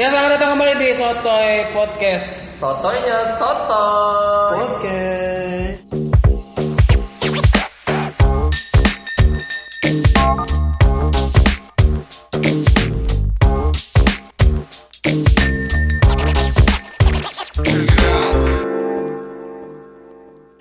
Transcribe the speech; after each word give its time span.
Ya 0.00 0.08
selamat 0.08 0.40
datang 0.40 0.56
kembali 0.56 0.74
di 0.80 0.96
Sotoy 0.96 1.76
Podcast. 1.76 2.24
Sotoynya 2.56 3.36
sotoy. 3.36 4.56
Oke. 4.64 5.04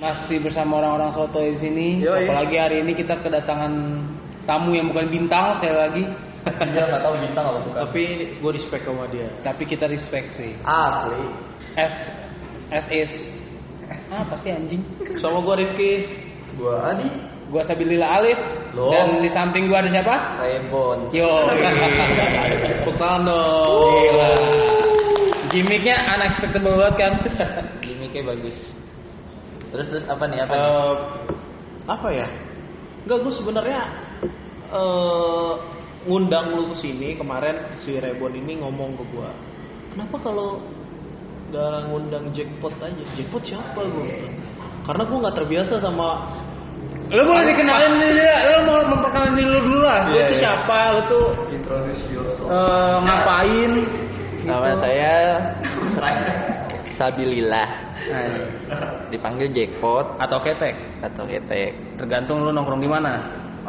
Masih 0.03 0.43
bersama 0.43 0.83
orang-orang 0.83 1.15
Sotoy 1.15 1.55
di 1.55 1.63
sini. 1.63 1.87
Yoi. 2.03 2.27
Apalagi 2.27 2.59
hari 2.59 2.83
ini 2.83 2.91
kita 2.91 3.23
kedatangan 3.23 3.71
tamu 4.43 4.75
yang 4.75 4.91
bukan 4.91 5.07
bintang 5.07 5.55
sekali 5.63 5.75
lagi, 5.79 6.03
Dia 6.45 6.83
nggak 6.87 7.01
tahu 7.03 7.13
bintang 7.19 7.45
apa 7.51 7.59
bukan. 7.67 7.79
Tapi 7.89 8.03
gue 8.39 8.51
respect 8.55 8.83
sama 8.88 9.05
dia. 9.11 9.27
tapi 9.43 9.63
kita 9.67 9.85
respect 9.91 10.35
sih. 10.39 10.55
Asli. 10.63 11.23
S 11.75 11.93
S 12.70 12.85
is 12.93 13.11
apa 14.09 14.35
sih 14.41 14.49
anjing? 14.53 14.81
Sama 15.21 15.41
gue 15.41 15.55
Rifki. 15.66 15.91
Gua 16.57 16.91
Adi. 16.94 17.07
Gua 17.49 17.66
Sabilillah 17.66 18.09
Alif 18.21 18.39
Loh. 18.77 18.94
dan 18.94 19.25
di 19.25 19.30
samping 19.33 19.66
gua 19.66 19.81
ada 19.81 19.89
siapa? 19.89 20.38
Rainbow. 20.38 21.09
Yo. 21.09 21.49
Tepuk 22.85 22.95
tangan 23.02 23.25
dong. 23.25 23.89
Gila. 23.89 24.30
Gimiknya 25.49 25.95
unexpectable 26.13 26.77
banget 26.77 26.95
kan? 27.02 27.13
Gimiknya 27.85 28.21
bagus. 28.21 28.58
Terus 29.73 29.85
terus 29.89 30.05
apa 30.05 30.30
nih 30.30 30.45
apa? 30.45 30.53
nih? 30.53 30.61
Eh, 30.61 30.94
apa 31.89 32.08
ya? 32.13 32.27
Enggak, 33.05 33.17
gue 33.25 33.33
sebenarnya 33.33 33.81
eh 34.69 35.52
ngundang 36.08 36.55
lu 36.55 36.71
ke 36.71 36.80
sini 36.80 37.16
kemarin 37.16 37.55
si 37.81 37.99
Rebon 37.99 38.31
ini 38.31 38.59
ngomong 38.59 38.95
ke 38.95 39.03
gua. 39.12 39.31
Kenapa 39.91 40.16
kalau 40.22 40.63
nggak 41.49 41.75
ngundang 41.89 42.25
jackpot 42.31 42.72
aja? 42.80 43.03
Jackpot 43.17 43.44
siapa 43.44 43.81
gue? 43.81 44.30
Karena 44.86 45.03
gue 45.03 45.17
nggak 45.17 45.36
terbiasa 45.36 45.75
sama 45.81 46.09
Lu 47.09 47.25
boleh 47.25 47.42
dikenalin 47.42 47.97
dulu 47.97 48.22
ya, 48.22 48.38
lu 48.45 48.59
mau 48.70 48.86
memperkenalkan 48.86 49.33
diri 49.33 49.50
lu 49.50 49.61
dulu 49.66 49.81
lah. 49.81 50.05
Lu 50.05 50.14
Iya, 50.14 50.23
tuh 50.30 50.30
iya. 50.30 50.42
siapa? 50.45 50.77
Lu 50.94 51.02
tuh 51.09 51.25
Introduce 51.50 52.03
yourself. 52.14 52.47
eh, 52.53 52.95
ngapain? 53.02 53.72
Nama 54.45 54.67
Gitu. 54.70 54.77
saya 54.77 55.14
Sabilillah. 56.95 57.70
Dipanggil 59.09 59.50
jackpot 59.50 60.22
atau 60.22 60.38
ketek, 60.42 60.75
atau 61.02 61.25
ketek. 61.25 61.97
tergantung 61.97 62.45
lu 62.45 62.53
nongkrong 62.53 62.77
di 62.77 62.89
mana. 62.89 63.25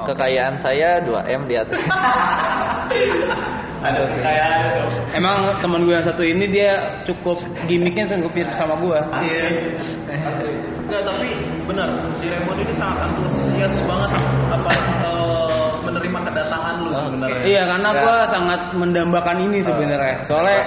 Kekayaan 0.07 0.55
saya 0.65 1.01
2M 1.05 1.43
di 1.51 1.55
atas. 1.61 1.81
Ada 3.81 4.01
Emang 5.17 5.57
teman 5.65 5.89
gue 5.89 5.95
yang 5.97 6.05
satu 6.05 6.21
ini 6.21 6.45
dia 6.53 7.01
cukup 7.09 7.41
gimmicknya 7.65 8.13
cukup 8.21 8.33
mirip 8.37 8.53
sama 8.61 8.77
gue. 8.77 8.99
Enggak, 10.85 11.03
tapi 11.07 11.29
benar 11.71 11.89
si 12.19 12.27
Raymond 12.29 12.61
ini 12.61 12.75
sangat 12.77 13.09
antusias 13.09 13.75
banget 13.87 14.11
apa 14.51 14.71
eh, 14.75 15.69
menerima 15.87 16.19
kedatangan 16.29 16.75
lu 16.83 16.91
sebenarnya. 16.93 17.43
Iya 17.47 17.63
karena 17.71 17.89
gue 17.95 18.17
sangat 18.29 18.61
mendambakan 18.77 19.37
ini 19.49 19.59
sebenarnya. 19.65 20.17
Soalnya 20.29 20.61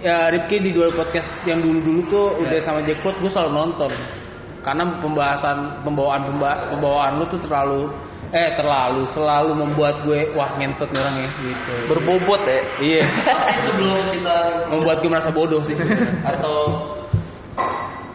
ya 0.00 0.16
Ripki 0.32 0.58
di 0.64 0.70
dua 0.74 0.90
podcast 0.96 1.28
yang 1.46 1.60
dulu-dulu 1.62 2.00
tuh 2.10 2.26
udah 2.40 2.58
sama 2.66 2.80
Jackpot 2.82 3.14
gue 3.20 3.30
selalu 3.30 3.52
nonton. 3.52 3.92
Karena 4.64 4.84
pembahasan 5.00 5.86
pembawaan 5.86 6.22
pemba- 6.34 6.60
pembawaan 6.74 7.12
lu 7.22 7.24
tuh 7.30 7.40
terlalu 7.46 7.88
eh 8.28 8.50
terlalu 8.60 9.08
selalu 9.16 9.50
membuat 9.56 10.04
gue 10.04 10.36
wah 10.36 10.52
ngentot 10.60 10.92
nih 10.92 11.00
orangnya 11.00 11.28
gitu. 11.40 11.74
Berbobot 11.88 12.42
ya. 12.44 12.60
Iya. 12.76 13.04
Sebelum 13.64 14.04
kita 14.12 14.36
membuat 14.68 14.96
gue 15.00 15.10
merasa 15.10 15.30
bodoh 15.32 15.64
sih. 15.64 15.76
atau 16.24 16.56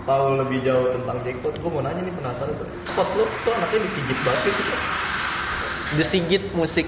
tahu 0.04 0.36
lebih 0.36 0.60
jauh 0.68 0.92
tentang 1.00 1.18
jackpot, 1.24 1.56
gua 1.64 1.72
mau 1.80 1.82
nanya 1.88 2.04
nih 2.04 2.14
penasaran. 2.14 2.56
Pot 2.92 3.08
lu 3.16 3.24
tuh 3.48 3.52
anaknya 3.56 3.88
disigit 3.88 4.18
batu 4.28 4.50
sih. 4.52 4.66
Pot. 4.68 4.82
Desigit 5.94 6.44
musik. 6.54 6.88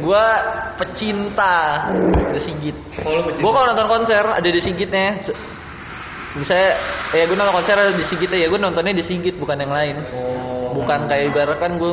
Gua 0.00 0.24
pecinta 0.80 1.90
Desigit. 2.32 2.76
Oh. 3.04 3.20
Gua 3.42 3.50
kalau 3.52 3.66
nonton 3.74 3.88
konser 3.90 4.24
ada 4.24 4.48
Desigitnya. 4.48 5.20
Se- 5.26 5.54
Misalnya, 6.36 6.76
ya 7.16 7.24
gue 7.24 7.32
nonton 7.32 7.56
konser 7.64 7.76
ada 7.80 7.96
Desigitnya 7.96 8.38
ya 8.44 8.48
gue 8.52 8.60
nontonnya 8.60 8.92
Desigit 8.92 9.40
bukan 9.40 9.56
yang 9.56 9.72
lain. 9.72 9.96
Oh. 10.12 10.76
Bukan 10.76 11.08
kayak 11.08 11.32
ibarat 11.32 11.56
kan 11.56 11.80
gue 11.80 11.92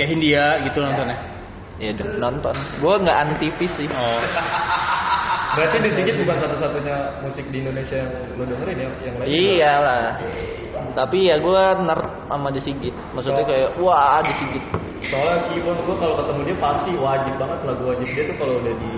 Kayak 0.00 0.16
Hindia 0.16 0.44
gitu 0.64 0.78
nontonnya. 0.80 1.18
ya 1.76 1.92
udah 1.92 2.08
nonton. 2.16 2.56
Gue 2.80 2.94
nggak 3.04 3.18
anti 3.20 3.48
sih. 3.60 3.88
Oh. 3.92 4.24
Berarti 5.50 5.76
disigit 5.82 6.14
bukan 6.24 6.38
satu-satunya 6.40 6.96
musik 7.26 7.44
di 7.52 7.60
Indonesia 7.60 8.00
yang 8.00 8.12
lu 8.38 8.44
dengerin 8.48 8.76
ya, 8.80 8.88
yang 9.04 9.14
lain. 9.20 9.28
Iyalah. 9.28 10.06
Tapi 10.96 11.18
ya 11.28 11.36
gue 11.36 11.64
nerd 11.84 12.08
sama 12.30 12.48
Desigit. 12.48 12.94
Maksudnya 13.12 13.44
kayak 13.44 13.68
wah 13.82 14.24
Desigit. 14.24 14.64
Soalnya 15.04 15.36
keyboard 15.52 15.80
gua 15.84 15.96
kalau 15.96 16.14
ketemu 16.24 16.40
dia 16.44 16.56
pasti 16.60 16.90
wajib 16.96 17.34
banget 17.40 17.58
lagu 17.64 17.82
wajib 17.88 18.08
dia 18.12 18.24
tuh 18.28 18.36
kalau 18.40 18.54
udah 18.60 18.74
di 18.76 18.92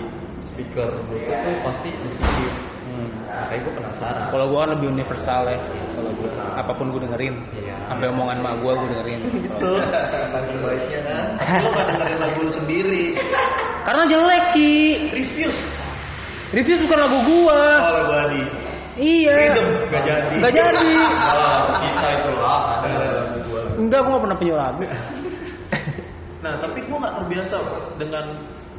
speaker 0.50 0.88
Bluetooth 1.10 1.40
tuh 1.42 1.54
pasti 1.66 1.88
disigit. 1.90 2.54
Hmm. 2.92 3.08
Makanya 3.24 3.60
gua 3.64 3.74
penasaran. 3.80 4.22
Kalau 4.28 4.44
gue 4.52 4.58
kan 4.60 4.70
lebih 4.76 4.86
universal 4.92 5.42
ya. 5.48 5.58
Kalau 5.96 6.10
gue 6.12 6.30
apa 6.36 6.72
pun 6.76 6.86
gue 6.92 7.00
dengerin. 7.08 7.34
Iya. 7.56 7.76
Sampai 7.88 8.06
omongan 8.12 8.38
mak 8.44 8.54
gue 8.60 8.72
gue 8.76 8.88
dengerin. 8.92 9.20
Gitu. 9.48 9.70
Saking 10.28 10.58
baiknya 10.60 11.00
kan. 11.08 11.26
Lu 11.64 11.68
gak 11.72 11.86
dengerin 11.88 12.18
lagu 12.20 12.38
lu 12.44 12.52
sendiri. 12.52 13.04
Karena 13.88 14.02
jelek 14.04 14.44
ki. 14.52 14.76
Refuse. 15.16 15.62
Review 16.52 16.76
bukan 16.84 16.98
lagu 17.00 17.18
gua. 17.24 17.60
Oh, 17.80 17.92
lagu 17.96 18.12
Adi. 18.28 18.42
Iya. 19.00 19.32
Freedom 19.32 19.66
gak 19.88 20.02
jadi. 20.04 20.34
Gak 20.36 20.52
jadi. 20.52 20.88
Kalau 21.32 21.52
kita 21.80 22.08
itu 22.12 22.30
lah 22.36 22.60
lagu. 22.84 22.92
Enggak, 23.80 24.00
gua 24.04 24.10
gak 24.12 24.22
pernah 24.28 24.36
punya 24.36 24.54
lagu. 24.60 24.84
Nah, 26.42 26.58
tapi 26.58 26.82
gue 26.82 26.96
nggak 26.98 27.14
terbiasa 27.22 27.56
dengan 28.02 28.24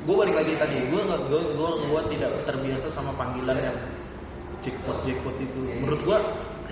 gue 0.03 0.16
balik 0.19 0.35
lagi 0.35 0.53
tadi. 0.59 0.78
Gue 0.91 1.01
gue 1.07 1.41
gue 1.56 1.72
gue 1.88 2.01
tidak 2.12 2.31
terbiasa 2.44 2.91
sama 2.91 3.16
panggilan 3.16 3.56
yang 3.56 3.78
jackpot 4.63 4.97
jackpot 5.06 5.35
itu. 5.40 5.59
Menurut 5.84 6.01
gue 6.03 6.18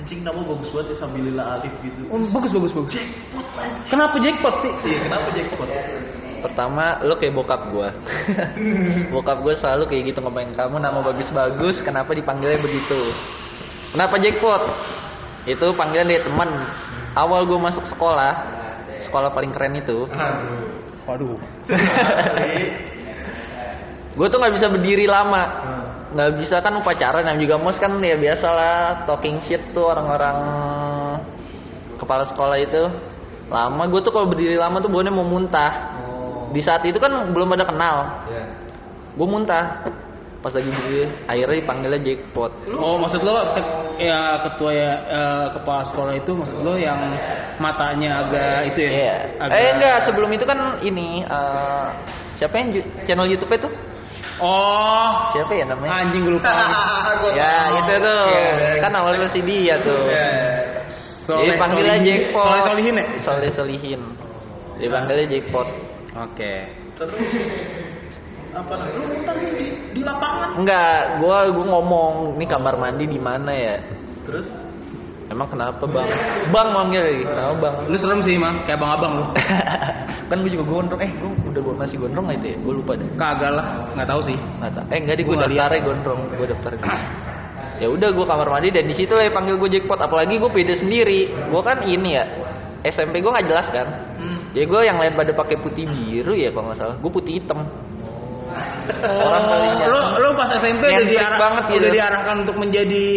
anjing 0.02 0.26
nama 0.26 0.42
bagus 0.42 0.70
banget 0.74 0.96
ya 0.96 0.98
Sabilillah 1.06 1.46
Alif 1.60 1.74
gitu. 1.86 2.02
Oh, 2.10 2.18
bagus 2.18 2.52
bagus 2.56 2.74
bagus. 2.74 2.96
Kenapa 3.92 4.16
jackpot 4.18 4.56
sih? 4.64 4.72
Iya, 4.88 5.00
kenapa 5.06 5.28
jackpot? 5.36 5.70
Pertama, 6.42 6.98
lo 7.06 7.14
kayak 7.22 7.38
bokap 7.38 7.62
gue. 7.70 7.90
bokap 9.14 9.46
gue 9.46 9.54
selalu 9.62 9.84
kayak 9.86 10.04
gitu 10.10 10.20
ngomongin 10.26 10.58
kamu 10.58 10.82
nama 10.82 11.00
bagus-bagus, 11.06 11.86
kenapa 11.86 12.18
dipanggilnya 12.18 12.58
begitu? 12.58 12.98
Kenapa 13.94 14.18
jackpot? 14.18 14.64
Itu 15.46 15.78
panggilan 15.78 16.10
dari 16.10 16.24
teman. 16.26 16.50
Awal 17.14 17.46
gue 17.46 17.60
masuk 17.60 17.86
sekolah, 17.92 18.34
sekolah 19.06 19.30
paling 19.36 19.52
keren 19.52 19.78
itu, 19.78 20.08
Aduh. 20.10 20.82
Waduh. 21.06 21.38
gue 24.18 24.28
tuh 24.28 24.38
nggak 24.38 24.56
bisa 24.56 24.68
berdiri 24.72 25.06
lama. 25.06 25.44
Nggak 26.12 26.30
bisa 26.44 26.56
kan 26.60 26.76
upacara, 26.76 27.24
namanya 27.24 27.40
juga 27.40 27.56
mos 27.56 27.80
kan 27.80 27.96
ya 28.04 28.20
biasalah 28.20 29.08
talking 29.08 29.40
shit 29.48 29.64
tuh 29.72 29.88
orang-orang 29.88 30.38
kepala 31.96 32.28
sekolah 32.28 32.58
itu. 32.60 32.84
Lama 33.52 33.84
gue 33.88 34.00
tuh 34.00 34.12
kalau 34.12 34.28
berdiri 34.32 34.56
lama 34.56 34.80
tuh 34.80 34.88
baunya 34.92 35.12
mau 35.12 35.28
muntah. 35.28 35.72
Oh. 36.04 36.52
Di 36.52 36.60
saat 36.64 36.84
itu 36.88 37.00
kan 37.00 37.12
belum 37.32 37.56
ada 37.56 37.64
kenal. 37.68 37.96
Ya. 38.32 38.46
gue 39.12 39.28
muntah 39.28 39.84
pas 40.42 40.56
lagi 40.56 40.72
berdiri 40.72 41.06
akhirnya 41.30 41.56
dipanggilnya 41.62 42.00
jackpot 42.02 42.52
Oh, 42.74 42.96
maksud 42.98 43.22
lo 43.22 43.54
ke- 43.54 44.02
ya 44.02 44.42
ketua 44.48 44.72
ya 44.74 44.92
eh, 45.06 45.46
kepala 45.54 45.84
sekolah 45.92 46.14
itu 46.18 46.32
maksud 46.34 46.64
lo 46.64 46.74
yang 46.80 46.98
matanya 47.60 48.26
agak 48.26 48.74
itu 48.74 48.80
ya? 48.82 48.90
Iya. 48.90 49.14
Agak... 49.38 49.54
eh 49.60 49.70
enggak 49.78 49.98
sebelum 50.10 50.30
itu 50.34 50.46
kan 50.48 50.60
ini 50.82 51.22
eh, 51.22 51.88
siapa 52.40 52.56
yang 52.58 52.68
channel 53.06 53.30
YouTube 53.30 53.54
itu 53.54 53.70
Oh, 54.42 55.10
siapa 55.38 55.54
ya 55.54 55.66
namanya? 55.70 56.02
Anjing 56.02 56.22
gue 56.26 56.34
lupa. 56.34 56.50
ya 57.40 57.54
itu 57.78 57.94
tuh 58.02 58.24
Iya. 58.26 58.82
kan 58.82 58.92
awalnya 58.98 59.30
si 59.30 59.40
dia 59.46 59.78
tuh. 59.86 60.02
Soleh, 61.30 61.54
jadi 61.54 61.54
panggilnya 61.62 61.98
jackpot. 62.02 62.46
Soleh 62.50 62.62
Solihin 62.66 62.96
ya? 62.98 63.06
Soleh 63.22 63.52
Solihin. 63.54 64.02
Dipanggilnya 64.82 65.26
jackpot. 65.30 65.68
Oke. 66.18 66.54
Terus 66.98 67.18
apa 68.52 68.74
namanya? 68.76 68.98
Lu 69.00 69.06
di, 69.56 69.66
di 69.96 70.02
lapangan. 70.04 70.50
enggak 70.60 71.24
gua 71.24 71.48
gua 71.54 71.66
ngomong 71.78 72.36
ini 72.36 72.46
kamar 72.50 72.76
mandi 72.76 73.06
di 73.08 73.20
mana 73.22 73.52
ya? 73.54 73.76
Terus? 74.28 74.50
Emang 75.32 75.48
kenapa 75.48 75.88
bang? 75.88 76.12
Bang 76.52 76.76
manggil 76.76 77.00
lagi. 77.00 77.24
Kenapa 77.24 77.56
bang? 77.64 77.76
Lu 77.88 77.96
serem 77.96 78.20
sih, 78.20 78.36
Mang. 78.36 78.68
Kayak 78.68 78.84
abang-abang 78.84 79.12
lu. 79.16 79.26
kan 80.30 80.38
gue 80.44 80.52
juga 80.52 80.66
gondrong. 80.68 81.00
Eh 81.00 81.08
gue 81.08 81.32
udah 81.52 81.62
gue 81.62 81.76
masih 81.76 81.96
gondrong 82.00 82.26
nggak 82.32 82.38
itu 82.42 82.48
ya 82.48 82.58
gue 82.64 82.74
lupa 82.74 82.92
deh. 82.96 83.10
Kagak 83.20 83.52
lah, 83.52 83.66
nggak 83.94 84.08
tahu 84.08 84.22
sih. 84.26 84.38
nggak 84.38 84.72
tahu. 84.74 84.86
Eh 84.90 84.98
enggak 85.04 85.18
di 85.20 85.24
Gua 85.24 85.36
gue 85.36 85.40
daftarnya 85.46 85.82
gondrong 85.84 86.20
gue 86.32 86.48
daftar 86.48 86.72
ya 87.82 87.88
udah 87.90 88.10
gue 88.14 88.26
kamar 88.30 88.48
mandi 88.48 88.70
dan 88.70 88.86
di 88.86 88.94
situ 88.94 89.10
lah 89.18 89.26
yang 89.26 89.36
panggil 89.36 89.58
gue 89.58 89.70
jackpot. 89.74 89.98
Apalagi 89.98 90.38
gue 90.38 90.52
pede 90.54 90.78
sendiri. 90.78 91.34
Gue 91.50 91.62
kan 91.66 91.82
ini 91.82 92.14
ya 92.14 92.24
SMP 92.86 93.26
gue 93.26 93.32
nggak 93.34 93.48
jelas 93.50 93.68
kan? 93.74 93.88
Hmm. 94.22 94.38
jadi 94.54 94.66
gue 94.70 94.82
yang 94.86 94.98
lain 95.02 95.14
pada 95.18 95.34
pakai 95.34 95.58
putih 95.58 95.90
biru 95.90 96.38
ya 96.38 96.54
kalau 96.54 96.70
nggak 96.70 96.78
salah. 96.78 96.96
Gue 97.02 97.12
putih 97.14 97.42
hitam. 97.42 97.66
Orang 99.02 99.44
paling 99.48 99.74
lo 99.88 100.02
lo 100.20 100.30
pas 100.36 100.52
SMP 100.60 100.84
udah, 100.84 101.08
diarah, 101.08 101.40
banget 101.40 101.64
gitu. 101.72 101.80
udah 101.80 101.92
diarahkan 101.96 102.36
untuk 102.44 102.58
menjadi 102.60 103.08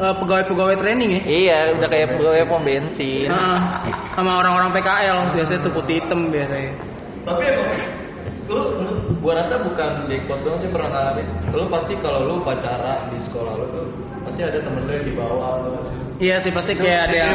eh, 0.00 0.14
pegawai-pegawai 0.16 0.76
training 0.80 1.10
ya? 1.12 1.22
Iya, 1.28 1.58
udah 1.76 1.88
kayak 1.92 2.06
pegawai 2.16 2.42
pom 2.48 2.64
bensin. 2.64 3.28
Heeh. 3.28 3.60
sama 4.16 4.40
orang-orang 4.40 4.72
PKL 4.72 5.18
biasanya 5.36 5.60
tuh 5.60 5.72
putih 5.76 6.00
hitam 6.00 6.32
biasanya 6.32 6.95
Tapi 7.26 7.42
emang 7.42 7.68
lu, 8.46 8.58
lu 8.78 8.90
gua 9.18 9.42
rasa 9.42 9.58
bukan 9.58 10.06
jackpot 10.06 10.38
doang 10.40 10.58
sih 10.58 10.70
pernah 10.70 10.88
ngalamin. 10.88 11.26
Lu 11.50 11.66
pasti 11.66 11.98
kalau 11.98 12.20
lu 12.22 12.34
pacara 12.40 13.10
di 13.10 13.18
sekolah 13.26 13.52
lu 13.58 13.66
tuh 13.74 13.86
pasti 14.22 14.40
ada 14.42 14.58
temen 14.58 14.82
lu 14.82 14.92
yang 14.92 15.06
dibawa 15.06 15.46
lu 15.62 15.70
sih. 15.86 15.98
iya 16.18 16.36
sih 16.40 16.50
pasti 16.50 16.72
kayak 16.74 17.10
ada 17.10 17.14
yang 17.14 17.30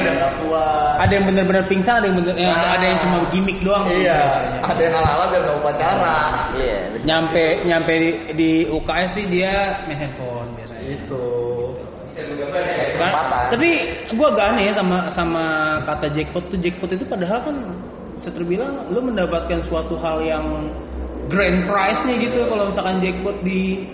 ada 0.97 1.11
yang 1.13 1.23
bener-bener 1.23 1.63
pingsan 1.69 2.01
ada 2.01 2.07
yang 2.09 2.17
bener 2.19 2.35
yang 2.35 2.51
Nah. 2.51 2.75
ada 2.75 2.85
yang 2.87 2.99
cuma 2.99 3.17
gimmick 3.29 3.59
doang 3.61 3.85
Iya, 3.87 4.19
ada 4.59 4.81
yang 4.81 4.95
ala-ala 4.97 5.23
biar 5.29 5.41
nggak 5.45 5.57
upacara. 5.61 6.15
Iya. 6.57 6.77
nyampe 7.05 7.45
nyampe 7.63 7.93
di, 7.95 8.09
di 8.33 8.51
UKS 8.67 9.09
sih 9.13 9.25
dia 9.29 9.85
main 9.87 9.99
handphone 10.01 10.49
biasanya 10.57 10.83
Itu. 10.97 11.23
Kan- 12.99 13.15
tapi 13.55 13.69
gue 14.11 14.27
agak 14.27 14.45
aneh 14.51 14.63
ya 14.67 14.73
sama 14.75 14.97
sama 15.15 15.43
kata 15.87 16.11
jackpot 16.11 16.43
tuh 16.51 16.59
jackpot 16.59 16.91
itu 16.91 17.07
padahal 17.07 17.39
kan 17.39 17.55
saya 18.21 18.33
terbilang 18.33 18.89
lu 18.89 19.01
mendapatkan 19.01 19.65
suatu 19.65 19.97
hal 19.97 20.21
yang 20.21 20.45
grand 21.27 21.65
prize 21.65 22.01
nya 22.05 22.15
gitu 22.19 22.45
kalau 22.45 22.69
misalkan 22.69 22.97
jackpot 22.99 23.37
di 23.41 23.85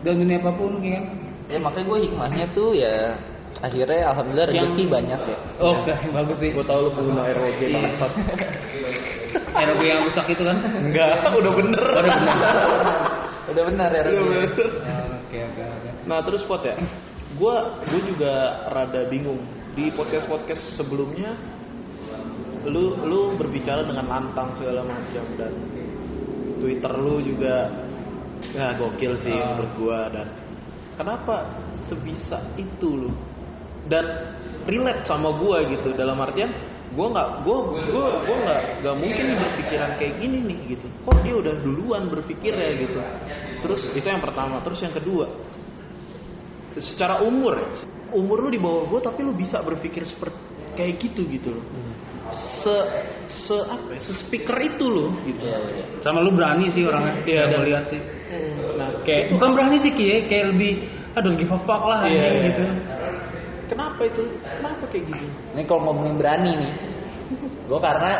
dalam 0.00 0.20
dunia 0.20 0.38
apa 0.38 0.52
pun 0.52 0.72
ya 0.80 0.96
kan 0.96 1.04
Ya 1.50 1.58
makanya 1.58 1.82
gue 1.84 1.98
hikmahnya 2.06 2.44
tuh 2.54 2.70
ya 2.72 3.18
akhirnya 3.58 4.06
alhamdulillah 4.06 4.46
Yang- 4.48 4.70
rezeki 4.70 4.84
banyak 4.86 5.20
ya. 5.26 5.38
oke 5.58 5.92
bagus 6.14 6.36
sih 6.38 6.50
Gua 6.52 6.62
tahu 6.62 6.78
lu 6.80 6.90
pengguna 6.94 7.22
ROG 7.26 7.60
bangsat. 7.66 8.12
ROG 9.50 9.82
yang 9.82 10.00
rusak 10.06 10.26
itu 10.28 10.42
kan 10.46 10.56
Enggak, 10.62 11.10
udah 11.34 11.52
bener. 11.52 11.82
Oh, 11.82 11.98
udah 11.98 12.14
bener. 12.14 12.36
Udah 13.50 13.64
benar 13.66 13.90
ya. 13.90 14.02
Rezeki. 14.04 14.22
bener. 14.22 14.46
oke 15.18 15.38
oke 15.42 15.62
oke 15.64 15.88
Nah 16.06 16.18
terus 16.22 16.42
pot 16.44 16.62
ya, 16.62 16.74
gue 17.32 17.54
gue 17.86 18.00
juga 18.08 18.32
rada 18.70 19.02
bingung 19.06 19.42
di 19.74 19.90
podcast 19.90 20.26
podcast 20.26 20.62
sebelumnya, 20.74 21.34
lu 22.68 22.92
lu 23.08 23.20
berbicara 23.40 23.86
dengan 23.88 24.04
lantang 24.04 24.52
segala 24.60 24.84
macam 24.84 25.24
dan 25.40 25.52
Twitter 26.60 26.92
lu 27.00 27.24
juga 27.24 27.72
ya 28.52 28.76
gokil 28.76 29.16
sih 29.24 29.32
Ah. 29.32 29.56
menurut 29.56 29.72
gua 29.80 30.00
dan 30.12 30.26
kenapa 31.00 31.36
sebisa 31.88 32.40
itu 32.60 33.08
lu? 33.08 33.10
Dan 33.88 34.04
relate 34.68 35.08
sama 35.08 35.32
gua 35.40 35.64
gitu 35.64 35.96
dalam 35.96 36.20
artian 36.20 36.52
gua 36.92 37.06
nggak 37.16 37.28
gua 37.48 37.56
gua 37.88 38.06
gua 38.28 38.36
nggak 38.44 38.62
nggak 38.84 38.96
mungkin 38.98 39.24
berpikiran 39.40 39.90
kayak 39.96 40.14
gini 40.20 40.38
nih 40.44 40.58
gitu. 40.76 40.86
Kok 41.08 41.16
dia 41.24 41.34
udah 41.40 41.54
duluan 41.64 42.02
berpikirnya 42.12 42.68
gitu? 42.76 43.00
Terus 43.64 43.82
itu 43.96 44.04
yang 44.04 44.20
pertama 44.20 44.60
terus 44.60 44.80
yang 44.84 44.92
kedua 44.92 45.32
secara 46.78 47.24
umur 47.26 47.58
ya, 47.58 47.68
umur 48.14 48.46
lu 48.46 48.48
di 48.54 48.60
bawah 48.62 48.86
gue 48.86 49.00
tapi 49.02 49.26
lu 49.26 49.34
bisa 49.34 49.58
berpikir 49.58 50.06
seperti 50.06 50.38
kayak 50.74 51.00
gitu 51.02 51.22
gitu 51.26 51.48
loh. 51.54 51.64
Se 52.62 52.74
se 53.26 53.56
apa 53.66 53.90
ya, 53.96 54.00
se 54.00 54.12
speaker 54.22 54.56
itu 54.62 54.86
loh 54.86 55.10
gitu. 55.26 55.42
Iya, 55.42 55.58
iya. 55.74 55.84
sama 56.02 56.22
lu 56.22 56.30
berani 56.34 56.70
sih 56.70 56.86
orangnya 56.86 57.18
dan- 57.26 57.50
gue 57.50 57.66
lihat 57.70 57.84
sih. 57.90 58.00
Nah 58.78 58.90
kayak 59.02 59.34
bukan 59.34 59.48
berani 59.58 59.76
sih 59.82 59.92
Ki, 59.94 60.04
ya, 60.06 60.18
kayak 60.30 60.44
lebih 60.54 60.72
aduh 61.18 61.34
give 61.34 61.50
a 61.50 61.58
fuck 61.66 61.82
lah 61.82 62.06
anjing 62.06 62.22
iya. 62.22 62.48
gitu. 62.54 62.64
Kenapa 63.70 64.00
itu? 64.06 64.22
Kenapa 64.42 64.84
kayak 64.90 65.04
gitu? 65.10 65.26
Ini 65.54 65.62
kalau 65.66 65.80
ngomongin 65.90 66.14
berani 66.18 66.52
nih, 66.58 66.72
gue 67.70 67.78
karena 67.78 68.12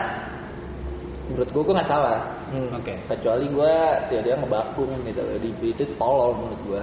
menurut 1.31 1.51
gue 1.51 1.63
gue 1.63 1.75
nggak 1.75 1.91
salah. 1.91 2.19
oke. 2.51 2.95
Kecuali 3.07 3.47
gue 3.51 3.75
ya 4.15 4.21
dia 4.23 4.35
ngebakung 4.39 4.91
gitu. 5.07 5.23
Loh. 5.23 5.39
Di 5.39 5.51
itu 5.71 5.85
tolol 5.99 6.39
menurut 6.39 6.61
gue. 6.67 6.83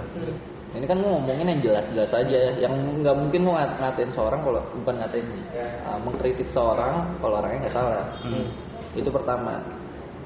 Ini 0.76 0.84
kan 0.84 1.00
gue 1.00 1.08
ngomongin 1.08 1.48
yang 1.48 1.62
jelas-jelas 1.64 2.12
aja, 2.12 2.40
yang 2.60 2.76
nggak 3.00 3.16
mungkin 3.16 3.48
gue 3.48 3.56
ngat- 3.56 3.80
ngatain 3.80 4.12
seorang 4.12 4.44
kalau 4.44 4.60
bukan 4.84 4.96
ngatain, 5.00 5.28
uh, 5.88 6.00
mengkritik 6.04 6.48
seorang 6.52 7.08
kalau 7.24 7.40
orangnya 7.40 7.68
nggak 7.68 7.76
salah. 7.76 8.04
Hmm. 8.20 8.52
Itu 8.92 9.08
pertama. 9.08 9.64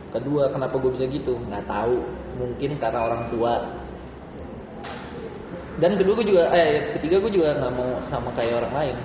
Kedua, 0.09 0.49
kenapa 0.49 0.81
gue 0.81 0.91
bisa 0.97 1.05
gitu? 1.07 1.37
Nggak 1.45 1.69
tahu. 1.69 2.01
Mungkin 2.41 2.81
karena 2.81 2.99
orang 3.05 3.21
tua. 3.29 3.53
Dan 5.77 5.93
kedua 5.95 6.13
gue 6.19 6.27
juga, 6.33 6.43
eh 6.57 6.97
ketiga 6.97 7.21
gue 7.21 7.31
juga 7.37 7.61
nggak 7.61 7.73
mau 7.77 8.01
sama 8.09 8.29
kayak 8.33 8.65
orang 8.65 8.73
lain. 8.73 8.95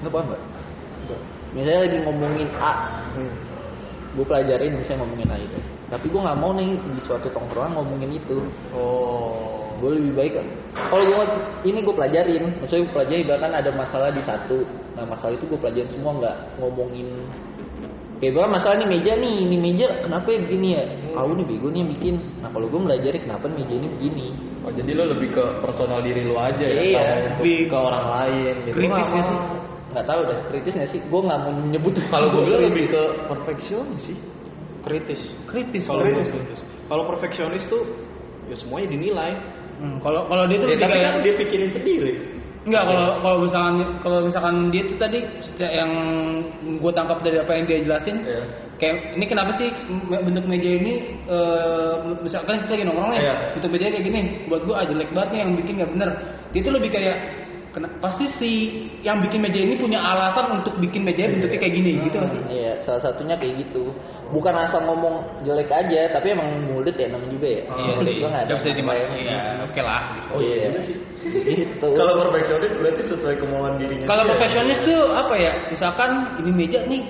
Nggak 0.00 0.12
paham 0.14 0.26
nggak? 0.30 0.42
Misalnya 1.52 1.80
lagi 1.84 1.98
ngomongin 2.08 2.48
A, 2.56 2.72
gue 4.16 4.24
pelajarin 4.24 4.80
bisa 4.80 4.96
ngomongin 4.96 5.28
A 5.28 5.36
itu. 5.36 5.58
Tapi 5.90 6.06
gue 6.08 6.20
nggak 6.24 6.38
mau 6.40 6.56
nih 6.56 6.78
di 6.78 7.00
suatu 7.04 7.28
tongkrongan 7.34 7.76
ngomongin 7.76 8.16
itu. 8.16 8.38
oh 8.72 9.61
Gue 9.82 9.98
lebih 9.98 10.12
baik 10.14 10.32
kan. 10.38 10.46
Kalau 10.78 11.02
gue 11.10 11.24
ini 11.66 11.78
gue 11.82 11.94
pelajarin, 11.98 12.44
maksudnya 12.62 12.86
gue 12.86 12.94
pelajari 12.94 13.22
bahkan 13.26 13.50
ada 13.50 13.70
masalah 13.74 14.14
di 14.14 14.22
satu. 14.22 14.62
Nah 14.94 15.02
masalah 15.10 15.34
itu 15.34 15.50
gue 15.50 15.58
pelajarin 15.58 15.90
semua 15.90 16.14
nggak 16.22 16.36
ngomongin 16.62 17.10
Kayak 18.22 18.38
bahkan 18.38 18.54
masalah 18.54 18.76
nih 18.78 18.86
meja 18.86 19.12
nih, 19.18 19.34
ini 19.34 19.56
meja 19.58 19.86
kenapa 20.06 20.30
ya 20.30 20.38
begini 20.46 20.68
ya? 20.78 20.84
Aku 21.18 21.34
nih 21.34 21.42
bego 21.42 21.74
nih 21.74 21.82
yang 21.82 21.90
bikin. 21.90 22.14
Nah 22.38 22.48
kalau 22.54 22.70
gue 22.70 22.78
pelajari 22.78 23.18
kenapa 23.18 23.50
meja 23.50 23.74
ini 23.74 23.88
begini. 23.98 24.26
Oh, 24.62 24.70
jadi 24.70 24.90
lu 24.94 25.04
lebih 25.10 25.34
ke 25.34 25.44
personal 25.58 25.98
diri 26.06 26.22
lu 26.22 26.38
aja 26.38 26.62
ya, 26.62 26.82
Iya, 26.86 27.02
lebih 27.34 27.66
ke 27.66 27.74
orang 27.74 28.06
lain 28.06 28.54
gitu. 28.70 28.78
kritis 28.78 29.08
ya 29.10 29.22
sih? 29.26 29.38
Nggak 29.90 30.06
tahu 30.06 30.20
deh, 30.22 30.38
kritis 30.54 30.72
nggak 30.78 30.90
sih? 30.94 31.00
Gue 31.10 31.20
nggak 31.26 31.38
mau 31.42 31.52
nyebut. 31.66 31.94
Kalau 31.98 32.28
gue 32.30 32.42
bilang 32.46 32.62
kritis. 32.62 32.70
lebih 32.70 32.84
ke 32.94 33.02
perfeksionis 33.26 34.02
sih. 34.06 34.18
kritis 34.82 35.20
kritis 35.46 35.82
kalau 35.86 36.02
kritis. 36.02 36.28
kritis 36.30 36.60
kalau 36.90 37.02
perfeksionis 37.06 37.62
tuh 37.70 37.82
ya 38.50 38.56
semuanya 38.58 38.86
dinilai 38.90 39.32
Hmm, 39.82 39.98
kalau 39.98 40.30
kalau 40.30 40.46
dia 40.46 40.62
tuh 40.62 40.70
Ya, 40.70 40.78
tapi 40.78 40.98
kan 41.02 41.14
dia 41.26 41.34
pikirin 41.42 41.70
sendiri. 41.74 42.12
Enggak, 42.62 42.86
kalau 42.86 43.18
kalau 43.18 43.38
misalkan 43.42 43.74
kalau 44.06 44.18
misalkan 44.22 44.56
dia 44.70 44.82
tuh 44.86 44.94
tadi 44.94 45.18
yang 45.58 45.90
gue 46.78 46.92
tangkap 46.94 47.18
dari 47.26 47.42
apa 47.42 47.50
yang 47.58 47.66
dia 47.66 47.78
jelasin, 47.82 48.22
Iya. 48.22 48.42
kayak 48.78 49.18
ini 49.18 49.24
kenapa 49.26 49.50
sih 49.58 49.66
bentuk 50.06 50.46
meja 50.46 50.70
ini 50.70 50.94
eh, 51.26 51.94
misalkan 52.22 52.62
kita 52.62 52.78
lagi 52.78 52.84
nongkrong 52.86 53.10
nih, 53.10 53.20
Iya. 53.26 53.34
bentuk 53.58 53.70
meja 53.74 53.90
kayak 53.90 54.04
gini, 54.06 54.20
buat 54.46 54.62
gue 54.62 54.74
ah 54.78 54.86
jelek 54.86 55.10
banget 55.10 55.28
nih 55.34 55.40
yang 55.42 55.50
bikin 55.58 55.74
nggak 55.82 55.90
bener. 55.98 56.10
Dia 56.54 56.60
tuh 56.62 56.74
lebih 56.78 56.90
kayak 56.94 57.16
kena, 57.72 57.88
pasti 57.98 58.24
si 58.36 58.50
yang 59.00 59.24
bikin 59.24 59.40
meja 59.40 59.58
ini 59.58 59.80
punya 59.80 59.98
alasan 59.98 60.60
untuk 60.60 60.76
bikin 60.78 61.02
meja 61.02 61.24
bentuknya 61.26 61.58
kayak 61.58 61.74
gini, 61.74 61.90
gitu 62.04 62.16
nggak 62.20 62.30
sih? 62.30 62.40
Iya, 62.52 62.72
salah 62.84 63.00
satunya 63.00 63.34
kayak 63.40 63.64
gitu. 63.66 63.90
Bukan 64.32 64.54
asal 64.56 64.84
ngomong 64.88 65.44
jelek 65.44 65.68
aja, 65.68 66.12
tapi 66.12 66.32
emang 66.32 66.48
mulut 66.68 66.96
ya 66.96 67.08
namanya 67.08 67.32
juga 67.32 67.48
ya. 67.48 67.62
Iya 67.68 67.92
sih, 68.00 68.14
gua 68.20 68.28
nggak 68.32 68.44
ada. 68.44 68.48
nggak 68.52 68.60
bisa 68.64 68.78
dimarahin. 68.78 69.10
Iya, 69.16 69.40
oke 69.64 69.80
lah. 69.80 70.02
Oh 70.32 70.40
iya. 70.40 70.54
iya 70.68 70.80
sih. 70.84 70.96
Gitu. 71.22 71.86
Kalau 71.86 72.14
perfeksionis 72.18 72.72
berarti 72.76 73.02
sesuai 73.08 73.36
kemauan 73.40 73.74
dirinya. 73.78 74.06
Kalau 74.08 74.24
profesionalis 74.26 74.80
tuh 74.82 75.00
apa 75.14 75.34
ya? 75.38 75.52
Misalkan 75.70 76.10
ini 76.42 76.50
meja 76.50 76.80
nih 76.88 77.02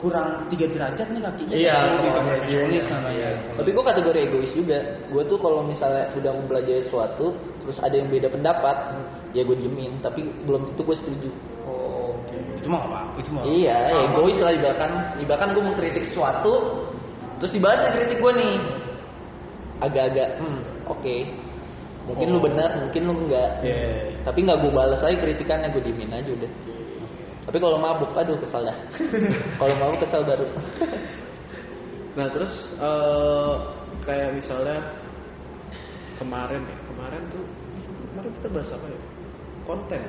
kurang 0.00 0.48
tiga 0.48 0.66
derajat 0.72 1.06
nih 1.12 1.20
kakinya. 1.20 1.54
Iya, 1.54 1.76
gitu. 2.00 2.20
dia. 2.48 2.82
namanya. 2.88 3.28
Tapi 3.60 3.68
gue 3.68 3.84
kategori 3.84 4.18
egois 4.24 4.52
juga. 4.56 4.78
Gue 5.12 5.22
tuh 5.28 5.36
kalau 5.36 5.60
misalnya 5.60 6.08
udah 6.16 6.32
mempelajari 6.40 6.82
sesuatu, 6.88 7.36
terus 7.60 7.76
ada 7.84 7.92
yang 7.92 8.08
beda 8.08 8.32
pendapat, 8.32 8.76
ya 9.36 9.44
gue 9.44 9.56
diemin. 9.60 10.00
Tapi 10.00 10.24
belum 10.48 10.72
tentu 10.72 10.82
gue 10.88 10.96
setuju. 11.04 11.30
Oh, 11.68 12.16
oke. 12.16 12.36
Itu 12.58 12.68
mah 12.72 12.80
apa? 12.88 13.00
Itu 13.20 13.30
mah. 13.36 13.42
Iya, 13.44 13.76
ya 13.92 13.96
egois 14.08 14.38
lah 14.40 14.52
ibaratkan. 14.56 14.90
Ibaratkan 15.20 15.50
gue 15.52 15.62
mengkritik 15.68 16.04
sesuatu, 16.08 16.52
terus 17.38 17.52
dibalasnya 17.52 17.92
kritik 17.92 18.18
gue 18.24 18.32
nih. 18.40 18.54
Agak-agak, 19.84 20.28
hmm, 20.40 20.60
oke. 20.88 21.16
Mungkin 22.08 22.26
lu 22.32 22.38
Oh. 22.40 22.44
benar, 22.48 22.70
mungkin 22.80 23.02
lu 23.04 23.14
enggak. 23.28 23.50
Iya. 23.60 24.16
Tapi 24.24 24.38
nggak 24.48 24.58
gue 24.64 24.72
balas 24.72 25.00
aja 25.04 25.16
kritikannya, 25.20 25.68
gue 25.76 25.82
diemin 25.84 26.10
aja 26.10 26.32
udah. 26.32 26.50
Tapi 27.50 27.58
kalau 27.58 27.82
mabuk, 27.82 28.14
aduh 28.14 28.38
kesal 28.38 28.62
dah. 28.62 28.76
kalau 29.58 29.74
mabuk 29.74 29.98
kesal 29.98 30.22
baru. 30.22 30.46
Nah 32.14 32.30
terus 32.30 32.52
eh, 32.78 33.54
kayak 34.06 34.38
misalnya 34.38 34.78
kemarin 36.16 36.62
ya 36.62 36.76
kemarin 36.86 37.22
tuh 37.28 37.42
kemarin 38.14 38.30
kita 38.38 38.48
bahas 38.50 38.70
apa 38.70 38.86
ya 38.86 39.00
konten 39.66 40.02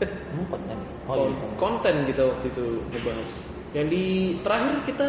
Hmm, 0.00 0.48
konten. 0.48 0.78
Oh, 1.04 1.12
Kon- 1.12 1.28
iya. 1.28 1.46
konten 1.60 1.94
gitu 2.08 2.22
waktu 2.24 2.46
itu 2.48 2.66
ngebahas 2.88 3.30
yang 3.70 3.86
di 3.86 4.04
terakhir 4.40 4.76
kita 4.88 5.06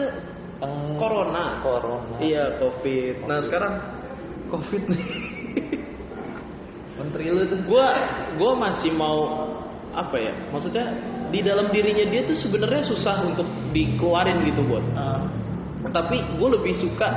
Yang 0.59 0.75
corona 0.99 1.45
Corona. 1.63 2.15
iya 2.19 2.59
covid 2.59 3.15
nah 3.23 3.39
sekarang 3.39 3.73
covid 4.51 4.83
nih 4.91 5.03
Menteri 6.99 7.31
lu 7.31 7.47
tuh. 7.47 7.59
gua 7.65 7.87
gua 8.35 8.51
masih 8.59 8.91
mau 8.91 9.47
apa 9.95 10.15
ya 10.19 10.33
maksudnya 10.51 10.91
di 11.31 11.39
dalam 11.41 11.71
dirinya 11.71 12.05
dia 12.11 12.21
tuh 12.27 12.37
sebenarnya 12.37 12.83
susah 12.85 13.25
untuk 13.25 13.47
dikeluarin 13.71 14.43
gitu 14.45 14.61
buat 14.67 14.83
Ah. 14.93 15.25
tapi 15.89 16.21
gue 16.37 16.49
lebih 16.51 16.77
suka 16.77 17.09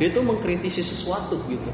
dia 0.00 0.10
tuh 0.10 0.24
mengkritisi 0.24 0.82
sesuatu 0.82 1.38
gitu 1.46 1.70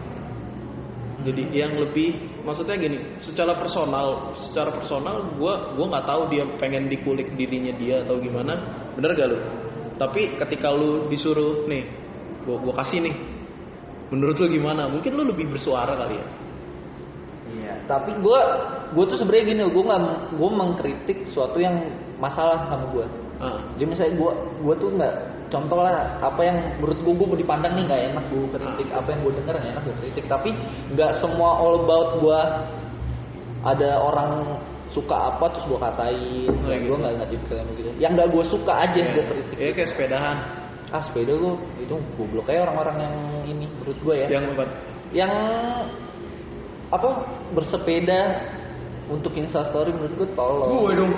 jadi 1.25 1.43
yang 1.67 1.79
lebih 1.81 2.43
maksudnya 2.45 2.77
gini 2.77 3.19
secara 3.19 3.57
personal 3.57 4.37
secara 4.51 4.71
personal 4.75 5.33
gue 5.35 5.55
gua 5.75 5.87
nggak 5.91 6.07
tahu 6.07 6.23
dia 6.31 6.45
pengen 6.61 6.87
dikulik 6.87 7.35
dirinya 7.35 7.73
dia 7.75 8.05
atau 8.07 8.21
gimana 8.21 8.59
bener 8.95 9.11
gak 9.17 9.29
lu 9.33 9.39
tapi 9.97 10.37
ketika 10.39 10.71
lu 10.71 11.09
disuruh 11.09 11.65
nih 11.67 11.89
gue 12.47 12.57
gua 12.63 12.75
kasih 12.85 13.01
nih 13.01 13.17
Menurut 14.07 14.39
lu 14.39 14.47
gimana? 14.47 14.87
Mungkin 14.87 15.19
lu 15.19 15.27
lebih 15.27 15.51
bersuara 15.51 15.99
kali 15.99 16.15
ya. 16.15 16.27
Iya. 17.57 17.75
Tapi 17.89 18.11
gue 18.21 18.41
gue 18.93 19.05
tuh 19.09 19.17
sebenarnya 19.17 19.45
gini, 19.49 19.63
gue 19.67 19.85
nggak 19.85 20.03
gue 20.37 20.51
mengkritik 20.53 21.19
suatu 21.33 21.57
yang 21.57 21.81
masalah 22.17 22.69
sama 22.69 22.87
gue. 22.93 23.07
Ah. 23.37 23.61
Jadi 23.77 23.85
misalnya 23.89 24.15
gue 24.17 24.33
gue 24.61 24.75
tuh 24.77 24.89
nggak 24.93 25.15
contoh 25.47 25.79
lah 25.79 26.19
apa 26.19 26.41
yang 26.43 26.59
menurut 26.83 26.99
gue 27.01 27.13
gue 27.15 27.27
mau 27.31 27.39
dipandang 27.39 27.73
nih 27.79 27.85
nggak 27.87 28.03
enak 28.11 28.25
gue 28.35 28.47
kritik 28.51 28.89
apa 28.91 29.09
yang 29.15 29.21
gue 29.23 29.33
denger 29.39 29.55
nggak 29.55 29.73
enak 29.79 29.83
gue 29.87 29.97
kritik 30.03 30.25
tapi 30.27 30.51
nggak 30.91 31.13
semua 31.23 31.51
all 31.55 31.87
about 31.87 32.19
gue 32.19 32.41
ada 33.63 33.91
orang 34.03 34.59
suka 34.91 35.15
apa 35.31 35.45
terus 35.55 35.65
gue 35.71 35.79
katain 35.79 36.51
Oh, 36.51 36.73
gitu. 36.75 36.87
gue 36.91 36.97
nggak 36.99 37.13
nggak 37.15 37.29
tipikal 37.31 37.57
yang 37.63 37.69
begitu 37.71 37.89
yang 38.03 38.13
nggak 38.19 38.29
gue 38.35 38.45
suka 38.51 38.73
aja 38.75 39.01
gue 39.07 39.25
kritik 39.25 39.57
Iya 39.57 39.71
kayak 39.77 39.89
sepedahan. 39.95 40.37
ah 40.91 41.03
sepeda 41.03 41.33
gue 41.35 41.55
itu 41.79 41.95
goblok 42.19 42.45
kayak 42.47 42.63
orang-orang 42.67 42.97
yang 43.07 43.15
ini 43.47 43.67
menurut 43.71 43.99
gue 44.03 44.15
ya 44.19 44.27
Yang 44.31 44.45
yang 45.15 45.33
apa 46.89 47.09
bersepeda 47.51 48.21
untuk 49.07 49.35
instastory 49.35 49.91
menurut 49.91 50.15
gue 50.17 50.29
tolong 50.33 50.71
Gue 50.77 50.93
dong. 50.95 51.13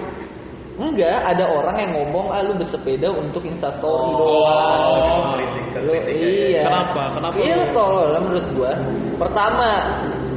enggak 0.79 1.19
ada 1.27 1.45
orang 1.45 1.77
yang 1.77 1.93
ngomong 1.93 2.31
ah 2.31 2.41
lu 2.41 2.55
bersepeda 2.55 3.11
untuk 3.11 3.43
instastory 3.43 4.09
Oh, 4.09 4.17
doang 4.17 5.43
ke 5.75 5.79
Lu- 5.83 6.07
iya 6.07 6.65
Kenapa? 6.65 7.03
Kenapa 7.13 7.35
iya 7.37 7.55
lu? 7.59 7.67
tolol 7.73 8.07
lah 8.09 8.21
menurut 8.21 8.47
gua 8.55 8.73
pertama 9.19 9.69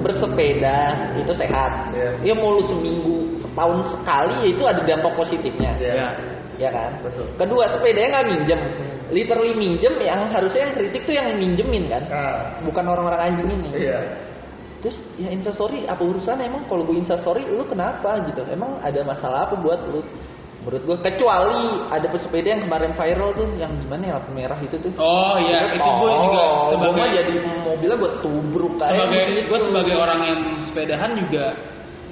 bersepeda 0.01 0.77
itu 1.15 1.31
sehat 1.35 1.71
Iya. 1.93 2.09
ya 2.23 2.33
mau 2.33 2.57
lu 2.57 2.65
seminggu 2.65 3.17
setahun 3.39 3.79
sekali 3.93 4.33
ya 4.41 4.47
itu 4.49 4.63
ada 4.65 4.81
dampak 4.81 5.13
positifnya 5.13 5.71
Iya. 5.77 5.93
Ya. 5.93 6.09
ya 6.57 6.69
kan 6.73 6.91
Betul. 7.05 7.25
kedua 7.37 7.69
sepedanya 7.69 8.19
nggak 8.19 8.27
minjem 8.33 8.59
literally 9.11 9.53
minjem 9.53 9.93
yang 9.99 10.25
harusnya 10.27 10.65
yang 10.65 10.73
kritik 10.73 11.03
tuh 11.05 11.13
yang 11.13 11.37
minjemin 11.37 11.85
kan 11.85 12.03
Ah. 12.09 12.57
bukan 12.65 12.83
orang-orang 12.83 13.21
anjing 13.29 13.49
ini 13.51 13.69
Iya. 13.77 13.99
Terus 14.81 14.97
ya 15.21 15.29
instastory 15.29 15.85
apa 15.85 16.01
urusan 16.01 16.41
emang 16.41 16.65
kalau 16.65 16.81
gue 16.89 16.97
instastory 16.97 17.45
lu 17.45 17.63
kenapa 17.69 18.17
gitu? 18.25 18.41
Emang 18.49 18.81
ada 18.81 19.05
masalah 19.05 19.45
apa 19.49 19.55
buat 19.61 19.77
lu? 19.93 20.01
Menurut 20.61 20.83
gue 20.85 20.97
kecuali 21.01 21.89
ada 21.89 22.05
pesepeda 22.05 22.53
yang 22.53 22.61
kemarin 22.69 22.93
viral 22.93 23.33
tuh 23.33 23.49
yang 23.57 23.73
gimana 23.81 24.03
ya 24.05 24.13
lampu 24.21 24.31
merah 24.33 24.59
itu 24.61 24.77
tuh. 24.77 24.93
Oh 25.01 25.37
iya, 25.41 25.73
itu 25.73 25.89
gue 25.89 26.11
juga 26.13 26.43
gue 26.45 26.77
sebagai 26.77 27.01
mah 27.01 27.09
jadi 27.13 27.33
mobilnya 27.65 27.97
gue 27.97 28.11
tubruk 28.21 28.73
kayak 28.77 28.93
sebagai 28.93 29.21
gitu. 29.25 29.47
gue 29.49 29.59
sebagai 29.69 29.95
orang 29.97 30.19
yang 30.21 30.39
sepedahan 30.69 31.11
juga 31.17 31.45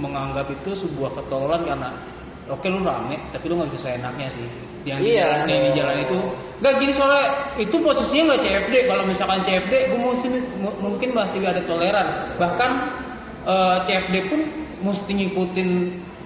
menganggap 0.01 0.47
itu 0.49 0.71
sebuah 0.81 1.11
ketololan 1.13 1.61
karena 1.67 1.89
oke 2.50 2.65
lu 2.68 2.82
rame 2.82 3.15
tapi 3.32 3.46
lu 3.48 3.56
nggak 3.62 3.70
bisa 3.74 3.94
seenaknya 3.94 4.27
sih. 4.34 4.46
Yang 4.88 5.00
di 5.03 5.10
Iya. 5.12 5.27
jalan 5.27 5.48
yang 5.51 5.62
di 5.62 5.72
jalan 5.75 5.96
itu 6.08 6.18
nggak 6.60 6.74
gini 6.79 6.91
soalnya 6.96 7.25
itu 7.60 7.75
posisinya 7.79 8.24
nggak 8.32 8.41
CFD 8.44 8.74
kalau 8.88 9.03
misalkan 9.06 9.39
CFD 9.48 9.74
gue 9.91 10.00
mungkin 10.00 10.32
mungkin 10.82 11.10
masih 11.13 11.39
ada 11.46 11.62
toleran. 11.63 12.08
Bahkan 12.41 12.72
eh, 13.48 13.77
CFD 13.88 14.15
pun 14.27 14.39
mesti 14.79 15.12
ngikutin 15.12 15.70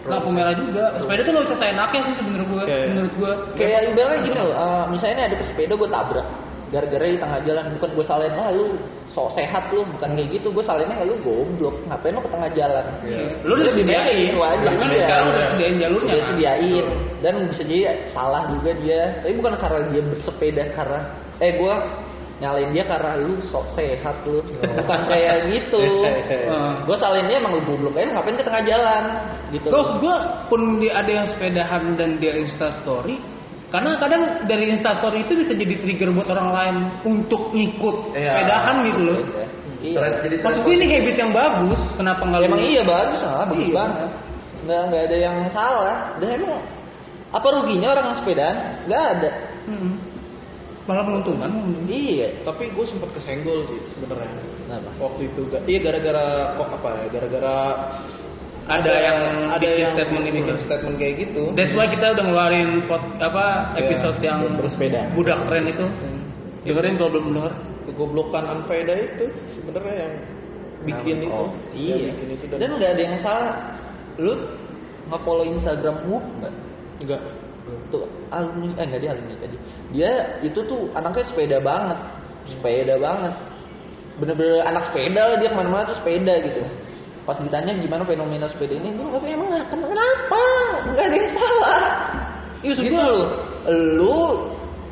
lampu 0.03 0.29
merah 0.35 0.51
juga. 0.53 0.99
Sepeda 0.99 1.21
tuh 1.23 1.31
nggak 1.31 1.45
bisa 1.47 1.57
seenaknya 1.63 1.99
sih 2.07 2.13
sebenarnya 2.19 2.47
gue 2.51 2.63
Oke. 2.67 2.77
menurut 2.91 3.13
gue 3.17 3.31
Kayak 3.55 3.79
ibaratnya 3.95 4.19
gini 4.21 4.35
loh, 4.35 4.51
eh, 4.51 4.83
misalnya 4.91 5.13
ini 5.15 5.23
ada 5.31 5.35
pesepeda 5.41 5.73
gue 5.79 5.89
tabrak 5.89 6.27
gara-gara 6.73 7.05
di 7.05 7.21
tengah 7.21 7.39
jalan 7.45 7.65
bukan 7.77 7.89
gue 7.93 8.05
salahin 8.09 8.33
lah 8.33 8.49
lu 8.49 8.65
sok 9.13 9.37
sehat 9.37 9.69
lu 9.69 9.85
bukan 9.93 10.09
kayak 10.17 10.29
gitu. 10.33 10.49
Gue 10.49 10.65
salahinnya 10.65 11.05
lu 11.05 11.15
goblok 11.21 11.77
ngapain 11.85 12.17
lu 12.17 12.21
ke 12.25 12.31
tengah 12.33 12.49
jalan? 12.57 12.85
Iya. 13.05 13.25
lu 13.45 13.51
udah 13.53 13.65
disediain. 13.69 14.33
bahkan 14.41 14.89
Iya. 14.89 15.05
sekarang 15.05 15.25
udah 15.29 15.41
disediain 15.45 15.75
jalurnya. 15.77 16.09
Udah 16.09 16.17
kan? 16.17 16.29
sediain 16.33 16.85
dan 17.21 17.33
bisa 17.45 17.61
jadi 17.63 17.83
salah 18.09 18.43
juga 18.49 18.71
dia. 18.81 19.01
Tapi 19.21 19.33
bukan 19.37 19.53
karena 19.61 19.79
dia 19.93 20.01
bersepeda 20.01 20.63
karena 20.73 20.99
eh 21.37 21.51
gua 21.61 21.75
nyalain 22.41 22.73
dia 22.73 22.83
karena 22.89 23.11
lu 23.21 23.37
sok 23.53 23.65
sehat 23.77 24.17
lu. 24.25 24.41
Bukan 24.57 24.99
kayak 25.05 25.35
gitu. 25.53 25.85
Heeh. 26.09 26.73
gua 26.89 26.97
salahin 26.97 27.29
dia 27.29 27.37
emang 27.37 27.53
lu 27.55 27.61
goblok. 27.69 27.93
Aja 28.01 28.17
ngapain 28.17 28.33
ke 28.33 28.45
tengah 28.49 28.63
jalan? 28.65 29.03
Gitu. 29.53 29.69
Terus 29.69 29.89
gue 30.01 30.15
pun 30.49 30.81
dia 30.81 30.97
ada 30.97 31.11
yang 31.13 31.27
sepedahan 31.29 31.93
dan 31.93 32.17
dia 32.17 32.33
instastory 32.41 33.21
karena 33.73 33.97
kadang 33.97 34.23
dari 34.45 34.69
instastory 34.69 35.25
itu 35.25 35.33
bisa 35.33 35.51
jadi 35.51 35.73
trigger 35.81 36.13
buat 36.13 36.29
orang 36.29 36.49
lain 36.53 36.75
untuk 37.03 37.49
ngikut 37.49 38.13
Iya. 38.13 38.29
sepedahan 38.37 38.75
gitu 38.85 39.01
loh. 39.01 39.17
iya 39.81 39.99
jadi 40.21 40.35
tren 40.37 40.45
Maksud 40.45 40.61
gue 40.61 40.73
ini 40.77 40.85
habit 40.87 41.15
yang 41.17 41.31
bagus, 41.33 41.81
kenapa 41.97 42.21
nggak 42.21 42.41
emang 42.45 42.61
iya 42.61 42.81
bagus 42.85 43.17
salah 43.19 43.45
bagus 43.49 43.65
Iya. 43.65 43.73
banget 43.73 44.09
nggak 44.63 44.81
nggak 44.87 45.01
ada 45.03 45.17
yang 45.17 45.37
salah 45.49 45.97
dan 46.21 46.29
emang 46.37 46.61
apa 47.33 47.47
ruginya 47.49 47.87
orang 47.91 48.05
yang 48.13 48.17
sepedaan 48.21 48.57
nggak 48.85 49.03
ada 49.17 49.31
Hmm. 49.63 49.95
Malah 50.83 51.07
menguntungkan. 51.07 51.47
iya 51.87 52.27
Tapi 52.43 52.67
gue 52.67 52.83
sempat 52.83 53.07
kesenggol 53.15 53.63
sih 53.71 53.79
sebenarnya. 53.95 54.27
Kenapa? 54.67 54.91
Waktu 54.99 55.31
itu 55.31 55.41
iya 55.63 55.79
gara-gara 55.79 56.25
kok 56.59 56.67
apa 56.75 56.87
ya? 56.99 57.05
Gara-gara 57.07 57.55
Ada 58.63 58.93
yang 58.95 59.17
ada 59.51 59.59
bikin 59.59 59.83
yang 59.83 59.91
statement 59.91 60.23
ini 60.23 60.31
bikin 60.39 60.55
kan. 60.55 60.63
statement 60.63 60.95
kayak 60.95 61.13
gitu. 61.19 61.41
That's 61.51 61.75
why 61.75 61.87
kita 61.91 62.15
udah 62.15 62.23
ngeluarin 62.23 62.69
pot, 62.87 63.03
apa 63.19 63.75
Iya, 63.75 63.91
episode 63.91 64.17
yang 64.23 64.39
bersepeda. 64.55 65.11
budak 65.11 65.39
tren 65.51 65.67
itu. 65.67 65.85
Dengerin 66.63 66.95
kalau 66.95 67.11
belum 67.11 67.25
denger. 67.35 67.53
Kegoblokan 67.83 68.43
unfaedah 68.47 68.95
itu 68.95 69.25
sebenarnya 69.51 69.95
yang 70.07 70.13
bikin 70.87 71.15
itu. 71.27 71.35
Oh, 71.35 71.51
Yang 71.75 71.99
iya. 71.99 72.07
bikin 72.15 72.27
itu 72.39 72.43
dan 72.47 72.57
dan, 72.63 72.69
nggak 72.79 72.91
ada 72.95 73.01
yang 73.03 73.17
salah 73.19 73.55
lu 74.15 74.33
nge-follow 75.11 75.43
Instagram 75.43 75.95
Whoop 76.07 76.23
nggak 76.39 76.53
enggak 77.03 77.21
tuh 77.91 78.07
alumni 78.31 78.71
eh 78.79 78.85
nggak 78.87 79.01
dia 79.03 79.11
alumni 79.11 79.35
tadi 79.35 79.57
dia 79.91 80.11
itu 80.39 80.59
tuh 80.63 80.87
anaknya 80.95 81.23
sepeda 81.27 81.57
banget 81.59 81.99
sepeda 82.47 82.95
banget 82.99 83.33
bener-bener 84.15 84.63
anak 84.63 84.83
sepeda 84.91 85.21
lah 85.27 85.37
dia 85.39 85.49
ke 85.51 85.57
mana-mana 85.57 85.83
tuh 85.89 85.97
sepeda 85.99 86.33
gitu 86.39 86.61
pas 87.23 87.37
ditanya 87.39 87.71
gimana 87.79 88.03
fenomena 88.03 88.45
sepeda 88.51 88.75
ini 88.75 88.91
dia 88.91 89.03
nggak 89.07 89.31
emang 89.31 89.49
kenapa? 89.71 90.43
Nggak 90.91 91.05
ada 91.07 91.15
yang 91.15 91.31
salah. 91.31 91.79
Iya, 92.63 92.73
gitu. 92.79 92.95
lu. 92.95 93.19
Lu 93.97 94.19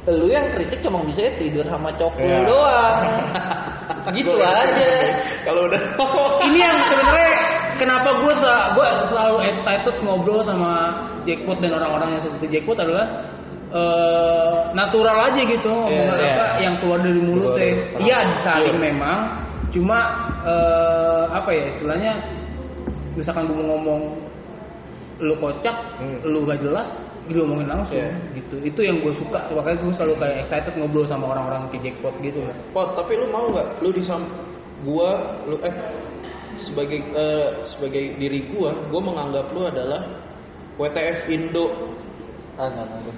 lu 0.09 0.25
yang 0.33 0.49
kritik 0.57 0.81
cuma 0.81 1.05
bisa 1.05 1.29
tidur 1.37 1.61
sama 1.69 1.93
cokul 1.99 2.25
Iya. 2.25 2.41
doang. 2.47 2.97
Gitu 4.17 4.33
aja. 4.33 4.89
kalau 5.45 5.69
udah. 5.69 5.77
Ini 6.49 6.57
yang 6.57 6.77
sebenarnya 6.89 7.31
kenapa 7.77 8.09
gue 8.17 8.33
gue 8.73 8.87
selalu 9.13 9.37
excited 9.53 9.95
ngobrol 10.01 10.41
sama 10.41 10.89
Jackpot 11.21 11.61
dan 11.61 11.77
orang-orang 11.77 12.17
yang 12.17 12.21
seperti 12.25 12.49
Jackpot 12.49 12.81
adalah 12.81 13.05
eh, 13.69 14.57
natural 14.73 15.17
aja 15.29 15.41
gitu. 15.45 15.69
Omongan 15.69 16.17
iya. 16.17 16.33
apa 16.33 16.45
yang 16.65 16.75
keluar 16.81 16.99
dari 17.05 17.21
mulut 17.21 17.53
teh 17.55 17.71
dari- 17.77 18.09
iya 18.09 18.17
disaling 18.25 18.77
memang 18.81 19.19
cuma 19.71 19.99
eh, 20.43 21.23
apa 21.31 21.49
ya 21.51 21.63
istilahnya 21.75 22.13
misalkan 23.15 23.47
gue 23.47 23.55
mau 23.55 23.75
ngomong 23.75 24.01
lu 25.21 25.35
kocak 25.37 25.75
Hmm. 26.01 26.17
lu 26.25 26.43
gak 26.49 26.59
jelas 26.65 26.89
diomongin 27.29 27.69
langsung 27.69 27.93
Iya. 27.93 28.11
gitu. 28.33 28.55
Itu 28.65 28.81
yang 28.81 28.97
gue 29.05 29.13
suka. 29.13 29.45
Makanya 29.53 29.77
gue 29.85 29.93
selalu 29.93 30.13
kayak 30.17 30.35
excited 30.43 30.73
ngobrol 30.75 31.05
sama 31.05 31.29
orang-orang 31.31 31.69
di 31.69 31.77
Jackpot 31.85 32.17
gitu. 32.25 32.41
Pot, 32.73 32.97
tapi 32.97 33.15
lu 33.21 33.29
mau 33.29 33.45
nggak 33.47 33.79
lu 33.85 33.93
disam 33.93 34.25
gua 34.81 35.37
lu 35.45 35.61
eh 35.61 35.75
sebagai 36.65 36.99
eh, 37.13 37.49
sebagai 37.69 38.17
diri 38.17 38.49
gua 38.49 38.73
gua 38.89 39.01
menganggap 39.05 39.53
lu 39.53 39.69
adalah 39.69 40.01
WTF 40.81 41.29
Indo. 41.29 41.93
Ah 42.57 42.67
nggak 42.67 42.85
mau 42.89 43.13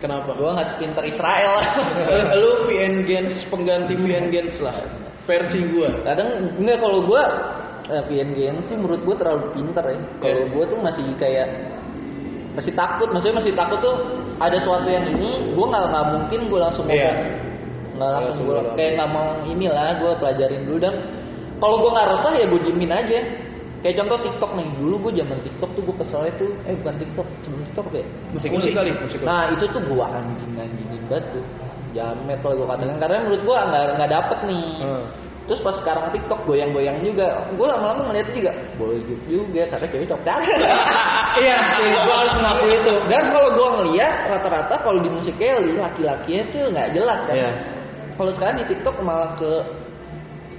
kenapa? 0.00 0.30
Gua 0.34 0.50
nggak 0.56 0.68
sepinter 0.74 1.04
Israel. 1.12 1.52
Lu 2.42 2.50
VN 2.66 3.04
Gens 3.06 3.34
pengganti 3.52 3.94
VN 3.94 4.32
Gens 4.32 4.56
lah 4.64 4.74
versi 5.22 5.58
gua 5.70 5.90
kadang 6.02 6.28
enggak 6.58 6.78
kalau 6.78 7.06
gua 7.06 7.22
eh, 7.86 8.02
VN 8.06 8.34
sih 8.66 8.74
menurut 8.74 9.02
gua 9.02 9.14
terlalu 9.18 9.44
pinter 9.54 9.84
ya 9.86 9.98
kalau 10.18 10.42
Iya. 10.42 10.50
gua 10.50 10.64
tuh 10.66 10.78
masih 10.80 11.06
kayak 11.16 11.48
masih 12.52 12.72
takut 12.74 13.08
maksudnya 13.08 13.40
masih 13.40 13.52
takut 13.56 13.78
tuh 13.80 13.96
ada 14.36 14.58
suatu 14.60 14.86
yang 14.86 15.06
ini 15.08 15.54
gua 15.54 15.66
nggak 15.70 15.84
nggak 15.88 16.06
mungkin 16.10 16.40
gua 16.50 16.58
langsung 16.68 16.86
Iya. 16.86 17.12
ngomong 17.12 17.40
nggak 17.92 18.10
langsung 18.10 18.44
Langsung 18.44 18.44
ngomong. 18.48 18.76
kayak 18.76 18.92
nggak 18.96 19.10
mau 19.10 19.28
inilah 19.46 19.88
gua 20.00 20.12
pelajarin 20.18 20.62
dulu 20.66 20.78
dan 20.80 20.94
kalau 21.58 21.76
gua 21.80 21.90
nggak 21.94 22.08
resah 22.18 22.32
ya 22.34 22.44
gua 22.50 22.60
diemin 22.60 22.92
aja 22.92 23.18
kayak 23.82 23.96
contoh 23.98 24.18
TikTok 24.22 24.50
nih 24.54 24.66
dulu 24.78 24.94
gua 25.00 25.12
zaman 25.16 25.38
TikTok 25.42 25.70
tuh 25.74 25.82
gua 25.82 25.96
keselnya 26.02 26.32
tuh 26.38 26.50
eh 26.66 26.74
bukan 26.76 26.94
TikTok 26.98 27.26
sebelum 27.42 27.62
TikTok 27.66 27.86
ya 27.92 28.04
musik 28.30 28.50
musik 28.50 28.72
kali 28.72 28.90
musik. 28.94 29.18
Nah 29.22 29.42
itu 29.50 29.64
tuh 29.66 29.82
gua 29.86 30.06
anjing 30.12 30.52
anjingin 30.54 31.02
banget 31.06 31.24
tuh. 31.34 31.44
Jamet 31.92 32.40
lah 32.40 32.52
gua 32.52 32.66
katakan 32.72 32.96
karena 32.98 33.16
menurut 33.22 33.42
gua 33.44 33.58
nggak 33.64 33.84
nggak 33.96 34.10
dapet 34.10 34.38
nih. 34.48 34.66
Hmm. 34.80 35.04
Terus 35.42 35.58
pas 35.58 35.74
sekarang 35.74 36.06
TikTok 36.14 36.40
goyang-goyang 36.46 37.02
juga, 37.02 37.26
gua 37.58 37.74
lama-lama 37.74 38.08
ngeliat 38.08 38.28
juga 38.30 38.52
boleh 38.78 38.98
gitu 39.04 39.42
juga 39.42 39.62
karena 39.68 39.86
cewek 39.90 40.08
cocok. 40.08 40.38
iya 41.42 41.56
gue 41.82 42.14
harus 42.14 42.34
mengakui 42.36 42.72
itu 42.76 42.92
Dan 43.08 43.22
kalau 43.34 43.48
gua 43.52 43.68
ngeliat 43.80 44.14
rata-rata 44.28 44.74
kalau 44.80 44.98
di 45.00 45.10
musik 45.10 45.34
Kelly 45.36 45.74
laki-lakinya 45.74 46.42
tuh 46.48 46.62
nggak 46.70 46.88
jelas 46.94 47.20
kan. 47.26 47.34
Iya. 47.36 47.50
Kalau 48.12 48.30
sekarang 48.36 48.56
di 48.60 48.66
TikTok 48.70 48.96
malah 49.02 49.34
ke 49.34 49.52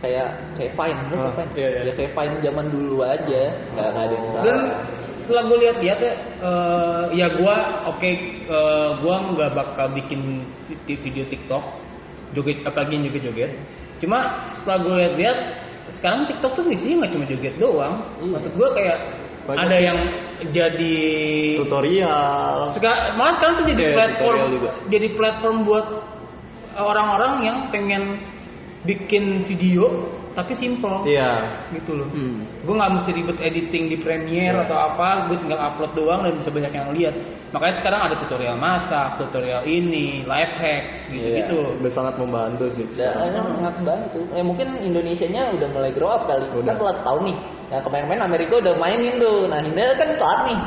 kayak 0.04 0.30
kayak 0.60 0.72
Vine, 0.76 1.00
lu 1.08 1.16
tau 1.16 1.32
Ah, 1.32 1.34
Vine? 1.40 1.52
iya, 1.56 1.68
iya. 1.72 1.82
Ya 1.88 1.94
kayak 1.96 2.12
Vine 2.12 2.36
zaman 2.44 2.66
dulu 2.68 2.98
aja, 3.08 3.42
nggak 3.72 3.88
nggak 3.88 4.04
ada 4.04 4.14
yang 4.14 4.28
salah. 4.28 4.44
dan 4.44 4.60
setelah 5.24 5.44
gue 5.48 5.58
lihat-lihat 5.64 6.00
ya 6.04 6.14
eh, 6.44 7.04
ya 7.16 7.28
gue 7.32 7.56
oke 7.88 8.12
eh, 8.52 8.90
gue 9.00 9.16
nggak 9.32 9.52
bakal 9.56 9.88
bikin 9.96 10.44
vi- 10.84 11.02
video 11.02 11.26
TikTok 11.26 11.64
joget 12.34 12.62
apalagi 12.64 12.98
yang 12.98 13.04
joget-joget. 13.08 13.52
Cuma 14.02 14.20
setelah 14.52 14.78
gue 14.82 14.96
lihat-lihat 15.00 15.38
sekarang 15.94 16.26
TikTok 16.26 16.52
tuh 16.54 16.64
isinya 16.68 17.06
nggak 17.06 17.12
cuma 17.14 17.26
joget 17.26 17.56
doang. 17.56 17.94
Maksud 18.20 18.52
gue 18.54 18.70
kayak 18.74 18.98
Banyak 19.44 19.60
ada 19.60 19.78
yang 19.78 20.00
jadi 20.50 20.96
tutorial. 21.60 22.56
Seka- 22.74 23.14
malah 23.14 23.34
sekarang 23.38 23.56
tuh 23.60 23.66
jadi 23.70 23.84
Iya, 23.84 23.96
platform 23.96 24.38
juga. 24.52 24.70
jadi 24.88 25.08
platform 25.14 25.58
buat 25.64 25.86
orang-orang 26.74 27.34
yang 27.44 27.58
pengen 27.70 28.04
bikin 28.84 29.46
video 29.46 30.10
tapi 30.34 30.58
simple. 30.58 31.06
Iya. 31.06 31.62
Gitu 31.72 31.92
loh. 31.94 32.10
Hmm. 32.10 32.50
gue 32.64 32.74
nggak 32.74 32.92
mesti 32.96 33.12
ribet 33.14 33.38
editing 33.38 33.84
di 33.88 33.98
Premiere 34.00 34.64
atau 34.64 34.80
apa 34.80 35.28
gue 35.28 35.38
tinggal 35.38 35.60
upload 35.60 35.92
doang 35.94 36.24
dan 36.24 36.40
bisa 36.40 36.50
banyak 36.50 36.72
yang 36.72 36.90
lihat 36.96 37.16
makanya 37.54 37.76
sekarang 37.80 38.02
ada 38.04 38.16
tutorial 38.18 38.58
masak 38.58 39.22
tutorial 39.22 39.62
ini 39.64 40.26
life 40.26 40.58
hacks 40.58 41.06
gitu 41.08 41.38
gitu 41.38 41.58
udah 41.78 41.92
sangat 41.94 42.16
membantu 42.18 42.66
sih 42.74 42.86
Ya, 42.98 43.14
sangat 43.14 43.76
bantu. 43.86 44.26
Eh 44.34 44.42
mungkin 44.42 44.74
Indonesianya 44.76 45.54
udah 45.54 45.68
mulai 45.70 45.94
grow 45.94 46.10
up 46.10 46.26
kali. 46.26 46.44
Kita 46.50 46.74
telat 46.74 47.00
tahu 47.02 47.24
nih. 47.24 47.38
Yang 47.70 47.82
kemarin-kemarin 47.86 48.24
Amerika 48.26 48.54
udah 48.58 48.74
main 48.76 49.00
Indo. 49.00 49.46
Nah 49.46 49.62
Indo 49.62 49.86
kan 49.96 50.10
telat 50.18 50.40
nih. 50.50 50.60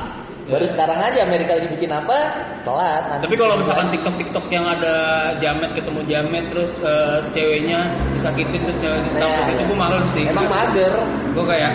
Baru 0.46 0.62
sekarang 0.70 0.98
aja 1.02 1.26
Amerika 1.26 1.58
lagi 1.58 1.68
bikin 1.74 1.90
apa? 1.90 2.16
Telat. 2.62 3.02
Nanti 3.10 3.22
tapi 3.26 3.34
kalau 3.34 3.54
misalkan. 3.58 3.90
TikTok 3.90 4.14
TikTok 4.14 4.46
yang 4.48 4.64
ada 4.64 4.94
jamet 5.42 5.70
ketemu 5.74 6.00
jamet 6.06 6.44
terus 6.54 6.70
eh, 6.80 7.18
ceweknya 7.34 7.78
disakitin 8.14 8.60
terus 8.62 8.78
cewek 8.78 9.00
ditangkap 9.10 9.42
Nah, 9.42 9.50
itu 9.50 9.62
gue 9.66 9.78
malu 9.78 9.98
sih 10.14 10.24
Emang 10.30 10.46
mager. 10.46 10.92
gue 11.34 11.44
kayak 11.44 11.72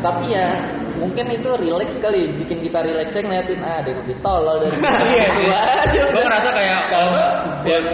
Tapi 0.00 0.24
ya 0.32 0.48
mungkin 1.00 1.24
itu 1.30 1.48
relax 1.56 1.88
kali. 1.98 2.20
Bikin 2.36 2.58
kita 2.62 2.78
relaxnya 2.80 3.20
ngeliatin 3.24 3.60
ah 3.60 3.80
ada 3.80 3.88
yang 3.88 4.00
lebih 4.04 4.16
tolol 4.20 4.56
dari 4.60 4.76
iya 5.16 5.28
aja. 5.80 6.00
gue 6.06 6.22
ngerasa 6.22 6.48
kayak 6.52 6.80
kalau 6.86 7.10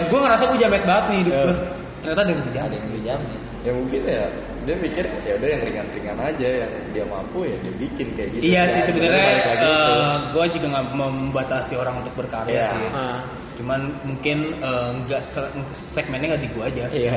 gue 0.05 0.19
ngerasa 0.19 0.43
gue 0.45 0.59
jamet 0.59 0.83
banget 0.83 1.05
nih 1.07 1.17
hidup 1.23 1.33
Iya. 1.33 1.43
gue 1.43 1.55
ternyata 1.97 2.21
ada 2.21 2.29
yang 2.29 2.39
lebih 2.39 2.51
ada 2.53 2.57
jamet 2.61 2.75
yang 2.77 2.85
lebih 2.87 3.03
jamin. 3.03 3.39
ya 3.65 3.71
mungkin 3.73 4.01
ya 4.05 4.23
dia 4.63 4.75
mikir 4.77 5.05
ya 5.23 5.33
udah 5.33 5.47
yang 5.49 5.61
ringan-ringan 5.63 6.17
aja 6.19 6.47
yang 6.61 6.71
dia 6.91 7.03
mampu 7.03 7.39
ya 7.43 7.55
dia 7.57 7.73
bikin 7.73 8.07
kayak 8.13 8.29
gitu 8.31 8.41
Iya 8.45 8.53
Ya, 8.53 8.63
sih 8.69 8.81
sebenarnya 8.85 9.23
balik 9.25 9.47
lagi 9.47 9.65
itu. 9.65 9.93
gue 10.31 10.45
juga 10.55 10.67
nggak 10.71 10.85
membatasi 10.93 11.73
orang 11.75 11.95
untuk 11.99 12.13
berkarya 12.15 12.53
Iya. 12.53 12.67
sih. 12.69 12.87
nah 12.91 13.17
Cuman 13.57 13.79
mungkin 14.05 14.37
eh, 14.61 14.89
nggak 15.01 15.21
se- 15.33 15.53
segmennya 15.91 16.37
nggak 16.37 16.43
di 16.45 16.49
gue 16.53 16.63
aja. 16.63 16.83
iya 16.93 17.11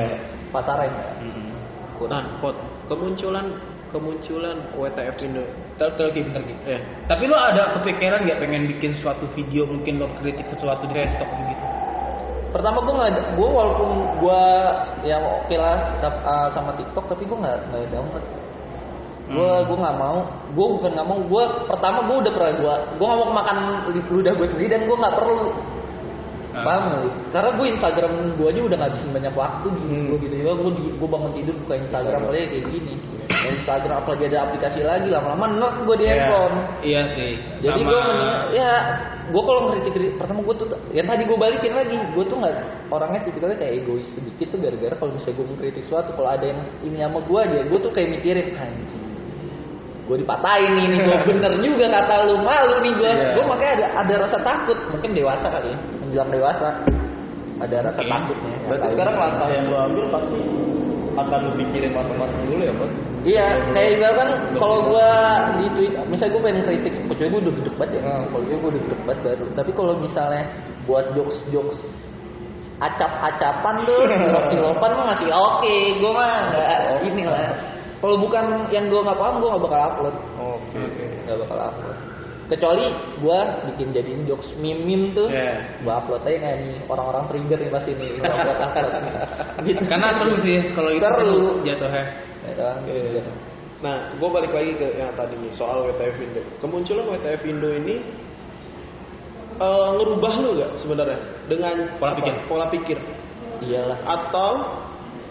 Pasaran. 0.49 0.89
Mm-mm. 1.21 1.47
nah 2.09 2.25
pot 2.41 2.57
kemunculan 2.89 3.45
kemunculan 3.91 4.57
WTF 4.73 5.15
Indo 5.21 5.43
Ki, 6.15 6.19
bentar 6.23 6.43
Ki. 6.47 6.55
eh 6.65 6.81
Tapi 7.05 7.23
lo 7.27 7.37
ada 7.37 7.75
kepikiran 7.77 8.23
nggak 8.23 8.39
pengen 8.39 8.63
bikin 8.71 8.95
suatu 9.03 9.27
video 9.35 9.67
mungkin 9.67 9.99
lo 9.99 10.07
kritik 10.23 10.47
sesuatu 10.49 10.87
di 10.87 10.95
TikTok 10.95 11.29
gitu? 11.29 11.65
Pertama 12.51 12.83
gue 12.83 12.93
nggak, 12.95 13.39
gue 13.39 13.47
walaupun 13.47 13.89
gue 14.19 14.43
yang 15.07 15.23
oke 15.23 15.55
lah 15.55 15.95
uh, 16.03 16.47
sama 16.51 16.75
TikTok, 16.75 17.07
tapi 17.07 17.23
gue 17.23 17.37
nggak 17.39 17.57
nggak 17.71 17.87
download. 17.95 18.25
Gue 19.31 19.47
Hmm. 19.47 19.63
gue 19.63 19.77
nggak 19.79 19.95
mau, 19.95 20.19
gue 20.51 20.67
bukan 20.75 20.91
nggak 20.91 21.07
mau. 21.07 21.19
Gue 21.23 21.43
pertama 21.71 22.03
gue 22.03 22.15
udah 22.19 22.31
pernah 22.35 22.53
gue, 22.59 22.75
gue 22.99 23.05
nggak 23.07 23.19
mau 23.23 23.31
makan 23.31 23.57
ludah 24.11 24.33
gue 24.35 24.47
sendiri 24.51 24.69
dan 24.75 24.81
gue 24.83 24.97
nggak 24.99 25.15
perlu. 25.15 25.51
Ah. 26.51 26.63
Paham 26.67 26.83
lu? 26.91 27.09
Karena 27.31 27.49
gue 27.55 27.67
Instagram 27.71 28.11
gue 28.35 28.47
aja 28.51 28.61
udah 28.67 28.77
ngabisin 28.83 29.11
banyak 29.15 29.33
waktu 29.33 29.67
di 29.71 29.81
Hmm. 29.87 30.03
gue 30.11 30.17
gitu. 30.21 30.35
Gue 30.35 30.53
gue 30.59 30.71
gue 30.99 31.09
bangun 31.09 31.31
tidur 31.31 31.55
buka 31.63 31.73
Instagram 31.79 32.21
aja 32.27 32.39
kayak 32.51 32.65
gini. 32.67 32.93
Instagram 33.31 33.95
apalagi 34.03 34.23
ada 34.27 34.39
aplikasi 34.45 34.79
lagi 34.83 35.07
lama-lama 35.07 35.45
nerd 35.55 35.77
gue 35.87 35.95
di 35.97 36.05
Iya. 36.05 36.13
handphone. 36.13 36.55
Iya 36.83 37.01
sih. 37.15 37.31
Jadi 37.63 37.79
gue 37.81 37.99
mendingan 37.99 38.39
ya 38.51 38.71
gue 39.31 39.43
kalau 39.47 39.59
ngeritik 39.71 39.95
pertama 40.19 40.39
gue 40.43 40.55
tuh 40.59 40.67
yang 40.91 41.07
tadi 41.07 41.23
gue 41.23 41.37
balikin 41.39 41.71
lagi 41.71 41.95
gue 41.95 42.23
tuh 42.27 42.35
nggak 42.35 42.55
orangnya 42.91 43.23
tipikalnya 43.23 43.55
kayak 43.55 43.73
egois 43.79 44.03
sedikit 44.11 44.51
tuh 44.51 44.59
gara-gara 44.59 44.95
kalau 44.99 45.11
misalnya 45.15 45.35
gue 45.39 45.47
mengkritik 45.55 45.85
suatu 45.87 46.11
kalau 46.11 46.29
ada 46.35 46.51
yang 46.51 46.59
ini 46.83 46.99
sama 46.99 47.23
gue 47.23 47.39
aja 47.39 47.59
gue 47.63 47.79
tuh 47.79 47.91
kayak 47.95 48.09
mikirin 48.19 48.59
anjing 48.59 49.03
gue 50.09 50.17
dipatahin 50.17 50.71
nih, 50.75 50.85
ini 50.89 50.97
gue 51.05 51.17
bener 51.29 51.51
juga 51.61 51.85
kata 51.87 52.15
lu 52.27 52.35
malu 52.41 52.75
nih 52.83 52.93
gue 52.97 53.11
Iya. 53.11 53.27
gue 53.37 53.43
makanya 53.47 53.71
ada 53.77 53.87
ada 54.01 54.13
rasa 54.27 54.37
takut 54.41 54.77
mungkin 54.91 55.09
dewasa 55.13 55.47
kali 55.47 55.69
ya 55.71 55.77
menjelang 56.01 56.31
dewasa 56.33 56.67
ada 57.61 57.77
rasa 57.85 58.01
Oke. 58.01 58.09
takutnya 58.09 58.55
berarti 58.65 58.87
sekarang 58.97 59.15
langkah 59.21 59.47
yang 59.53 59.65
lo 59.69 59.77
ambil 59.85 60.05
pasti 60.09 60.39
akan 61.11 61.39
lu 61.43 61.51
pikirin 61.59 61.91
matang-matang 61.91 62.39
dulu 62.47 62.63
ya 62.63 62.73
Bang? 62.79 62.91
Iya, 63.21 63.45
kayak 63.75 63.89
misalkan 63.99 64.29
kalau 64.57 64.77
gua 64.87 65.09
di 65.59 65.67
tweet, 65.75 65.93
misalnya 66.07 66.31
gua 66.33 66.41
pengen 66.47 66.63
kritik, 66.63 66.93
kecuali 67.05 67.29
gua 67.29 67.41
udah 67.43 67.53
gede 67.59 67.71
banget 67.75 67.91
ya. 67.91 68.01
Hmm. 68.01 68.23
Kalau 68.31 68.43
gua 68.47 68.69
udah 68.71 68.81
gede 68.81 68.95
banget 69.03 69.19
baru. 69.27 69.45
Tapi 69.51 69.71
kalau 69.75 69.93
misalnya 69.99 70.43
buat 70.87 71.05
jokes 71.13 71.37
jokes 71.51 71.77
acap-acapan 72.81 73.75
tuh, 73.85 73.99
cilok-cilokan 74.23 74.89
mah 74.97 75.05
masih 75.13 75.27
oke. 75.29 75.75
Gua 76.01 76.11
mah 76.15 76.31
nggak 76.49 76.69
ini 77.11 77.23
lah. 77.27 77.51
Kalau 78.01 78.17
bukan 78.17 78.43
yang 78.73 78.89
gua 78.89 79.01
nggak 79.05 79.19
paham, 79.19 79.35
gua 79.37 79.49
nggak 79.53 79.63
bakal 79.63 79.79
upload. 79.85 80.15
oke 80.35 80.77
oke 80.77 81.03
Nggak 81.23 81.37
bakal 81.45 81.57
upload. 81.69 81.97
Kecuali 82.49 82.83
gua 83.21 83.39
bikin 83.71 83.95
jadiin 83.95 84.27
jokes 84.27 84.49
meme-meme 84.57 85.13
tuh, 85.13 85.29
Iya. 85.29 85.79
gua 85.85 86.01
upload 86.01 86.25
aja 86.25 86.35
nggak 86.35 86.55
nih 86.59 86.75
orang-orang 86.89 87.23
trigger 87.29 87.59
nih 87.61 87.71
pasti 87.71 87.91
nih 87.95 88.09
gua 88.17 88.33
buat 88.41 88.59
upload. 88.59 88.91
gitu. 89.69 89.81
Karena 89.85 90.07
seru 90.17 90.35
sih 90.41 90.57
kalau 90.73 90.91
itu 90.91 91.05
Seru. 91.05 91.29
seru 91.29 91.49
jatuhnya. 91.63 92.03
Ya, 92.41 92.51
doang. 92.57 92.79
Iya. 92.89 93.23
Nah, 93.81 93.97
gue 94.13 94.29
balik 94.29 94.53
lagi 94.53 94.77
ke 94.77 94.93
yang 94.93 95.09
tadi 95.13 95.33
nih 95.37 95.49
soal 95.53 95.81
WTF 95.85 96.13
Indo. 96.21 96.41
Kemunculan 96.61 97.05
WTF 97.07 97.41
Indo 97.45 97.69
ini 97.71 97.97
eh, 99.57 99.89
ngerubah 99.97 100.33
lu 100.37 100.49
gak 100.57 100.71
sebenarnya 100.77 101.17
dengan 101.45 101.75
Pola 101.97 102.13
apa? 102.13 102.17
pikir. 102.21 102.33
Pola 102.45 102.65
pikir 102.69 102.97
Iyalah. 103.61 103.97
atau 104.05 104.51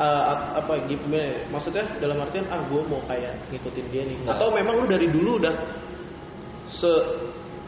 eh, 0.00 0.22
at- 0.32 0.48
apa 0.58 0.72
gimana? 0.88 1.20
ya? 1.20 1.36
Maksudnya 1.48 1.84
dalam 2.00 2.16
artian 2.18 2.48
ah 2.48 2.64
gue 2.64 2.82
mau 2.82 3.00
kayak 3.04 3.36
ngikutin 3.52 3.86
dia 3.92 4.02
nih. 4.02 4.16
Nggak. 4.24 4.34
Atau 4.34 4.48
memang 4.50 4.74
lu 4.80 4.86
dari 4.88 5.06
dulu 5.06 5.36
udah 5.36 5.54
se 6.70 6.92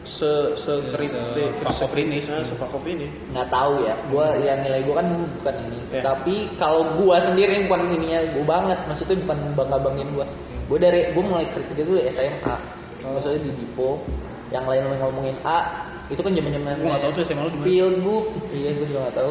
se 0.03 0.29
se 0.63 0.73
kritik 0.91 1.63
Fakop 1.63 1.95
ini. 1.95 2.27
Nah, 2.27 2.43
sefakop 2.43 2.83
ini. 2.83 3.07
nggak 3.31 3.47
tahu 3.47 3.87
ya 3.87 3.95
gua 4.11 4.35
ya 4.35 4.59
nilai 4.59 4.83
gua 4.83 4.99
kan 4.99 5.07
bukan 5.39 5.55
ini 5.63 5.79
Ya. 5.95 6.01
tapi 6.03 6.51
kalau 6.59 6.99
gua 6.99 7.23
sendiri 7.23 7.63
bukan 7.71 7.87
ininya 7.87 8.19
gua 8.35 8.45
banget 8.59 8.79
maksudnya 8.83 9.15
bukan 9.23 9.37
bangga 9.55 9.77
banggain 9.79 10.09
gua 10.11 10.25
gua 10.67 10.77
dari 10.77 11.07
gua 11.15 11.23
mulai 11.23 11.47
kritik 11.47 11.77
itu 11.79 11.95
SMA 12.11 12.55
maksudnya 13.01 13.39
di 13.41 13.51
Dipo 13.55 14.03
yang 14.51 14.67
lain 14.67 14.91
ngomongin 14.91 15.37
A 15.47 15.87
itu 16.11 16.19
kan 16.19 16.35
zaman 16.35 16.51
zaman 16.51 16.71
Gua 16.77 16.87
nggak 16.91 17.01
tahu 17.01 17.11
tuh 17.15 17.23
SMA 17.23 17.41
lu 17.41 17.49
di 17.49 17.55
mana. 17.55 17.63
Pilgub 17.63 18.25
iya 18.51 18.69
gua 18.75 18.85
juga 18.91 18.99
nggak 19.07 19.15
tahu 19.15 19.29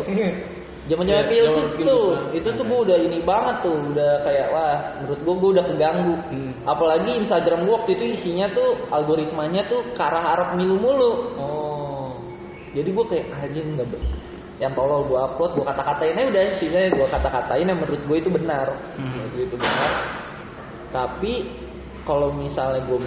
zaman 0.82 1.04
zaman 1.06 1.24
Ya, 1.30 1.46
tuh 1.78 2.06
nah. 2.10 2.34
itu 2.34 2.48
tuh 2.52 2.64
gua 2.66 2.78
udah 2.82 2.98
ini 2.98 3.18
banget 3.22 3.56
tuh 3.62 3.76
udah 3.94 4.12
kayak 4.22 4.46
wah 4.50 4.74
menurut 4.98 5.20
gua 5.22 5.34
gua 5.38 5.50
udah 5.54 5.64
keganggu 5.70 6.14
Hmm. 6.26 6.50
apalagi 6.64 7.10
Instagram 7.16 7.60
gua 7.62 7.74
waktu 7.78 7.90
itu 7.94 8.04
isinya 8.16 8.50
tuh 8.50 8.74
algoritmanya 8.88 9.62
tuh 9.66 9.78
ke 9.90 10.02
arah 10.02 10.24
arah 10.34 10.48
milu 10.54 10.74
mulu 10.76 11.12
Oh. 11.38 12.18
jadi 12.72 12.88
gue 12.88 13.04
kayak 13.06 13.26
anjing 13.36 13.76
nggak 13.76 13.86
ber- 13.86 14.06
yang 14.58 14.72
tolol 14.72 15.02
gue 15.04 15.18
upload 15.18 15.54
gue 15.54 15.64
kata-katain 15.64 16.14
aja 16.14 16.28
udah 16.28 16.44
sisanya 16.56 16.88
gue 16.88 17.06
kata-katain 17.06 17.66
yang 17.66 17.78
menurut 17.78 17.98
gue 18.00 18.16
itu 18.16 18.30
benar 18.30 18.66
Hmm. 18.94 19.06
menurut 19.06 19.30
gue 19.32 19.44
itu 19.44 19.56
benar 19.56 19.90
tapi 20.88 21.32
kalau 22.02 22.28
misalnya 22.30 22.82
gue 22.84 22.98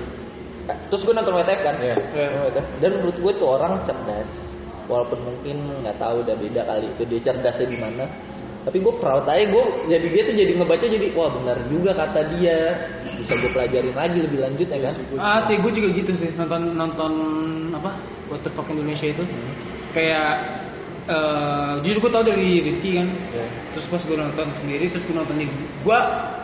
terus 0.89 1.01
gue 1.01 1.13
nonton 1.13 1.33
WTF 1.33 1.59
kan 1.61 1.75
Iya. 1.77 1.95
Nonton 1.95 2.39
WTF. 2.49 2.65
dan 2.79 2.89
menurut 2.93 3.17
gue 3.19 3.33
tuh 3.35 3.47
orang 3.51 3.83
cerdas 3.83 4.29
walaupun 4.85 5.19
mungkin 5.21 5.57
nggak 5.81 5.97
tahu 5.97 6.21
udah 6.21 6.35
beda 6.37 6.61
kali 6.65 6.85
itu 6.93 7.03
dia 7.09 7.19
cerdasnya 7.25 7.67
di 7.69 7.77
mana. 7.79 8.05
Tapi 8.65 8.81
gue 8.81 8.93
proud 8.97 9.29
aja 9.29 9.45
gue 9.45 9.63
jadi 9.93 10.07
dia 10.09 10.21
tuh 10.25 10.35
jadi 10.41 10.51
ngebaca 10.57 10.85
jadi 10.89 11.07
wah 11.13 11.29
benar 11.29 11.57
juga 11.69 11.91
kata 11.93 12.21
dia. 12.33 12.57
Bisa 13.21 13.33
gue 13.37 13.51
pelajarin 13.53 13.93
lagi 13.93 14.17
lebih 14.25 14.39
lanjut 14.41 14.67
ya 14.69 14.79
kan? 14.89 14.93
Ah 15.21 15.39
sih, 15.45 15.55
gue 15.61 15.71
juga 15.73 15.87
gitu 15.93 16.11
sih 16.17 16.33
nonton 16.33 16.73
nonton 16.73 17.11
apa 17.77 17.93
fuck 18.33 18.67
Indonesia 18.73 19.05
itu. 19.05 19.21
Kayak 19.93 20.29
eh 21.05 21.71
jujur 21.85 22.09
gue 22.09 22.11
tau 22.11 22.25
dari 22.25 22.65
Rizky 22.65 22.97
kan. 22.97 23.05
Iya. 23.05 23.47
terus 23.77 23.85
pas 23.93 24.01
gue 24.01 24.17
nonton 24.17 24.47
sendiri 24.57 24.89
terus 24.89 25.05
gue 25.05 25.13
nonton 25.13 25.37
di 25.37 25.45
gue 25.85 25.99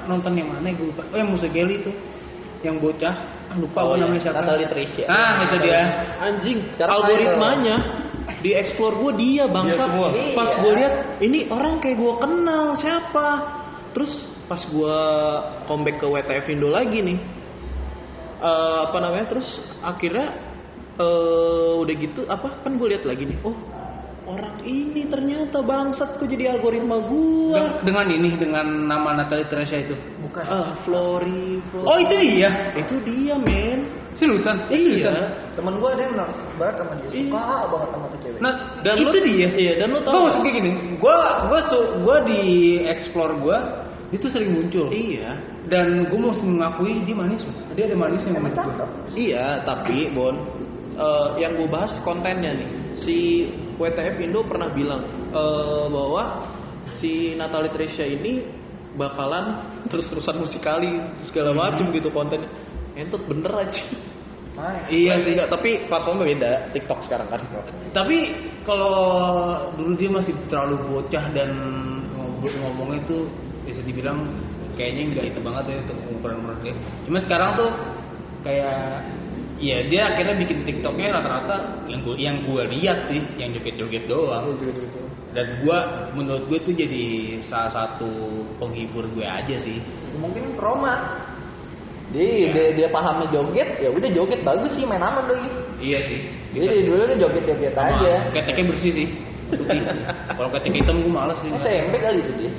nonton 0.05 0.31
yang 0.37 0.45
mana 0.53 0.69
gue 0.69 0.85
lupa. 0.93 1.01
Oh 1.09 1.17
yang 1.17 1.33
Musa 1.33 1.49
Geli 1.49 1.81
itu 1.81 1.89
yang 2.61 2.77
bocah. 2.77 3.41
Ah, 3.49 3.57
lupa 3.57 3.81
Oh, 3.81 3.97
gue 3.97 3.97
iya. 3.97 4.03
namanya 4.05 4.21
siapa. 4.21 4.37
Natalie 4.45 4.69
Trisha. 4.69 5.03
ah 5.09 5.33
itu 5.49 5.57
dia. 5.65 5.81
Anjing, 6.21 6.57
algoritmanya 6.77 7.75
di 8.41 8.51
explore 8.51 8.97
gue 8.97 9.11
dia 9.17 9.43
bangsa. 9.45 9.83
Dia. 9.85 10.33
Pas 10.33 10.51
gue 10.57 10.73
lihat 10.73 10.93
ini 11.21 11.45
orang 11.47 11.77
kayak 11.77 11.97
gue 11.97 12.13
kenal 12.17 12.73
siapa. 12.75 13.27
Terus 13.93 14.11
pas 14.45 14.61
gue 14.61 14.97
comeback 15.65 16.01
ke 16.01 16.07
WTF 16.07 16.45
Indo 16.49 16.67
lagi 16.67 16.99
nih, 16.99 17.19
eh, 18.41 18.77
apa 18.89 18.97
namanya? 18.97 19.25
Terus 19.29 19.47
akhirnya 19.79 20.27
eh, 20.97 21.73
udah 21.79 21.95
gitu 21.95 22.21
apa? 22.25 22.61
Kan 22.61 22.75
gue 22.75 22.87
lihat 22.91 23.05
lagi 23.05 23.23
nih, 23.25 23.37
oh 23.43 23.55
orang 24.21 24.63
ini 24.63 25.09
ternyata 25.09 25.59
bangsat 25.59 26.15
kok 26.15 26.27
jadi 26.29 26.55
algoritma 26.55 27.03
gue. 27.03 27.57
Den- 27.57 27.79
dengan 27.83 28.07
ini 28.07 28.29
dengan 28.37 28.65
nama 28.87 29.17
Natalie 29.17 29.49
Tresya 29.49 29.77
itu 29.81 29.95
bukan 30.21 30.43
Ah, 30.45 30.71
Flori, 30.85 31.59
Flori. 31.67 31.85
oh 31.85 31.97
itu 31.99 32.15
dia 32.15 32.49
itu 32.77 32.95
dia 33.03 33.35
men. 33.35 34.00
Seriusan 34.13 34.57
Iya. 34.67 35.13
temen 35.53 35.73
gue 35.77 35.89
ada 35.89 36.01
yang 36.01 36.13
menang 36.13 36.31
berat 36.55 36.75
sama 36.75 36.93
dia 36.99 37.09
Iya. 37.09 37.29
suka 37.31 37.41
banget 37.67 37.89
sama 37.91 38.05
tuh 38.07 38.19
cewek 38.21 38.39
nah 38.39 38.53
Dan 38.81 38.95
itu 38.99 39.07
lu- 39.07 39.25
dia 39.25 39.47
Iya, 39.53 39.73
dan 39.79 39.87
lu 39.91 39.99
tahu 39.99 40.05
Gue 40.05 40.11
nggak? 40.11 40.25
maksud 40.27 40.41
kayak 40.43 40.55
gini, 40.59 40.71
gue 40.97 41.15
gue 41.47 41.59
su 41.67 41.79
gue 42.01 42.17
di 42.27 42.41
explore 42.83 43.33
gue 43.37 43.57
Itu 44.11 44.27
sering 44.27 44.51
muncul. 44.51 44.91
Iya. 44.91 45.39
Dan 45.71 46.03
gue 46.11 46.19
mesti 46.19 46.43
mengakui 46.43 46.99
dia 47.07 47.15
manis. 47.15 47.47
Dia 47.71 47.87
ada 47.87 47.95
manisnya 47.95 48.35
menurut 48.35 48.59
gue. 48.59 48.87
Iya, 49.15 49.63
tapi 49.63 50.11
Bon, 50.11 50.35
eh, 50.91 51.29
yang 51.39 51.55
gue 51.55 51.71
bahas 51.71 51.95
kontennya 52.03 52.51
nih. 52.51 52.67
Si 52.99 53.47
WTF 53.79 54.19
Indo 54.19 54.43
pernah 54.43 54.67
bilang 54.67 54.99
eh, 55.31 55.85
bahwa 55.87 56.43
si 56.99 57.39
Natalie 57.39 57.71
Tresya 57.71 58.03
ini 58.03 58.43
bakalan 58.99 59.63
terus-terusan 59.87 60.43
musikali 60.43 60.91
segala 61.23 61.55
macem 61.55 61.87
gitu 61.95 62.11
kontennya. 62.11 62.51
Entut 62.95 63.23
bener 63.27 63.51
aja. 63.55 63.81
Iya 64.91 65.13
sih. 65.23 65.33
Enggak, 65.33 65.49
tapi 65.49 65.87
platformnya 65.87 66.25
beda. 66.27 66.51
TikTok 66.75 66.99
sekarang 67.07 67.27
kan. 67.31 67.41
Tapi 67.95 68.17
kalau 68.67 68.97
dulu 69.79 69.93
dia 69.95 70.11
masih 70.11 70.35
terlalu 70.51 70.75
bocah 70.91 71.25
dan 71.31 71.49
ngobrol 72.13 72.53
ngomongnya 72.59 72.99
tuh 73.07 73.23
bisa 73.63 73.81
dibilang 73.81 74.27
kayaknya 74.75 75.01
nggak 75.15 75.25
itu 75.33 75.39
banget 75.41 75.63
ya 75.71 75.75
untuk 75.87 75.97
ukuran 76.19 76.37
umur 76.43 76.55
dia. 76.61 76.75
Cuma 77.07 77.17
sekarang 77.23 77.49
tuh 77.57 77.69
kayak 78.43 79.05
ya 79.61 79.77
dia 79.87 80.01
akhirnya 80.09 80.35
bikin 80.41 80.65
TikToknya 80.65 81.13
rata-rata 81.13 81.85
yang 81.85 82.01
gue 82.01 82.15
yang 82.17 82.37
gue 82.49 82.63
lihat 82.77 83.07
sih 83.09 83.21
yang 83.39 83.55
joget-joget 83.55 84.03
doang. 84.05 84.51
Dan 85.31 85.63
gue 85.63 85.77
menurut 86.11 86.43
gue 86.51 86.59
tuh 86.59 86.75
jadi 86.75 87.39
salah 87.47 87.71
satu 87.71 88.43
penghibur 88.59 89.07
gue 89.15 89.23
aja 89.23 89.55
sih. 89.63 89.79
Mungkin 90.19 90.59
Roma. 90.59 91.23
Dia, 92.11 92.51
dia, 92.51 92.65
dia 92.75 92.87
pahamnya 92.91 93.31
joget, 93.31 93.79
ya 93.79 93.87
udah 93.87 94.09
joget 94.11 94.43
bagus 94.43 94.75
sih 94.75 94.83
main 94.83 94.99
aman 94.99 95.31
doi. 95.31 95.47
Iya 95.79 95.99
sih. 96.11 96.19
Jadi 96.51 96.83
dulu 96.83 97.07
dia 97.07 97.17
joget-joget 97.23 97.71
Sama 97.71 97.87
aja. 97.95 98.13
Keteknya 98.35 98.63
bersih 98.67 98.91
sih. 98.91 99.07
Kalau 100.37 100.49
ketek 100.51 100.71
hitam 100.75 101.03
gue 101.03 101.11
males 101.11 101.39
sih. 101.39 101.49
SMP 101.55 101.95
kali 101.99 102.19
itu 102.19 102.33
dia. 102.35 102.51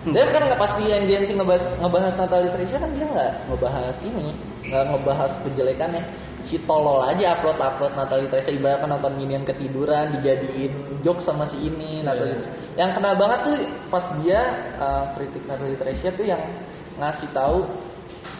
Dia 0.00 0.24
kan 0.32 0.48
nggak 0.48 0.56
pas 0.56 0.72
dia 0.80 0.96
yang 0.96 1.04
dia 1.04 1.20
ngebahas, 1.28 1.64
ngebahas 1.76 2.14
Natalie 2.16 2.52
Trisha 2.56 2.80
kan 2.80 2.88
dia 2.96 3.04
nggak 3.04 3.32
ngebahas 3.52 3.96
ini, 4.00 4.32
nggak 4.64 4.84
ngebahas 4.96 5.32
kejelekannya. 5.44 6.02
Si 6.48 6.56
tolol 6.64 7.04
aja 7.04 7.36
upload 7.36 7.60
upload 7.60 7.92
Natalie 7.92 8.32
Trisha 8.32 8.48
ibaratkan 8.48 8.88
nonton 8.88 9.12
minion 9.20 9.44
ketiduran 9.44 10.16
dijadiin 10.16 11.04
joke 11.04 11.20
sama 11.20 11.52
si 11.52 11.68
ini 11.68 12.00
Natalie. 12.00 12.40
Yang 12.80 12.90
kena 12.96 13.12
banget 13.12 13.38
tuh 13.44 13.56
pas 13.92 14.04
dia 14.24 14.40
uh, 14.80 15.04
kritik 15.20 15.44
Natalie 15.44 15.76
Trisha 15.76 16.08
tuh 16.16 16.24
yang 16.24 16.40
ngasih 16.96 17.28
tahu 17.36 17.68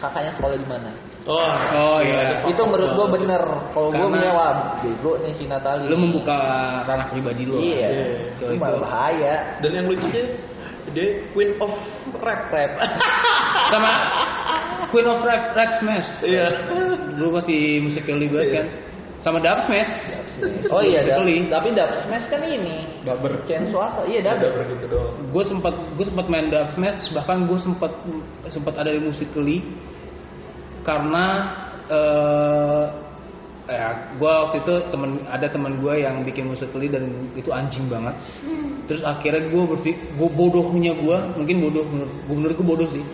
kakaknya 0.01 0.31
sekolah 0.35 0.57
di 0.57 0.67
mana. 0.67 0.91
Oh, 1.21 1.37
Oh 1.77 1.99
iya. 2.01 2.41
Itu 2.49 2.61
menurut 2.65 2.97
gua 2.97 3.07
bener. 3.13 3.43
Kalau 3.71 3.93
gua 3.93 4.09
Karena- 4.09 4.13
menyewa 4.17 4.45
bego 4.81 5.11
nih 5.21 5.33
si 5.37 5.45
Natalie. 5.45 5.85
Lu 5.85 5.97
membuka 6.01 6.37
ranah 6.81 7.07
pribadi 7.13 7.45
lu. 7.45 7.61
Iya. 7.61 7.89
Itu- 8.41 8.57
Itu 8.57 8.57
bahaya. 8.57 9.61
Dan 9.61 9.71
yang 9.77 9.85
lucunya 9.85 10.23
dia 10.91 11.21
queen 11.31 11.53
of 11.61 11.69
rap. 12.17 12.49
Rap. 12.49 12.71
sama 13.71 13.91
Queen 14.89 15.07
of 15.07 15.21
Rap 15.23 15.53
Rex 15.53 15.69
Smash. 15.79 16.09
Iya. 16.25 16.47
Dulu 17.15 17.37
masih 17.39 17.79
musically 17.79 18.27
banget 18.27 18.49
kan. 18.51 18.65
Sama 19.21 19.37
Dub 19.37 19.59
Smash. 19.69 19.93
Oh 20.73 20.81
iya, 20.81 21.05
dap, 21.05 21.21
Sekali. 21.21 21.45
tapi 21.45 21.67
dap 21.77 22.09
smash 22.09 22.25
kan 22.33 22.41
ini. 22.41 22.89
Daber. 23.05 23.45
Chain 23.45 23.69
swasta, 23.69 24.01
iya 24.09 24.25
dap. 24.25 24.41
Daber 24.41 24.65
gitu 24.65 24.85
doang. 24.89 25.13
Gue 25.29 25.43
sempat 25.45 25.73
gue 25.93 26.05
sempat 26.09 26.25
main 26.25 26.49
Dub 26.49 26.67
Smash 26.73 27.13
bahkan 27.13 27.45
gue 27.45 27.59
sempat 27.61 27.91
sempat 28.49 28.73
ada 28.81 28.89
di 28.89 29.01
musically 29.01 29.61
karena 30.81 31.25
eh 31.91 32.85
ya 33.71 33.89
gue 34.19 34.27
waktu 34.27 34.57
itu 34.67 34.73
temen 34.91 35.23
ada 35.31 35.47
teman 35.47 35.79
gue 35.79 35.93
yang 36.03 36.25
bikin 36.27 36.49
musically 36.49 36.91
dan 36.91 37.31
itu 37.39 37.53
anjing 37.55 37.87
banget 37.87 38.11
terus 38.89 38.99
akhirnya 39.05 39.47
gue 39.47 39.63
berpikir 39.63 40.11
gue 40.17 40.29
bodohnya 40.33 40.91
gue 40.97 41.17
mungkin 41.39 41.55
bodoh 41.63 41.85
menurut 42.27 42.55
gue 42.57 42.67
bodoh 42.67 42.89
sih 42.91 43.05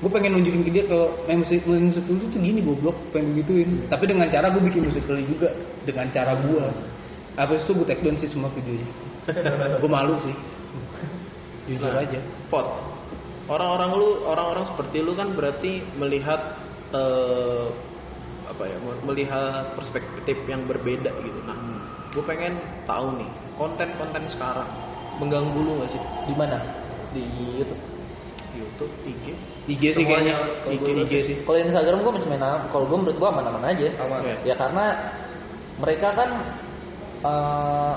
gue 0.00 0.10
pengen 0.10 0.40
nunjukin 0.40 0.64
ke 0.64 0.70
dia 0.72 0.84
kalau 0.88 1.12
main 1.28 1.44
musik 1.44 1.60
main 1.68 1.92
musically 1.92 2.16
itu 2.16 2.26
tuh 2.32 2.40
gini 2.40 2.60
goblok 2.64 2.96
pengen 3.12 3.36
gituin 3.36 3.84
tapi 3.92 4.08
dengan 4.08 4.32
cara 4.32 4.48
gue 4.48 4.62
bikin 4.64 4.88
musically 4.88 5.28
juga 5.28 5.52
dengan 5.84 6.08
cara 6.08 6.40
gue 6.40 6.64
habis 7.36 7.60
itu 7.68 7.72
gue 7.76 7.86
take 7.86 8.00
down 8.00 8.16
sih 8.16 8.28
semua 8.32 8.48
videonya 8.56 8.88
gue 9.76 9.90
malu 9.90 10.16
sih 10.24 10.34
jujur 11.70 11.92
Nah, 11.92 12.02
aja 12.02 12.20
Pot. 12.50 12.66
Orang-orang 13.50 13.90
lu, 13.98 14.08
orang-orang 14.26 14.64
seperti 14.74 15.02
lu 15.02 15.14
kan 15.18 15.34
berarti 15.34 15.82
melihat 15.98 16.58
eh, 16.94 17.66
apa 18.46 18.62
ya? 18.66 18.76
Melihat 19.06 19.74
perspektif 19.78 20.38
yang 20.46 20.66
berbeda 20.66 21.10
gitu. 21.22 21.38
Nah, 21.46 21.58
gue 22.10 22.22
pengen 22.26 22.58
tahu 22.86 23.22
nih 23.22 23.30
konten-konten 23.54 24.26
sekarang 24.30 24.70
mengganggu 25.18 25.58
lu 25.58 25.82
gak 25.82 25.90
sih? 25.94 26.02
Di 26.30 26.34
mana? 26.34 26.58
Di 27.14 27.22
YouTube. 27.58 27.99
YouTube, 28.56 28.92
IG. 29.06 29.24
IG 29.70 29.82
sih 29.94 30.04
kayaknya 30.04 30.34
Semuanya, 30.66 30.74
IG, 30.74 30.84
IG 31.06 31.12
sih 31.26 31.36
Kalau 31.46 31.58
Instagram 31.60 31.98
gue 32.02 32.12
masih 32.18 32.28
main. 32.32 32.42
Kalau 32.68 32.84
gue 32.88 32.98
menurut 32.98 33.16
gue 33.18 33.28
aman-aman 33.28 33.64
aja. 33.66 33.88
Aman. 34.02 34.20
Iya. 34.24 34.36
Ya 34.48 34.54
karena 34.58 34.84
mereka 35.78 36.08
kan 36.12 36.30
eh, 37.20 37.92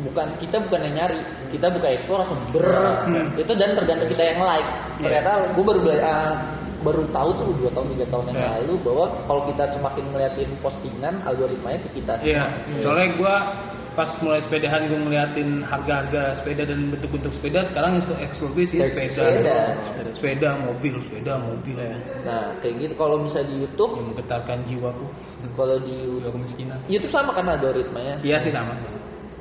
bukan 0.00 0.26
kita 0.40 0.56
bukan 0.64 0.80
yang 0.88 0.94
nyari, 0.96 1.20
kita 1.52 1.66
buka 1.68 1.88
explore 1.90 2.24
langsung 2.24 2.40
ber 2.54 2.66
Hmm. 3.04 3.26
itu 3.36 3.52
dan 3.52 3.76
tergantung 3.76 4.08
kita 4.08 4.22
yang 4.22 4.40
like. 4.40 4.64
Iya. 4.64 5.02
Ternyata 5.04 5.30
gue 5.56 5.64
baru 5.64 5.80
eh, 5.92 6.34
baru 6.80 7.04
tahu 7.12 7.28
tuh 7.36 7.52
dua 7.60 7.70
tahun 7.76 7.92
tiga 7.92 8.06
tahun 8.08 8.24
yang 8.32 8.38
Iya. 8.40 8.50
lalu 8.64 8.74
bahwa 8.88 9.06
kalau 9.28 9.42
kita 9.44 9.64
semakin 9.76 10.04
ngeliatin 10.12 10.50
postingan 10.64 11.14
algoritmanya 11.28 11.78
ke 11.84 12.00
kita. 12.00 12.14
Iya, 12.24 12.44
soalnya 12.80 13.08
gue 13.20 13.34
pas 13.98 14.10
mulai 14.22 14.40
sepedahan 14.46 14.86
gue 14.86 14.98
ngeliatin 15.02 15.66
harga-harga 15.66 16.38
sepeda 16.38 16.62
dan 16.62 16.94
bentuk-bentuk 16.94 17.32
sepeda 17.34 17.66
sekarang 17.70 17.98
itu 17.98 18.12
gue 18.46 18.64
sih 18.66 18.78
sepeda. 18.78 19.18
Sepeda. 19.18 19.58
sepeda, 20.14 20.48
mobil, 20.62 20.94
sepeda, 21.06 21.32
mobil. 21.42 21.76
Nah 22.22 22.54
kayak 22.62 22.74
gitu 22.86 22.94
kalau 22.94 23.26
bisa 23.26 23.42
di 23.42 23.66
YouTube, 23.66 23.98
Yang 23.98 24.06
menggetarkan 24.14 24.58
jiwaku, 24.70 25.06
kalau 25.58 25.76
di 25.82 25.94
jiwa 26.06 26.30
kemiskinan. 26.30 26.78
YouTube 26.86 27.12
sama 27.12 27.34
kan 27.34 27.50
algoritmanya. 27.50 28.22
Iya 28.22 28.38
sih 28.46 28.52
sama. 28.54 28.78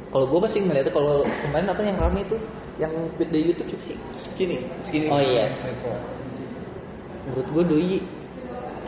Kalau 0.10 0.26
gue 0.26 0.40
pasti 0.42 0.58
ngeliatnya 0.66 0.90
kalau 0.90 1.22
kemarin 1.46 1.70
apa 1.70 1.82
yang 1.86 1.98
rame 2.02 2.20
itu 2.26 2.38
yang 2.82 2.94
feed 3.22 3.30
di 3.30 3.40
YouTube 3.54 3.70
sih? 3.86 3.98
Skinny. 4.18 4.58
Segini. 4.82 5.08
Oh 5.14 5.22
iya. 5.22 5.54
Menurut 7.30 7.48
gue 7.54 7.64
doi 7.70 7.96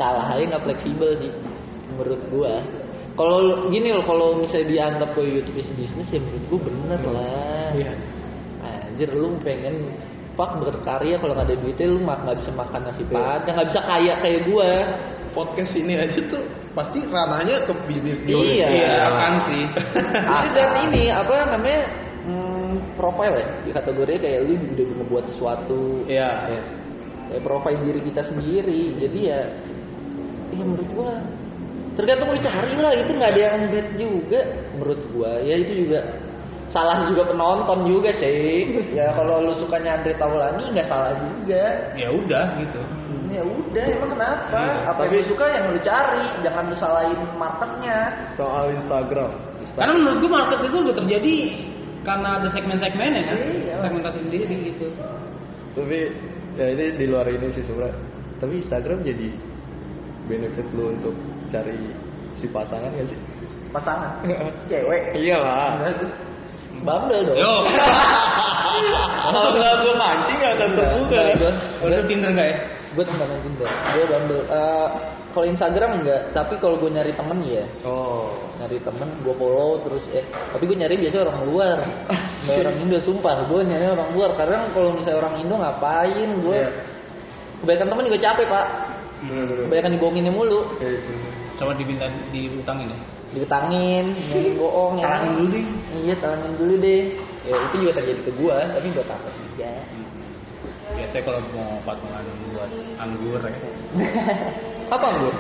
kalah 0.02 0.34
aja 0.34 0.44
nggak 0.50 0.64
fleksibel 0.66 1.10
sih. 1.22 1.32
Menurut 1.94 2.22
gue. 2.34 2.54
Kalau 3.12 3.68
gini 3.68 3.92
loh, 3.92 4.06
kalau 4.08 4.28
misalnya 4.40 4.68
dianggap 4.72 5.10
ke 5.14 5.22
YouTube 5.22 5.58
is 5.60 5.70
bisnis 5.76 6.08
ya 6.10 6.20
menurut 6.24 6.44
gue 6.48 6.60
bener 6.72 7.02
lah. 7.12 7.70
Iya. 7.76 7.94
Anjir 8.62 9.10
lu 9.12 9.36
pengen 9.44 9.92
fuck 10.40 10.56
berkarya 10.64 11.20
kalau 11.20 11.36
nggak 11.36 11.48
ada 11.52 11.56
duitnya 11.60 11.88
lu 11.92 12.00
mak 12.00 12.24
nggak 12.24 12.40
bisa 12.40 12.52
makan 12.56 12.82
nasi 12.88 13.04
padang 13.12 13.54
nggak 13.58 13.68
bisa 13.74 13.82
kaya 13.84 14.14
kayak 14.24 14.42
gue. 14.48 14.72
Podcast 15.32 15.72
ini 15.80 15.96
aja 15.96 16.20
tuh 16.28 16.44
pasti 16.76 17.00
ranahnya 17.08 17.64
ke 17.64 17.72
bisnis 17.88 18.20
Iya. 18.28 18.68
Iya, 18.68 18.92
akan 19.12 19.34
sih. 19.48 19.64
Ini 19.64 20.48
dan 20.56 20.70
ini 20.92 21.04
apa 21.08 21.36
namanya 21.56 21.82
hmm, 22.28 22.74
profile 22.96 23.36
ya 23.40 23.48
di 23.64 23.72
kategori 23.72 24.14
kayak 24.20 24.40
lu 24.48 24.54
udah 24.56 24.86
ngebuat 25.04 25.26
sesuatu 25.36 25.82
Iya. 26.08 26.32
kayak 27.32 27.44
profile 27.44 27.80
diri 27.80 28.00
kita 28.12 28.22
sendiri 28.28 28.82
jadi 29.00 29.20
ya 29.24 29.40
ya 30.52 30.64
menurut 30.68 30.90
gua 30.92 31.16
tergantung 32.00 32.32
lu 32.32 32.40
cari 32.40 32.74
lah 32.80 32.94
itu 32.96 33.12
nggak 33.12 33.32
ada 33.36 33.42
yang 33.42 33.56
bad 33.68 33.88
juga 34.00 34.40
menurut 34.76 35.02
gua 35.12 35.32
ya 35.44 35.56
itu 35.60 35.74
juga 35.86 36.00
salah 36.72 37.04
juga 37.04 37.28
penonton 37.28 37.80
juga 37.84 38.10
sih 38.16 38.80
ya 38.96 39.12
kalau 39.12 39.44
lu 39.44 39.54
sukanya 39.60 40.00
Andre 40.00 40.16
Taulani 40.16 40.64
nggak 40.72 40.88
salah 40.88 41.12
juga 41.20 41.64
ya 42.00 42.08
udah 42.08 42.46
gitu. 42.64 42.82
ya 43.28 43.44
udah 43.44 43.86
emang 43.92 44.10
kenapa 44.16 44.56
Iya, 44.56 44.76
apa 44.88 45.00
yang 45.08 45.14
lu 45.20 45.24
suka 45.28 45.46
yang 45.52 45.66
lu 45.72 45.80
cari 45.84 46.24
jangan 46.44 46.64
lu 46.72 46.76
salahin 46.80 47.20
marketnya 47.36 47.98
Soal 48.40 48.72
Instagram. 48.76 49.32
Karena 49.76 49.94
menurut 49.96 50.18
gue 50.20 50.32
market 50.32 50.60
itu 50.68 50.78
udah 50.84 50.96
terjadi 51.00 51.36
karena 52.02 52.30
ada 52.42 52.48
segmen-segmennya 52.50 53.22
kan, 53.24 53.36
Iya. 53.38 53.76
segmentasi 53.88 54.20
sendiri 54.26 54.56
gitu. 54.74 54.86
Tapi 55.78 56.00
ya 56.60 56.66
ini 56.76 56.86
di 57.00 57.06
luar 57.08 57.28
ini 57.32 57.48
sih 57.56 57.64
sebenarnya. 57.64 57.96
Tapi 58.42 58.54
Instagram 58.64 59.00
jadi 59.06 59.28
benefit 60.28 60.68
lu 60.76 60.92
untuk 60.92 61.16
cari 61.52 61.78
si 62.34 62.48
pasangan 62.48 62.90
gak 62.90 63.08
sih? 63.08 63.20
pasangan 63.70 64.12
cewek 64.70 65.02
Iyalah. 65.14 65.80
Bumble 66.82 67.20
dong 67.22 67.38
Yo, 67.38 67.54
Kalau 69.22 69.54
nggak 69.54 69.74
gue 69.78 69.94
mancing 69.94 70.36
nggak 70.36 70.54
akan 70.56 70.70
terbuka. 70.74 71.22
udah 71.82 72.00
Tinder 72.06 72.32
nggak 72.32 72.48
ya? 72.48 72.58
gue 72.92 73.04
temen 73.06 73.28
Tinder 73.40 73.70
gue 73.70 74.04
Bumble 74.06 74.42
Eh, 74.44 74.88
kalau 75.32 75.46
Instagram 75.46 75.92
enggak 76.02 76.22
tapi 76.32 76.54
kalau 76.58 76.76
gue 76.76 76.90
nyari 76.90 77.14
temen 77.14 77.38
ya 77.42 77.64
Oh. 77.84 78.36
nyari 78.58 78.82
temen 78.82 79.08
gue 79.22 79.34
follow 79.34 79.80
terus 79.82 80.04
eh 80.12 80.24
tapi 80.52 80.64
gue 80.66 80.76
nyari 80.76 80.96
biasanya 80.98 81.24
orang 81.26 81.40
luar 81.46 81.78
nggak 82.44 82.58
orang 82.60 82.76
Indo 82.80 82.98
sumpah 83.00 83.36
gue 83.46 83.60
nyari 83.62 83.86
orang 83.88 84.10
luar 84.12 84.32
karena 84.36 84.68
kalau 84.72 84.90
misalnya 84.92 85.20
orang 85.22 85.36
Indo 85.38 85.56
ngapain 85.56 86.30
gue 86.42 86.58
Iya. 86.58 86.70
kebanyakan 87.62 87.88
temen 87.88 88.04
juga 88.08 88.20
capek 88.22 88.46
pak 88.48 88.66
Bener-bener. 89.22 89.64
kebanyakan 89.70 89.92
dibohonginnya 89.96 90.34
mulu 90.34 90.60
Kayak 90.76 90.92
gitu. 90.98 91.12
Coba 91.62 91.78
diminta 91.78 92.10
diutangin 92.34 92.90
ya. 92.90 92.98
diketangin 93.32 94.06
yang 94.34 94.58
bohong 94.60 94.98
ya 95.00 95.06
Talangin 95.08 95.32
dulu 95.38 95.48
deh. 95.54 95.66
iya 96.02 96.14
talangin 96.20 96.54
dulu 96.58 96.74
deh 96.82 97.02
ya 97.48 97.56
itu 97.70 97.76
juga 97.86 97.92
terjadi 98.02 98.22
ke 98.28 98.32
gue 98.36 98.58
tapi 98.76 98.88
gue 98.92 99.06
takut 99.06 99.34
juga 99.40 99.72
Biasa 100.92 100.92
biasanya 100.92 101.24
kalau 101.24 101.40
mau 101.56 101.80
patungan 101.88 102.24
buat 102.52 102.70
anggur 103.00 103.40
ya. 103.40 103.56
Apa 104.94 105.06
anggur? 105.08 105.34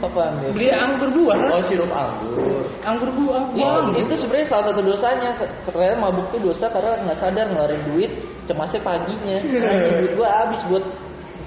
Apa 0.00 0.20
anggur? 0.32 0.50
Beli 0.56 0.68
anggur 0.72 1.08
buah. 1.12 1.38
Oh 1.52 1.60
sirup 1.68 1.92
anggur. 1.92 2.64
Anggur 2.80 3.10
buah. 3.12 3.52
Iya, 3.52 3.68
Wah, 3.68 3.92
itu 3.92 4.14
sebenarnya 4.16 4.48
salah 4.48 4.64
satu 4.72 4.80
dosanya. 4.80 5.36
Ternyata 5.68 6.00
mabuk 6.00 6.26
tuh 6.32 6.40
dosa 6.40 6.72
karena 6.72 7.04
nggak 7.04 7.20
sadar 7.20 7.46
ngeluarin 7.52 7.82
duit, 7.92 8.10
cemasnya 8.48 8.80
paginya. 8.80 9.36
Nanti 9.44 9.88
duit 10.00 10.12
gua 10.16 10.28
habis 10.40 10.60
buat 10.72 10.84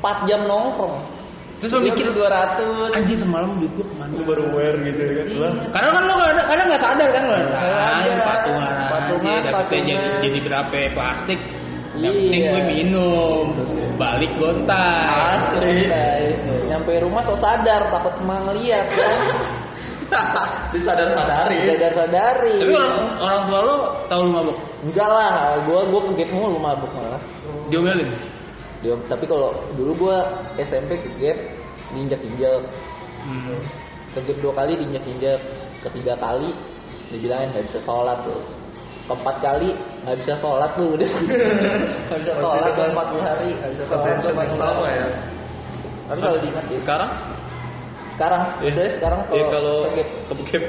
4 0.06 0.30
jam 0.30 0.46
nongkrong. 0.46 0.98
Terus 1.58 1.72
lo 1.74 1.80
mikir 1.82 2.06
200. 2.14 2.94
anjing 2.94 3.18
semalam 3.18 3.58
duit 3.58 3.74
gue 3.74 3.82
ke 3.82 3.96
mana? 3.98 4.14
Baru 4.22 4.44
aware 4.54 4.78
gitu 4.86 5.02
kan. 5.02 5.26
Iya. 5.26 5.50
Karena 5.74 5.90
kan 5.90 6.04
lo 6.06 6.14
kadang 6.22 6.46
kadang 6.46 6.66
nggak 6.70 6.84
sadar 6.86 7.08
kan 7.10 7.24
lo. 7.26 7.34
Sadar. 7.34 8.18
patungan, 8.22 8.76
Patungan, 8.94 9.26
aja, 9.42 9.50
dapetnya 9.50 9.96
patungan. 9.98 10.22
jadi 10.22 10.28
jadi 10.30 10.40
berapa 10.46 10.78
plastik. 10.94 11.40
Yang 11.98 12.14
penting 12.14 12.42
Iya. 12.46 12.52
gue 12.54 12.64
minum, 12.70 13.46
balik 13.98 14.32
gontai. 14.38 15.18
Asli. 15.50 15.90
Nyampe 16.70 16.92
rumah 17.02 17.26
so 17.26 17.34
sadar 17.42 17.90
takut 17.90 18.14
emang 18.22 18.46
ngeliat 18.46 18.86
kan. 18.94 19.18
Disadar-sadari. 20.72 21.58
Sadar-sadari. 21.68 22.54
Tapi 22.64 22.74
orang, 22.78 23.02
orang 23.18 23.42
tua 23.50 23.60
lo 23.60 23.76
tahu 24.08 24.20
lu 24.24 24.30
mabuk? 24.32 24.58
Enggak 24.86 25.10
lah, 25.10 25.34
gua 25.66 25.80
gua 25.90 26.00
ke 26.06 26.12
gap 26.16 26.30
mulu 26.32 26.58
mabuk 26.62 26.92
malah. 26.94 27.22
Diomelin? 27.68 28.14
Dia, 28.86 28.94
tapi 29.10 29.26
kalau 29.26 29.58
dulu 29.74 30.08
gua 30.08 30.18
SMP 30.62 31.02
ke 31.02 31.10
gap 31.18 31.38
diinjak-injak. 31.94 32.62
Hmm. 33.26 33.58
Ke 34.14 34.20
gap 34.22 34.38
dua 34.44 34.54
kali 34.54 34.74
diinjak-injak. 34.78 35.40
Ketiga 35.82 36.14
kali 36.18 36.54
dibilangin 37.10 37.54
nggak 37.54 37.66
bisa 37.72 37.80
sholat 37.86 38.22
tuh. 38.28 38.42
Keempat 39.08 39.36
kali 39.40 39.70
nggak 40.04 40.18
bisa 40.22 40.34
sholat 40.44 40.70
tuh 40.76 40.88
udah. 40.94 41.10
Nggak 42.08 42.20
bisa 42.22 42.34
sholat 42.38 42.70
tuh 42.76 42.84
empat 42.92 43.08
puluh 43.10 43.24
hari. 43.24 43.50
Nggak 43.56 43.72
bisa 43.74 43.84
sholat 43.88 44.16
empat 44.20 44.48
puluh 44.52 44.90
ya. 44.92 45.08
Tapi 46.08 46.20
kalau 46.24 46.38
diingat 46.40 46.66
ya. 46.72 46.80
Sekarang? 46.84 47.12
Sekarang, 48.18 48.42
Iya. 48.66 48.74
udah 48.74 48.86
sekarang 48.98 49.20
Iya 49.30 49.46
kalau 49.46 49.46
kalau 49.54 49.74
ke 49.86 49.90
gap 50.02 50.10
kebukep. 50.26 50.64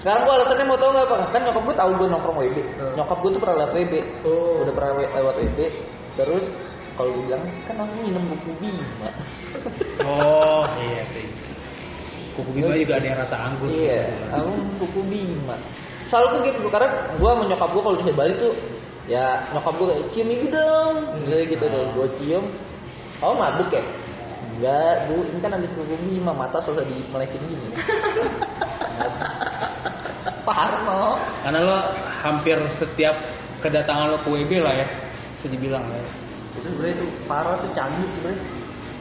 Sekarang 0.00 0.20
gua 0.28 0.34
alasannya 0.40 0.64
mau 0.68 0.78
tau 0.78 0.90
nggak 0.92 1.06
apa? 1.08 1.16
Kan 1.32 1.40
nyokap 1.44 1.62
gua 1.64 1.76
tahu 1.76 1.90
gua 1.96 2.08
nongkrong 2.12 2.38
WB. 2.40 2.56
Hmm. 2.78 2.92
Nyokap 2.96 3.18
gua 3.20 3.30
tuh 3.32 3.40
pernah 3.40 3.56
lewat 3.60 3.72
WB. 3.76 3.94
Oh. 4.24 4.62
Udah 4.64 4.72
pernah 4.76 4.90
lewat 4.96 5.34
WB. 5.40 5.58
Terus 6.16 6.44
kalau 6.96 7.12
gua 7.12 7.22
bilang 7.28 7.44
kan 7.68 7.76
aku 7.76 7.94
minum 8.00 8.24
buku 8.32 8.50
bima. 8.58 9.08
Oh 10.02 10.64
iya 10.88 11.04
sih. 11.12 11.28
Kuku 12.36 12.50
bima 12.56 12.72
juga 12.76 12.96
ada 12.96 13.06
yang 13.06 13.18
rasa 13.20 13.36
anggur 13.36 13.68
sih. 13.72 13.84
iya, 13.84 14.08
aku 14.32 14.48
minum 14.56 14.68
buku 14.80 15.00
bima. 15.04 15.56
Selalu 16.08 16.26
tuh 16.32 16.40
gitu 16.48 16.68
karena 16.72 16.88
gua 17.20 17.36
sama 17.36 17.44
nyokap 17.52 17.68
gua 17.70 17.82
kalau 17.84 17.96
misalnya 18.00 18.16
balik 18.16 18.36
tuh 18.40 18.54
ya 19.06 19.24
nyokap 19.52 19.74
gua 19.76 19.86
kayak 19.92 20.04
cium 20.16 20.28
ibu 20.32 20.46
dong. 20.48 20.94
Misalnya 21.20 21.44
gitu 21.52 21.64
deh, 21.68 21.84
gua 21.92 22.06
cium. 22.16 22.44
Oh 23.20 23.32
mabuk 23.36 23.68
ya? 23.72 23.84
Enggak, 24.56 25.12
bu, 25.12 25.20
ini 25.20 25.38
kan 25.44 25.52
habis 25.52 25.68
buku 25.76 25.94
bima, 26.00 26.32
mata 26.32 26.64
susah 26.64 26.80
dimelekin 26.80 27.44
gini. 27.44 27.76
Parno. 30.48 31.20
Karena 31.44 31.60
lo 31.60 31.78
hampir 32.24 32.56
setiap 32.80 33.20
kedatangan 33.60 34.16
lo 34.16 34.18
ke 34.24 34.32
WB 34.32 34.64
lah 34.64 34.80
ya, 34.80 34.86
bisa 35.36 35.46
dibilang 35.52 35.84
ya. 35.92 36.00
Itu 36.60 36.68
sebenarnya 36.72 36.94
itu 37.00 37.06
parah 37.28 37.54
tuh 37.60 37.70
canggih 37.76 38.08
sebenarnya. 38.16 38.44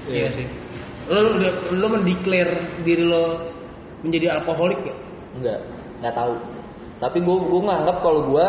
Iya 0.06 0.28
sih. 0.32 0.48
Lo 1.10 1.20
udah 1.38 1.52
lo 1.74 1.88
mendeklar 1.90 2.50
diri 2.82 3.04
lo 3.06 3.24
menjadi 4.02 4.38
alkoholik 4.38 4.82
ya? 4.86 4.96
Enggak, 5.36 5.60
nggak 6.02 6.16
tahu. 6.16 6.34
Tapi 7.02 7.18
gue 7.20 7.38
gue 7.50 7.62
nganggap 7.62 7.98
kalau 8.00 8.22
gue 8.32 8.48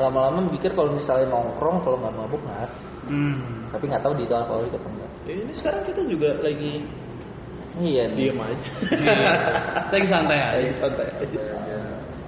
lama-lama 0.00 0.40
mikir 0.48 0.72
kalau 0.72 0.96
misalnya 0.96 1.28
nongkrong 1.28 1.84
kalau 1.84 1.96
nggak 2.00 2.14
mabuk 2.16 2.40
nggak. 2.42 2.70
Hmm. 3.10 3.68
Tapi 3.70 3.84
nggak 3.86 4.02
tahu 4.02 4.14
di 4.16 4.24
itu 4.24 4.34
alkoholik 4.34 4.72
apa 4.74 4.88
enggak. 4.88 5.10
Ya, 5.28 5.32
ini 5.36 5.52
sekarang 5.54 5.82
kita 5.84 6.00
juga 6.08 6.30
lagi 6.40 6.72
Iya 7.78 8.02
nih. 8.10 8.34
diem 8.34 8.40
aja. 8.42 8.70
Iya. 8.90 9.30
Lagi 9.94 10.06
santai 10.10 10.38
aja. 10.42 10.58
Lagi 10.58 10.74
santai 10.82 11.06
aja. 11.22 11.42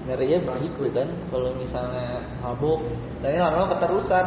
Ngerinya 0.07 0.39
begitu 0.47 0.87
kan 0.95 1.09
kalau 1.35 1.51
misalnya 1.59 2.23
mabuk. 2.39 2.79
Dan 3.23 3.35
ini 3.35 3.41
lama-lama 3.43 3.75
keterusan. 3.75 4.27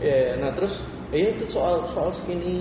Ya, 0.00 0.40
nah 0.40 0.50
terus 0.56 0.72
Iya 1.10 1.34
itu 1.34 1.50
soal 1.50 1.90
soal 1.90 2.14
skinny 2.22 2.54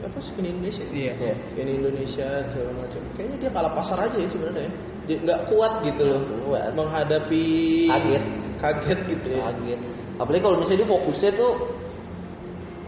apa 0.00 0.16
skinny 0.24 0.56
Indonesia. 0.56 0.88
Iya. 0.88 1.12
Iya. 1.20 1.34
Skinny 1.52 1.72
Indonesia 1.76 2.28
segala 2.48 2.72
macam. 2.80 3.00
Kayaknya 3.12 3.36
dia 3.44 3.50
kalah 3.52 3.72
pasar 3.76 3.98
aja 4.08 4.16
ya 4.16 4.28
sebenarnya. 4.32 4.64
ya. 4.64 4.72
Dia 5.04 5.16
nggak 5.20 5.40
kuat 5.52 5.72
gitu 5.84 6.02
loh 6.04 6.20
Kuat. 6.48 6.72
menghadapi 6.72 7.48
Kaget. 7.92 8.24
kaget 8.64 8.98
gitu 9.04 9.26
ya. 9.36 9.52
Kaget. 9.52 9.80
Apalagi 10.16 10.42
kalau 10.48 10.56
misalnya 10.64 10.80
dia 10.80 10.88
fokusnya 10.88 11.30
tuh 11.36 11.52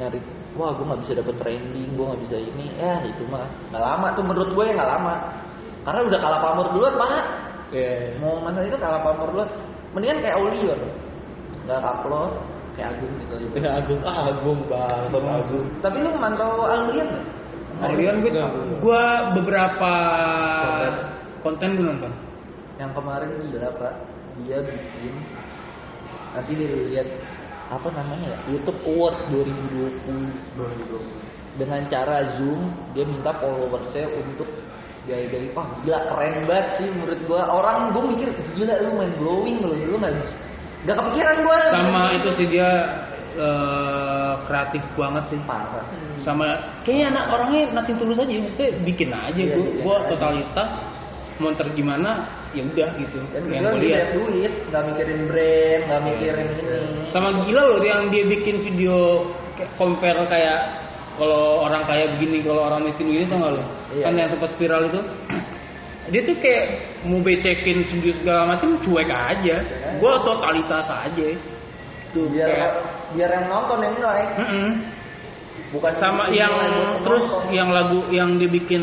nyari 0.01 0.19
wah 0.57 0.73
gue 0.73 0.85
nggak 0.89 1.01
bisa 1.05 1.13
dapet 1.21 1.35
trending 1.45 1.89
gue 1.93 2.05
nggak 2.09 2.21
bisa 2.25 2.37
ini 2.41 2.67
ya 2.81 3.05
itu 3.05 3.23
mah 3.29 3.47
nggak 3.71 3.85
lama 3.85 4.07
tuh 4.17 4.25
menurut 4.25 4.51
gue 4.57 4.65
ya 4.65 4.73
nggak 4.75 4.91
lama 4.97 5.15
karena 5.85 6.01
udah 6.09 6.19
kalah 6.25 6.41
pamor 6.41 6.67
duluan 6.73 6.95
pak 6.97 7.11
Iya. 7.71 8.19
mau 8.19 8.43
masalah 8.43 8.67
itu 8.67 8.79
kalah 8.81 9.01
pamor 9.05 9.29
duluan 9.31 9.51
mendingan 9.95 10.19
kayak 10.25 10.37
Aulion 10.41 10.81
nggak 11.69 11.81
upload 11.85 12.33
kayak 12.77 12.89
Agung 12.97 13.13
gitu 13.19 13.35
Ya 13.59 13.71
Agung, 13.83 14.01
ah 14.07 14.19
Agung 14.31 14.61
banget 14.67 15.17
Agung. 15.17 15.67
tapi 15.83 15.97
lu 16.03 16.11
mantau 16.19 16.67
nggak? 16.67 17.09
Aulion 17.81 18.21
gue, 18.21 18.29
gue 18.85 19.03
beberapa 19.41 19.93
konten. 21.41 21.81
gue 21.81 21.87
nonton. 21.89 22.13
yang 22.77 22.93
kemarin 22.97 23.29
gila 23.53 23.69
pak 23.77 23.93
dia 24.41 24.57
bikin 24.65 25.15
nanti 26.33 26.53
dia 26.57 26.69
lihat 26.69 27.09
apa 27.69 27.89
namanya 27.93 28.37
ya? 28.37 28.39
YouTube 28.57 28.81
Award 28.89 29.17
2020 29.33 31.61
dengan 31.61 31.81
cara 31.93 32.41
zoom 32.41 32.73
dia 32.97 33.05
minta 33.05 33.37
followersnya 33.37 34.09
untuk 34.17 34.49
gaya-gaya 35.09 35.49
wah 35.53 35.69
gila 35.85 35.99
keren 36.09 36.35
banget 36.49 36.67
sih 36.81 36.89
menurut 36.93 37.21
gua. 37.29 37.43
Orang 37.49 37.93
gua 37.97 38.05
mikir 38.09 38.29
gila 38.57 38.75
lu 38.81 38.91
main 38.97 39.13
glowing 39.17 39.57
lu 39.61 39.73
lu 39.77 39.97
nggak 40.01 40.15
bisa 40.21 40.37
nggak 40.85 40.97
kepikiran 40.97 41.37
gua 41.45 41.59
Sama 41.71 42.03
itu 42.17 42.29
sih 42.41 42.47
dia 42.49 42.71
eh, 43.37 44.33
kreatif 44.49 44.83
banget 44.97 45.25
sih. 45.31 45.39
parah 45.45 45.85
Sama 46.21 46.47
kayaknya 46.85 47.07
anak 47.17 47.25
orangnya 47.33 47.61
nating 47.73 47.97
tulus 47.97 48.19
aja, 48.19 48.33
maksudnya 48.33 48.71
bikin 48.85 49.11
aja 49.13 49.41
Iya, 49.41 49.57
gue, 49.57 49.67
iya. 49.71 49.83
gue 49.85 49.97
totalitas 50.13 50.71
mau 51.41 51.49
ntar 51.57 51.73
gimana 51.73 52.29
ya 52.53 52.61
udah 52.69 52.91
gitu. 53.01 53.17
dan 53.33 53.49
yang 53.49 53.65
gue 53.73 53.89
lihat. 53.89 54.13
duit 54.13 54.53
nggak 54.69 54.83
mikirin 54.93 55.21
brand 55.25 55.83
nggak 55.89 56.03
mikirin 56.05 56.47
ini 56.53 56.77
Sama 57.09 57.29
gila 57.49 57.63
loh 57.65 57.79
yang 57.81 58.13
dia 58.13 58.25
bikin 58.29 58.57
video 58.61 59.25
compare 59.81 60.21
kayak 60.29 60.61
kalau 61.17 61.69
orang 61.69 61.85
kaya 61.85 62.17
begini, 62.17 62.41
kalau 62.41 62.65
orang 62.65 62.81
miskin 62.89 63.05
begini 63.13 63.29
tau 63.29 63.45
gak 63.45 63.53
lo? 63.53 63.63
Iya. 63.93 64.05
Kan 64.09 64.13
yang 64.17 64.29
sempat 64.33 64.51
viral 64.57 64.89
itu. 64.89 65.01
Dia 66.11 66.21
tuh 66.27 66.37
kayak 66.43 66.65
mau 67.07 67.23
becekin 67.23 67.87
video 67.87 68.13
segala 68.19 68.55
macam 68.55 68.79
cuek 68.83 69.11
aja. 69.11 69.57
Gue 70.03 70.13
totalitas 70.27 70.87
aja. 70.91 71.27
Tuh 72.11 72.27
biar 72.27 72.51
kayak 72.51 72.73
biar 73.15 73.31
yang 73.31 73.47
nonton 73.51 73.79
yang 73.83 73.95
nilai 73.99 74.23
Mm-mm. 74.39 74.71
bukan 75.75 75.95
sama 75.99 76.31
yang 76.31 76.51
nilai 76.55 77.03
terus 77.03 77.25
penonton. 77.27 77.55
yang 77.55 77.69
lagu 77.71 77.99
yang 78.15 78.29
dia 78.39 78.51
bikin 78.51 78.83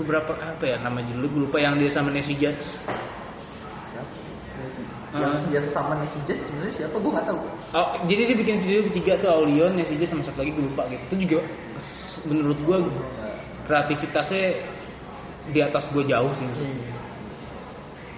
beberapa 0.00 0.32
apa 0.40 0.64
ya 0.64 0.76
nama 0.80 1.00
judulnya 1.04 1.28
gue 1.28 1.40
lupa 1.48 1.58
yang 1.60 1.74
dia 1.76 1.90
sama 1.92 2.08
Nancy 2.08 2.36
Judge 2.36 2.64
yang 5.10 5.42
biasa 5.50 5.68
sama 5.74 5.92
Nancy 5.98 6.18
Jet 6.30 6.38
sebenarnya 6.46 6.74
siapa 6.78 6.96
gue 6.96 7.10
nggak 7.10 7.26
tahu 7.26 7.38
oh, 7.74 7.88
jadi 8.06 8.22
dia 8.30 8.36
bikin 8.38 8.56
video 8.62 8.80
bertiga 8.86 9.12
tuh 9.18 9.30
Aulion 9.42 9.72
Nancy 9.76 9.94
Judge 9.98 10.12
sama 10.12 10.22
satu 10.24 10.38
lagi 10.40 10.52
gue 10.54 10.64
lupa 10.70 10.82
gitu 10.88 11.02
itu 11.10 11.16
juga 11.28 11.38
menurut 12.28 12.58
gue 12.62 12.76
kreativitasnya 13.66 14.46
di 15.50 15.60
atas 15.60 15.86
gue 15.90 16.04
jauh 16.06 16.32
sih. 16.38 16.48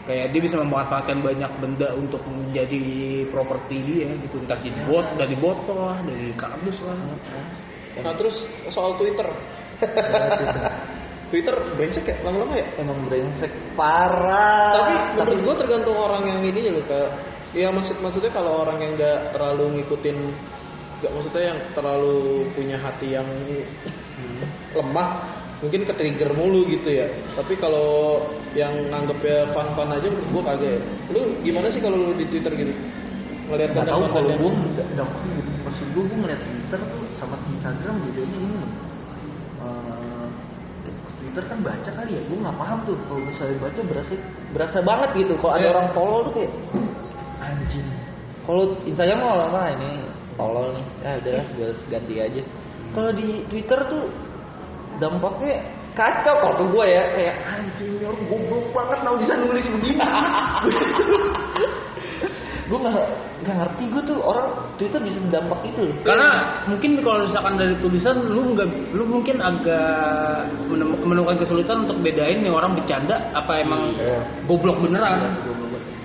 Kayak 0.03 0.35
dia 0.35 0.41
bisa 0.43 0.59
memanfaatkan 0.59 1.23
banyak 1.23 1.53
benda 1.63 1.95
untuk 1.95 2.27
menjadi 2.27 2.83
properti 3.31 3.77
dia 3.87 4.11
gitu. 4.19 4.43
Entah 4.43 4.59
jadi 4.59 4.83
bot 4.87 5.07
dari 5.15 5.37
botol 5.39 5.79
lah 5.79 5.99
dari 6.03 6.35
kardus 6.35 6.79
lah. 6.83 6.99
Nah 8.03 8.13
terus 8.19 8.35
soal 8.75 8.99
Twitter. 8.99 9.29
Twitter. 11.31 11.57
Brengsek 11.79 12.05
ya? 12.05 12.17
Lama-lama 12.27 12.55
ya. 12.59 12.67
emang 12.83 12.99
brengsek. 13.07 13.53
Parah. 13.79 14.75
Tapi 14.75 14.95
menurut 15.23 15.39
gua 15.47 15.55
tergantung 15.63 15.97
orang 15.97 16.27
yang 16.27 16.41
ini 16.45 16.61
loh 16.67 16.85
kayak 16.85 17.11
ya 17.53 17.69
maksud 17.69 18.01
maksudnya 18.01 18.33
kalau 18.33 18.65
orang 18.65 18.81
yang 18.81 18.93
nggak 18.97 19.37
terlalu 19.37 19.81
ngikutin 19.81 20.17
nggak 20.99 21.13
maksudnya 21.13 21.43
yang 21.53 21.61
terlalu 21.77 22.49
punya 22.57 22.77
hati 22.81 23.07
yang 23.13 23.29
lemah 24.77 25.42
mungkin 25.63 25.87
ke 25.87 25.93
trigger 25.95 26.31
mulu 26.35 26.67
gitu 26.67 26.91
ya. 26.91 27.07
Tapi 27.39 27.55
kalau 27.57 28.19
yang 28.53 28.75
nganggep 28.91 29.23
ya 29.23 29.47
fun-fun 29.55 29.95
aja 29.95 30.07
menurut 30.11 30.29
gua 30.35 30.43
kagak 30.53 30.77
ya. 30.77 30.81
Lu 31.15 31.21
gimana 31.41 31.71
sih 31.71 31.79
kalau 31.79 31.97
lu 31.97 32.13
di 32.19 32.27
twitter 32.27 32.53
gitu? 32.59 32.75
Ngeliat 33.49 33.71
nggak 33.75 33.87
tahu 33.87 34.03
kalau 34.11 34.29
yang 34.29 34.41
gue 34.43 34.53
nggak 34.53 34.87
nggak 34.97 35.09
maksud 35.63 35.87
gue 35.93 36.03
gue 36.09 36.19
ngeliat 36.25 36.41
Twitter 36.41 36.81
tuh 36.89 37.03
sama 37.21 37.37
Instagram 37.53 37.95
bedanya 38.07 38.39
ini. 38.39 38.57
Loh. 38.59 38.71
Eh, 39.63 40.27
Twitter 41.23 41.45
kan 41.47 41.59
baca 41.63 41.91
kali 41.95 42.11
ya. 42.17 42.23
Gue 42.27 42.39
nggak 42.43 42.57
paham 42.59 42.79
tuh 42.89 42.97
kalau 43.07 43.23
misalnya 43.23 43.57
baca 43.63 43.81
berasa 43.87 44.15
berasa 44.57 44.79
banget 44.83 45.11
gitu. 45.23 45.35
Kalau 45.39 45.53
ada 45.55 45.63
Iya. 45.63 45.73
orang 45.77 45.89
follow 45.95 46.19
tuh 46.27 46.33
kayak 46.39 46.53
anjing. 47.43 47.89
Kalau 48.43 48.63
Instagram 48.83 49.19
mau 49.23 49.37
lama 49.39 49.63
ini 49.79 49.91
tolol 50.35 50.67
nih. 50.75 50.87
Ah 51.07 51.15
udahlah 51.21 51.47
gue 51.55 51.69
ganti 51.93 52.15
aja. 52.19 52.43
Kalau 52.93 53.11
di 53.15 53.29
Twitter 53.53 53.81
tuh 53.89 54.03
dampaknya 54.99 55.63
kacau 55.93 56.35
kalau 56.41 56.65
gue 56.73 56.85
ya 56.89 57.05
kayak 57.13 57.37
anjing 57.47 58.01
orang 58.01 58.23
goblok 58.27 58.65
banget 58.73 58.99
tau 59.05 59.17
bisa 59.21 59.35
nulis 59.37 59.67
begini? 59.69 60.01
Gue 62.63 62.79
nggak 62.79 62.95
nggak 63.45 63.57
ngerti 63.59 63.83
gue 63.93 64.03
tuh 64.07 64.19
orang 64.25 64.49
Twitter 64.81 64.97
bisa 65.05 65.19
dampak 65.29 65.61
itu 65.67 65.93
loh. 65.93 65.97
Karena 66.07 66.29
mungkin 66.65 66.91
kalau 67.05 67.29
misalkan 67.29 67.55
dari 67.61 67.75
tulisan 67.85 68.17
lu 68.25 68.55
nggak 68.57 68.97
lu 68.97 69.05
mungkin 69.05 69.37
agak 69.45 70.49
menem- 70.73 70.97
menemukan 71.05 71.37
kesulitan 71.37 71.85
untuk 71.85 72.01
bedain 72.01 72.41
nih 72.41 72.49
orang 72.49 72.73
bercanda 72.73 73.19
apa 73.37 73.61
emang 73.61 73.93
Iya. 73.93 74.25
goblok 74.49 74.81
beneran. 74.81 75.37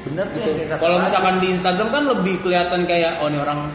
bener 0.08 0.24
tuh 0.32 0.40
kata 0.40 0.80
Kalau 0.80 0.98
misalkan 1.04 1.36
di 1.40 1.48
Instagram 1.56 1.88
kan 1.92 2.04
lebih 2.08 2.36
kelihatan 2.40 2.82
kayak 2.84 3.20
oh 3.20 3.28
ini 3.28 3.40
orang 3.40 3.72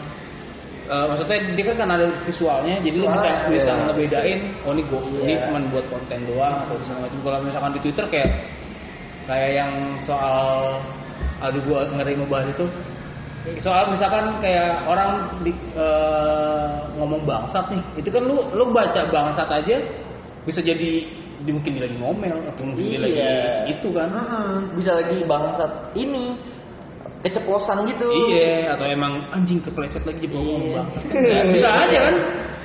eh, 0.93 1.05
maksudnya 1.09 1.37
dia 1.57 1.63
kan 1.65 1.75
karena 1.81 1.93
ada 1.97 2.07
visualnya 2.29 2.75
jadi 2.85 2.97
lu 3.01 3.07
bisa 3.09 3.25
Visual, 3.25 3.49
bisa 3.49 3.71
iya. 3.73 3.83
ngebedain 3.89 4.39
oh 4.61 4.71
ini 4.77 4.83
gue 4.85 4.99
ini 5.25 5.33
Iya. 5.33 5.41
cuma 5.49 5.57
buat 5.73 5.85
konten 5.89 6.19
doang 6.29 6.55
atau 6.69 6.75
segala 6.85 6.99
macam. 7.09 7.19
Kalau 7.25 7.39
misalkan 7.41 7.71
di 7.73 7.81
Twitter 7.81 8.05
kayak 8.13 8.29
kayak 9.25 9.51
yang 9.57 9.71
soal 10.05 10.77
aduh 11.39 11.59
gua 11.63 11.87
ngeri 11.87 12.19
ngebahas 12.19 12.47
itu 12.51 12.65
soal 13.59 13.91
misalkan 13.91 14.39
kayak 14.39 14.87
orang 14.87 15.27
di, 15.43 15.51
eh, 15.75 16.67
ngomong 16.95 17.27
bangsat 17.27 17.67
nih 17.71 17.83
itu 17.99 18.07
kan 18.07 18.23
lu 18.23 18.39
lu 18.55 18.71
baca 18.71 19.03
bangsat 19.11 19.49
aja 19.51 19.75
bisa 20.47 20.59
jadi 20.63 21.03
di, 21.43 21.51
mungkin 21.51 21.75
dia 21.75 21.83
lagi 21.87 21.97
ngomel 21.99 22.37
atau 22.51 22.63
mungkin 22.63 22.83
dia 22.87 22.99
lagi 23.03 23.15
Iya. 23.19 23.35
itu 23.75 23.87
kan 23.91 24.09
bisa 24.79 24.91
lagi 24.95 25.17
bangsat 25.27 25.71
ini 25.95 26.39
keceplosan 27.23 27.87
gitu 27.87 28.07
iya 28.29 28.75
atau 28.75 28.85
emang 28.85 29.31
anjing 29.31 29.57
kepleset 29.59 30.03
lagi 30.03 30.19
jadi 30.21 30.35
ngomong 30.35 30.61
Iya. 30.61 30.75
bangsat 30.77 31.03
kan 31.07 31.45
bisa 31.49 31.69
aja 31.71 31.99
kan 32.03 32.15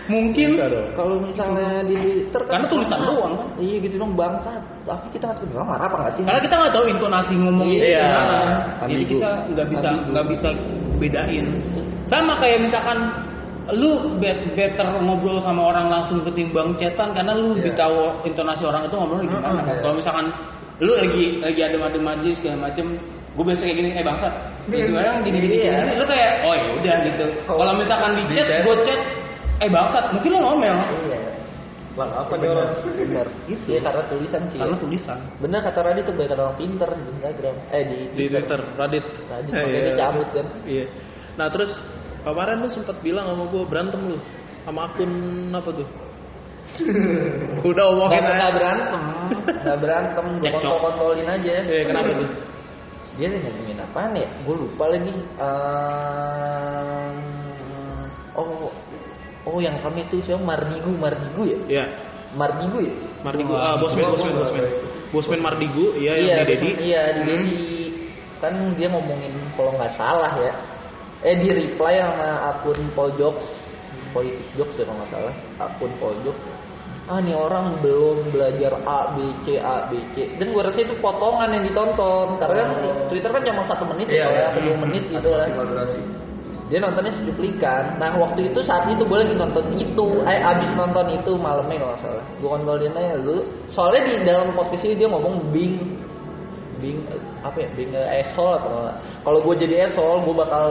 mungkin 0.08 0.48
kalau 0.96 1.20
misalnya 1.20 1.84
di 1.84 1.94
Twitter 1.94 2.42
kan 2.42 2.52
Karena 2.58 2.66
tulisan 2.66 3.00
doang 3.04 3.34
kan. 3.36 3.48
iya 3.60 3.76
gitu 3.78 3.94
dong 3.96 4.12
bangsat 4.12 4.62
tapi 4.82 5.06
kita 5.12 5.24
nggak 5.28 5.38
tahu 5.46 5.62
marah 5.62 5.84
apa 5.84 5.96
nggak 6.00 6.12
sih 6.16 6.22
karena 6.24 6.40
kita 6.42 6.54
nggak 6.56 6.74
tahu 6.74 6.84
intonasi 6.88 7.34
ngomong 7.36 7.68
Iya. 7.70 8.02
gimana 8.02 8.38
jadi 8.82 8.82
Ambigu. 8.82 9.10
kita 9.14 9.30
nggak 9.52 9.66
bisa 9.68 9.88
nggak 10.10 10.26
bisa 10.28 10.48
bedain 10.98 11.46
sama 12.08 12.32
kayak 12.36 12.58
misalkan 12.64 12.98
lu 13.68 14.16
bet, 14.16 14.56
better 14.56 14.88
ngobrol 14.96 15.44
sama 15.44 15.60
orang 15.68 15.92
langsung 15.92 16.24
ketimbang 16.24 16.72
chatan 16.80 17.12
karena 17.12 17.36
lu 17.36 17.52
lebih 17.52 17.76
Iya. 17.76 17.78
tahu 17.78 17.96
intonasi 18.24 18.64
orang 18.64 18.88
itu 18.88 18.94
ngobrol 18.96 19.20
gimana 19.22 19.60
Mm-mm. 19.60 19.78
kalau 19.84 19.94
misalkan 19.94 20.26
lu 20.80 20.92
lagi 20.96 21.36
lagi 21.38 21.60
adem-adem 21.62 22.00
aja 22.02 22.30
segala 22.40 22.56
macem 22.66 22.86
gue 23.38 23.44
biasa 23.46 23.62
kayak 23.62 23.76
gini 23.78 23.88
eh 23.94 24.02
bangsat 24.02 24.34
terus 24.66 24.90
orang 24.90 25.22
gini 25.22 25.38
gini 25.38 25.54
Iya. 25.62 25.78
gini. 25.86 25.94
Lu 25.94 26.04
kayak 26.04 26.30
oh 26.42 26.54
ya 26.58 26.66
udah 26.74 26.96
gitu. 27.06 27.24
Kalau 27.46 27.72
misalkan 27.78 28.10
di 28.18 28.22
chat 28.34 28.46
chat. 28.50 28.60
gue 28.66 28.76
chat 28.82 29.00
eh 29.62 29.70
bangsat 29.70 30.04
mungkin 30.10 30.30
lu 30.34 30.40
ngomel. 30.42 30.76
Iya. 31.06 31.20
Bang, 31.94 32.14
apa 32.14 32.30
nih 32.38 32.46
orang? 32.50 32.70
bener. 32.94 33.26
Itu 33.50 33.64
ya 33.70 33.80
karena 33.82 34.02
tulisan 34.06 34.42
sih 34.50 34.58
karena 34.58 34.74
ya. 34.74 34.82
tulisan. 34.82 35.18
Bener 35.38 35.58
kata 35.58 35.78
Radit 35.82 36.02
tuh 36.02 36.14
banyak 36.14 36.34
orang 36.34 36.54
pinter 36.54 36.90
di 36.90 37.02
Instagram. 37.10 37.54
Eh 37.70 37.82
di 37.86 37.98
di 38.14 38.22
Twitter. 38.26 38.60
Radit. 38.74 39.04
Radit 39.26 39.50
Eh, 39.50 39.62
makanya 39.62 39.82
iya. 39.82 39.94
cabut 39.98 40.28
kan? 40.34 40.46
Iya. 40.62 40.84
Nah 41.38 41.46
terus 41.50 41.70
kemarin 42.22 42.56
lu 42.58 42.68
sempat 42.70 42.96
bilang 43.02 43.26
sama 43.26 43.44
gue 43.46 43.62
berantem 43.66 44.00
lu 44.02 44.18
sama 44.62 44.80
akun 44.90 45.10
apa 45.50 45.70
tuh? 45.74 45.88
Udah 47.70 47.84
omongin 47.90 48.22
aja. 48.22 48.46
berantem. 48.54 49.02
Nggak 49.62 49.78
berantem 49.80 50.24
gue 50.28 50.42
Cekcok. 50.46 50.62
kontrol 50.62 50.78
kontrolin 50.84 51.26
aja. 51.26 51.52
Eh 51.66 51.82
kenapa 51.86 52.10
tuh 52.14 52.28
dia 53.18 53.26
nih 53.26 53.42
ngomongin 53.42 53.82
apaan 53.82 54.14
ya? 54.14 54.30
Gue 54.46 54.54
lupa 54.54 54.86
lagi. 54.86 55.10
Ehm, 55.42 57.16
oh 58.38 58.70
oh 59.42 59.58
yang 59.58 59.74
kami 59.82 60.06
tuh 60.06 60.22
siapa? 60.22 60.38
Mardigu 60.38 60.94
Mardigu 60.94 61.42
ya? 61.42 61.58
Ya 61.66 61.84
Mardigu 62.38 62.78
ya? 62.78 62.94
Mardigu 63.26 63.52
ah 63.58 63.74
bosman 63.82 64.14
bosman 64.14 64.32
bosman 64.38 64.64
bosman. 65.10 65.40
Mardigu 65.42 65.98
iya 65.98 66.12
yang 66.14 66.22
iya 66.22 66.36
di 66.38 66.54
Dedi 66.54 66.70
iya 66.78 67.02
di 67.10 67.20
Hmm. 67.20 67.26
Dedi 67.26 67.58
kan 68.38 68.54
dia 68.78 68.86
ngomongin 68.86 69.34
kalau 69.58 69.74
nggak 69.74 69.98
salah 69.98 70.30
ya 70.38 70.54
eh 71.26 71.34
di 71.42 71.50
reply 71.50 71.98
sama 71.98 72.54
akun 72.54 72.78
Poljoks 72.94 73.42
politik 74.14 74.46
jokes 74.54 74.78
ya 74.78 74.86
kalau 74.86 75.02
nggak 75.02 75.10
salah. 75.10 75.34
Akun 75.58 75.90
Poljoks 75.98 76.38
ah 77.08 77.18
nih 77.24 77.32
orang 77.32 77.80
belum 77.80 78.28
belajar 78.30 78.76
A 78.84 79.16
B 79.16 79.32
C 79.48 79.56
A 79.56 79.88
B 79.88 79.96
C. 80.12 80.28
Dan 80.36 80.52
gue 80.52 80.60
rasa 80.60 80.76
itu 80.84 80.92
potongan 81.00 81.48
yang 81.56 81.64
ditonton. 81.64 82.36
Karena 82.36 82.68
kan 82.68 82.70
Twitter 83.08 83.30
kan 83.32 83.42
cuma 83.48 83.64
satu 83.64 83.84
menit 83.88 84.06
Iya, 84.12 84.28
ya 84.28 84.28
iya. 84.28 84.44
atau 84.52 84.60
dua 84.60 84.76
menit 84.84 85.04
gitu 85.08 85.28
lah 85.32 85.48
Maksimal 85.48 85.66
durasi. 85.72 86.00
dia 86.68 86.84
nontonnya 86.84 87.16
secuplikan 87.16 87.96
nah 87.96 88.12
waktu 88.20 88.52
itu 88.52 88.60
saat 88.60 88.84
itu 88.92 89.00
gue 89.00 89.18
lagi 89.24 89.32
nonton 89.40 89.64
itu. 89.80 90.06
Eh 90.28 90.36
abis 90.36 90.68
nonton 90.76 91.06
itu 91.16 91.32
malamnya 91.40 91.80
kalau 91.80 91.96
salah. 92.04 92.24
Gue 92.44 92.48
kontrolin 92.52 92.92
aja 92.92 93.16
lu. 93.16 93.40
Soalnya 93.72 94.00
di 94.04 94.14
dalam 94.28 94.52
podcast 94.52 94.84
ini 94.84 94.94
dia 95.00 95.08
ngomong 95.08 95.48
bing. 95.48 95.80
Bing 96.78 97.00
apa 97.40 97.56
ya? 97.64 97.68
Bing 97.72 97.90
eh, 97.96 98.20
esol 98.20 98.52
atau 98.52 98.92
kalau 99.24 99.40
gue 99.48 99.54
jadi 99.64 99.88
esol 99.88 100.20
gue 100.28 100.34
bakal 100.36 100.68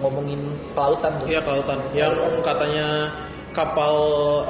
ngomongin 0.00 0.40
kelautan. 0.72 1.20
Iya 1.28 1.44
kelautan. 1.44 1.78
Yang 1.92 2.40
katanya 2.40 2.86
kapal 3.54 3.94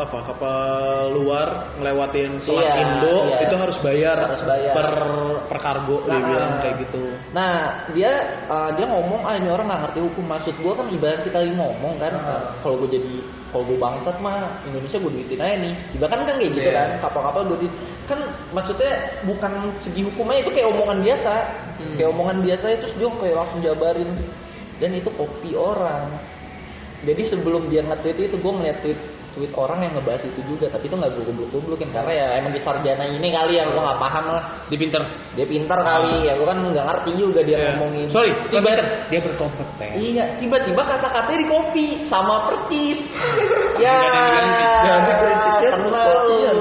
apa 0.01 0.19
kapal 0.33 0.65
luar 1.13 1.77
ngelewatin 1.77 2.41
selat 2.41 2.65
Iya, 2.65 2.73
Indo 2.81 3.17
iya. 3.29 3.39
itu 3.45 3.55
harus 3.55 3.77
bayar, 3.85 4.17
Harus 4.17 4.43
bayar. 4.49 4.73
per 4.73 4.89
per 5.47 5.59
kargo 5.61 5.97
dia 6.09 6.17
Nah. 6.17 6.25
bilang 6.27 6.53
kayak 6.65 6.77
gitu. 6.89 7.03
Nah 7.37 7.55
dia 7.93 8.13
uh, 8.49 8.71
dia 8.73 8.87
ngomong 8.89 9.21
ah 9.23 9.37
ini 9.37 9.49
orang 9.53 9.69
nggak 9.69 9.81
ngerti 9.87 10.01
hukum 10.09 10.25
maksud 10.25 10.55
gue 10.57 10.73
kan 10.73 10.87
ibarat 10.89 11.21
kita 11.23 11.37
lagi 11.39 11.55
ngomong 11.55 11.95
kan 12.01 12.13
uh, 12.17 12.43
kalau 12.65 12.81
gue 12.81 12.97
jadi 12.97 13.15
kalau 13.53 13.65
gue 13.69 13.79
bangsat 13.79 14.17
mah 14.19 14.37
Indonesia 14.65 14.99
gue 14.99 15.13
duitin 15.13 15.39
aja 15.39 15.57
nih 15.61 15.75
ibarat 15.95 16.11
kan 16.11 16.21
kan 16.25 16.35
kayak 16.35 16.51
gitu 16.51 16.61
Iya. 16.65 16.73
kan 16.75 16.89
kapal-kapal 17.05 17.41
gue 17.47 17.57
duit 17.63 17.75
kan 18.05 18.19
maksudnya 18.51 18.93
bukan 19.23 19.53
segi 19.85 20.01
hukumnya 20.03 20.41
itu 20.41 20.51
kayak 20.51 20.69
omongan 20.73 20.99
biasa 21.05 21.33
kayak 21.95 22.09
omongan 22.11 22.39
biasa 22.41 22.65
itu 22.67 22.79
terus 22.83 22.95
dia 22.97 23.09
kayak 23.21 23.37
langsung 23.37 23.61
jabarin 23.61 24.11
dan 24.83 24.91
itu 24.91 25.11
kopi 25.15 25.55
orang 25.55 26.09
jadi 27.05 27.23
sebelum 27.29 27.69
dia 27.69 27.85
nge-tweet 27.85 28.19
itu 28.33 28.37
gue 28.41 28.53
ngeliat 28.53 28.79
tweet 28.81 29.01
tweet 29.35 29.51
orang 29.59 29.83
yang 29.83 29.93
ngebahas 29.99 30.23
itu 30.25 30.41
juga. 30.47 30.71
Tapi 30.71 30.87
itu 30.87 30.95
nggak 30.95 31.11
gue 31.19 31.25
goblok-goblokin 31.27 31.91
karena 31.91 32.13
ya 32.15 32.27
emang 32.39 32.55
di 32.55 32.63
sarjana 32.63 33.05
ini 33.11 33.35
kali 33.35 33.59
yang 33.59 33.75
gue 33.75 33.83
nggak 33.83 34.01
paham 34.01 34.25
lah. 34.31 34.45
Di 34.71 34.77
pinter. 34.79 35.03
Dia 35.35 35.47
pintar 35.47 35.79
kali 35.83 36.31
ya 36.31 36.39
gue 36.39 36.47
kan 36.47 36.59
nggak 36.63 36.87
ngerti 36.87 37.11
juga 37.19 37.41
dia 37.43 37.59
Iya. 37.59 37.67
ngomongin. 37.75 38.07
Sorry 38.15 38.31
tiba 38.49 38.71
dia 39.11 39.21
bertompet 39.21 39.69
teh 39.77 39.91
iya 39.99 40.25
tiba-tiba 40.39 40.83
kata-katanya 40.87 41.39
di 41.43 41.49
kopi 41.51 41.85
sama 42.07 42.35
persis. 42.51 42.99
Ya. 43.75 43.99
kenal 45.59 46.11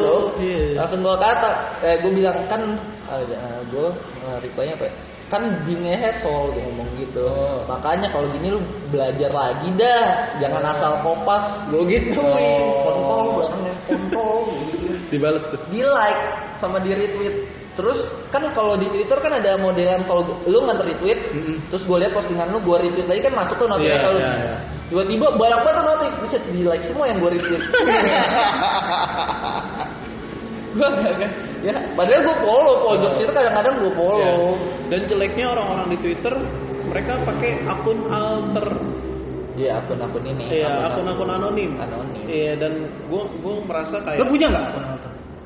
loh. 0.02 0.34
Langsung 0.76 1.00
gue 1.02 1.16
kata 1.16 1.50
eh 1.82 1.96
gue 2.00 2.12
bilang 2.12 2.38
kan 2.48 2.62
uh, 3.08 3.22
gue 3.68 3.88
uh, 4.24 4.38
reply-nya 4.40 4.76
apa 4.76 4.86
ya? 4.88 4.96
kan 5.32 5.42
bingnya 5.66 5.98
hesol 5.98 6.54
dia 6.54 6.62
ngomong 6.62 6.90
gitu 6.94 7.26
Oh. 7.26 7.66
makanya 7.66 8.06
kalau 8.14 8.30
gini 8.30 8.54
lu 8.54 8.62
belajar 8.94 9.34
lagi 9.34 9.66
dah 9.74 10.06
jangan 10.38 10.62
asal 10.78 11.02
kopas 11.02 11.44
gue 11.74 11.82
gitu 11.90 12.22
Oh. 12.22 12.86
kontol 12.86 13.26
belakangnya 13.42 13.74
kontol 13.90 14.36
gitu 14.70 14.86
Dibales 15.10 15.42
tuh. 15.50 15.58
di 15.70 15.82
like 15.82 16.22
sama 16.62 16.78
di 16.80 16.94
retweet 16.94 17.50
terus 17.74 17.98
kan 18.30 18.46
kalau 18.54 18.78
di 18.78 18.86
Twitter 18.86 19.18
kan 19.18 19.34
ada 19.34 19.58
modelan 19.58 20.06
kalau 20.06 20.22
lu 20.46 20.62
nge 20.62 20.86
retweet 20.86 21.20
Mm-mm. 21.34 21.58
terus 21.74 21.82
gue 21.82 21.98
lihat 21.98 22.14
postingan 22.14 22.54
lu 22.54 22.62
gue 22.62 22.78
retweet 22.86 23.10
lagi 23.10 23.22
kan 23.26 23.34
masuk 23.34 23.58
tuh 23.58 23.66
notif 23.66 23.90
Iya, 23.90 24.06
lu 24.06 24.18
iya, 24.22 24.32
iya. 24.38 24.56
tiba-tiba 24.94 25.28
banyak 25.34 25.60
banget 25.66 25.82
notif 25.84 26.12
bisa 26.22 26.38
di 26.46 26.62
like 26.62 26.86
semua 26.86 27.10
yang 27.10 27.18
gue 27.18 27.32
retweet 27.34 27.64
gue 30.74 30.88
gak 31.00 31.16
kan 31.16 31.32
ya 31.62 31.74
padahal 31.94 32.22
gue 32.22 32.36
follow 32.40 32.76
pojok 32.82 33.12
situ 33.16 33.32
kadang-kadang 33.32 33.76
gue 33.78 33.92
follow 33.94 34.20
Ya. 34.20 34.34
Dan 34.90 35.00
jeleknya 35.06 35.46
orang-orang 35.50 35.88
di 35.90 35.98
Twitter 36.00 36.34
mereka 36.84 37.18
pakai 37.24 37.52
akun 37.64 38.00
alter, 38.06 38.68
Iya 39.54 39.80
akun-akun 39.80 40.24
ini 40.28 40.46
iya 40.52 40.86
akun-akun 40.86 41.30
anonim. 41.32 41.72
anonim 41.76 42.26
Iya 42.26 42.58
dan 42.58 42.74
gue 43.04 43.24
gue 43.36 43.54
merasa 43.64 43.98
lo 43.98 44.04
kayak 44.04 44.28
punya 44.28 44.48
nggak 44.50 44.66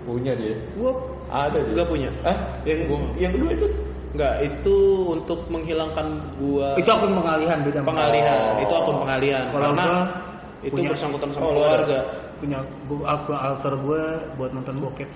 Punya 0.04 0.34
dia. 0.34 0.56
gue 0.74 0.91
Ada 1.28 1.60
dia. 1.62 1.76
gak 1.76 1.88
punya. 1.88 2.10
Hah? 2.24 2.38
Yang 2.64 2.80
Gua- 2.88 3.12
yang 3.18 3.32
kedua 3.34 3.51
itu? 3.54 3.68
Nggak 4.08 4.34
itu 4.41 4.76
untuk 5.06 5.39
menghilangkan 5.47 6.08
gua 6.38 6.74
itu 6.74 6.88
akun 6.88 7.12
pengalihan 7.14 7.60
beda 7.62 7.80
pengalihan 7.84 8.39
Oh. 8.56 8.64
itu 8.64 8.74
akun 8.74 8.95
pengalihan 8.97 9.43
Kalau 9.51 9.68
karena 9.70 9.88
itu 10.64 10.80
bersangkutan 10.82 11.30
sama 11.30 11.43
Oh, 11.43 11.51
lu 11.51 11.56
keluarga. 11.60 11.99
Punya 12.38 12.60
alter 13.34 13.74
gue 13.78 14.04
buat 14.38 14.52
nonton 14.54 14.78
bokep. 14.82 15.10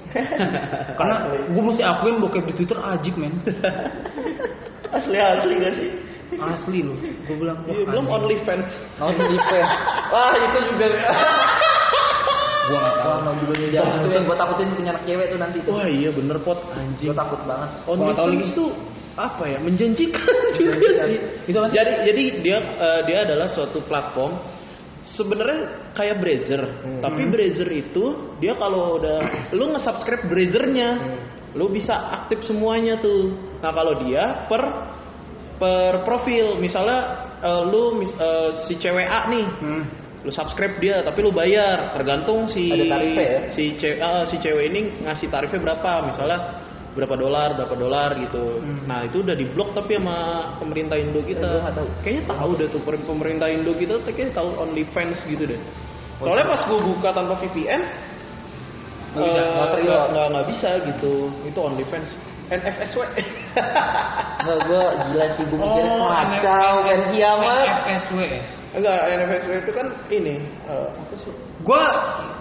Karena 0.97 1.15
gue 1.49 1.63
mesti 1.63 1.83
akuin 1.85 2.17
bokep 2.21 2.43
di 2.49 2.53
twitter 2.57 2.79
ajib 2.81 3.15
men. 3.17 3.33
Asli 4.95 5.15
asli 5.15 5.53
gak 5.55 5.73
sih? 5.79 5.89
asli 6.31 6.79
loh. 6.83 6.95
Gue 7.27 7.35
bilang 7.43 7.59
wah, 7.67 7.75
Iya, 7.75 7.83
belum 7.91 8.05
anjing. 8.07 8.15
OnlyFans. 8.15 8.69
Only 9.03 9.37
fans 9.39 9.71
wah 10.13 10.31
itu 10.35 10.59
juga. 10.71 10.87
Gua 12.71 12.79
nggak 12.79 12.95
tahu. 13.03 13.09
Wah, 13.11 13.19
mau 13.25 13.33
juga 13.35 13.53
jangan 13.67 13.99
itu 13.99 14.15
yang 14.15 14.25
gue 14.27 14.37
takutin 14.39 14.67
punya 14.75 14.91
anak 14.95 15.03
cewek 15.03 15.25
tuh 15.27 15.39
nanti. 15.39 15.57
Tuh 15.63 15.71
Wah 15.75 15.87
iya 15.91 16.09
bener 16.15 16.37
pot. 16.39 16.59
Anjing. 16.71 17.11
gue 17.11 17.17
takut 17.17 17.41
banget. 17.43 17.69
OnlyFans 17.87 18.31
lagi. 18.31 18.55
tuh 18.55 18.69
apa 19.19 19.43
ya? 19.43 19.57
Menjanjikan 19.59 20.35
juga 20.55 20.73
sih. 21.07 21.19
Jadi 21.51 21.91
jadi 22.07 22.23
dia 22.39 22.57
eh, 22.79 23.01
dia 23.11 23.17
adalah 23.27 23.47
suatu 23.51 23.83
platform 23.83 24.39
sebenarnya 25.11 25.91
kayak 25.91 26.17
Brazzer, 26.17 26.63
tapi 27.03 27.27
Brazzer 27.27 27.69
itu 27.69 28.35
dia 28.39 28.55
kalau 28.55 28.95
udah 28.95 29.51
lu 29.51 29.75
nge-subscribe 29.75 30.23
Brazzernya, 30.25 30.89
lu 31.53 31.67
bisa 31.67 31.93
aktif 32.15 32.47
semuanya 32.47 32.95
tuh. 32.97 33.35
Nah 33.59 33.71
kalau 33.71 33.99
dia 34.01 34.47
per 34.47 34.63
per 35.59 36.01
profil, 36.01 36.57
misalnya 36.57 36.99
eh, 37.41 37.63
lu 37.67 37.99
mis- 37.99 38.15
eh, 38.15 38.49
si 38.65 38.77
cewek 38.77 39.05
A 39.05 39.27
nih, 39.29 39.45
Hmm. 39.61 39.83
lu 40.21 40.31
subscribe 40.31 40.77
dia 40.77 41.01
tapi 41.01 41.19
lu 41.21 41.33
bayar. 41.33 41.93
Tergantung 41.97 42.49
si 42.49 42.69
Ada 42.69 42.85
tarifnya 42.97 43.25
ya? 43.25 43.41
si 43.53 43.63
cewek 43.77 43.99
si 44.29 44.35
cewek 44.39 44.65
ini 44.69 44.81
ngasih 45.05 45.27
tarifnya 45.27 45.59
berapa. 45.61 45.91
Misalnya 46.07 46.39
berapa 46.91 47.15
dolar 47.15 47.55
berapa 47.55 47.75
dolar 47.79 48.09
gitu. 48.19 48.59
Nah 48.83 49.07
itu 49.07 49.23
udah 49.23 49.35
diblok 49.35 49.71
tapi 49.71 49.95
sama 49.95 50.17
pemerintah 50.59 50.99
Indo 50.99 51.23
kita. 51.23 51.49
Eh, 51.63 51.71
tahu. 51.71 51.87
kayaknya 52.03 52.23
tahu 52.27 52.49
deh 52.59 52.67
tuh 52.67 52.81
pemerintah 52.83 53.47
Indo 53.47 53.71
kita 53.75 53.95
kayaknya 54.03 54.35
tahu 54.35 54.49
OnlyFans 54.59 55.19
gitu 55.27 55.43
deh. 55.47 55.61
Soalnya 56.21 56.45
pas 56.45 56.61
gua 56.69 56.79
buka 56.85 57.09
tanpa 57.15 57.33
VPN 57.41 57.81
Nggak 59.11 59.27
bisa, 59.27 59.41
eh, 59.43 59.47
nggak 59.51 59.69
terima. 59.75 60.23
nggak 60.31 60.45
bisa 60.55 60.69
gitu. 60.87 61.13
Itu 61.47 61.59
OnlyFans 61.59 62.09
NFSW 62.51 62.99
Nggak, 64.43 64.57
gue 64.67 64.83
gila 65.07 65.25
sih 65.39 65.43
gue 65.47 65.57
mikir 65.59 65.85
kacau 65.87 66.75
kan 66.83 66.99
kiamat. 67.15 67.65
FSW 67.87 68.19
ya. 68.27 68.41
enggak 68.71 68.97
NFSW 69.03 69.51
itu 69.63 69.71
kan 69.75 69.87
ini 70.11 70.35
eh, 70.67 70.87
apa 70.91 71.15
sih? 71.23 71.33
Gua 71.63 71.83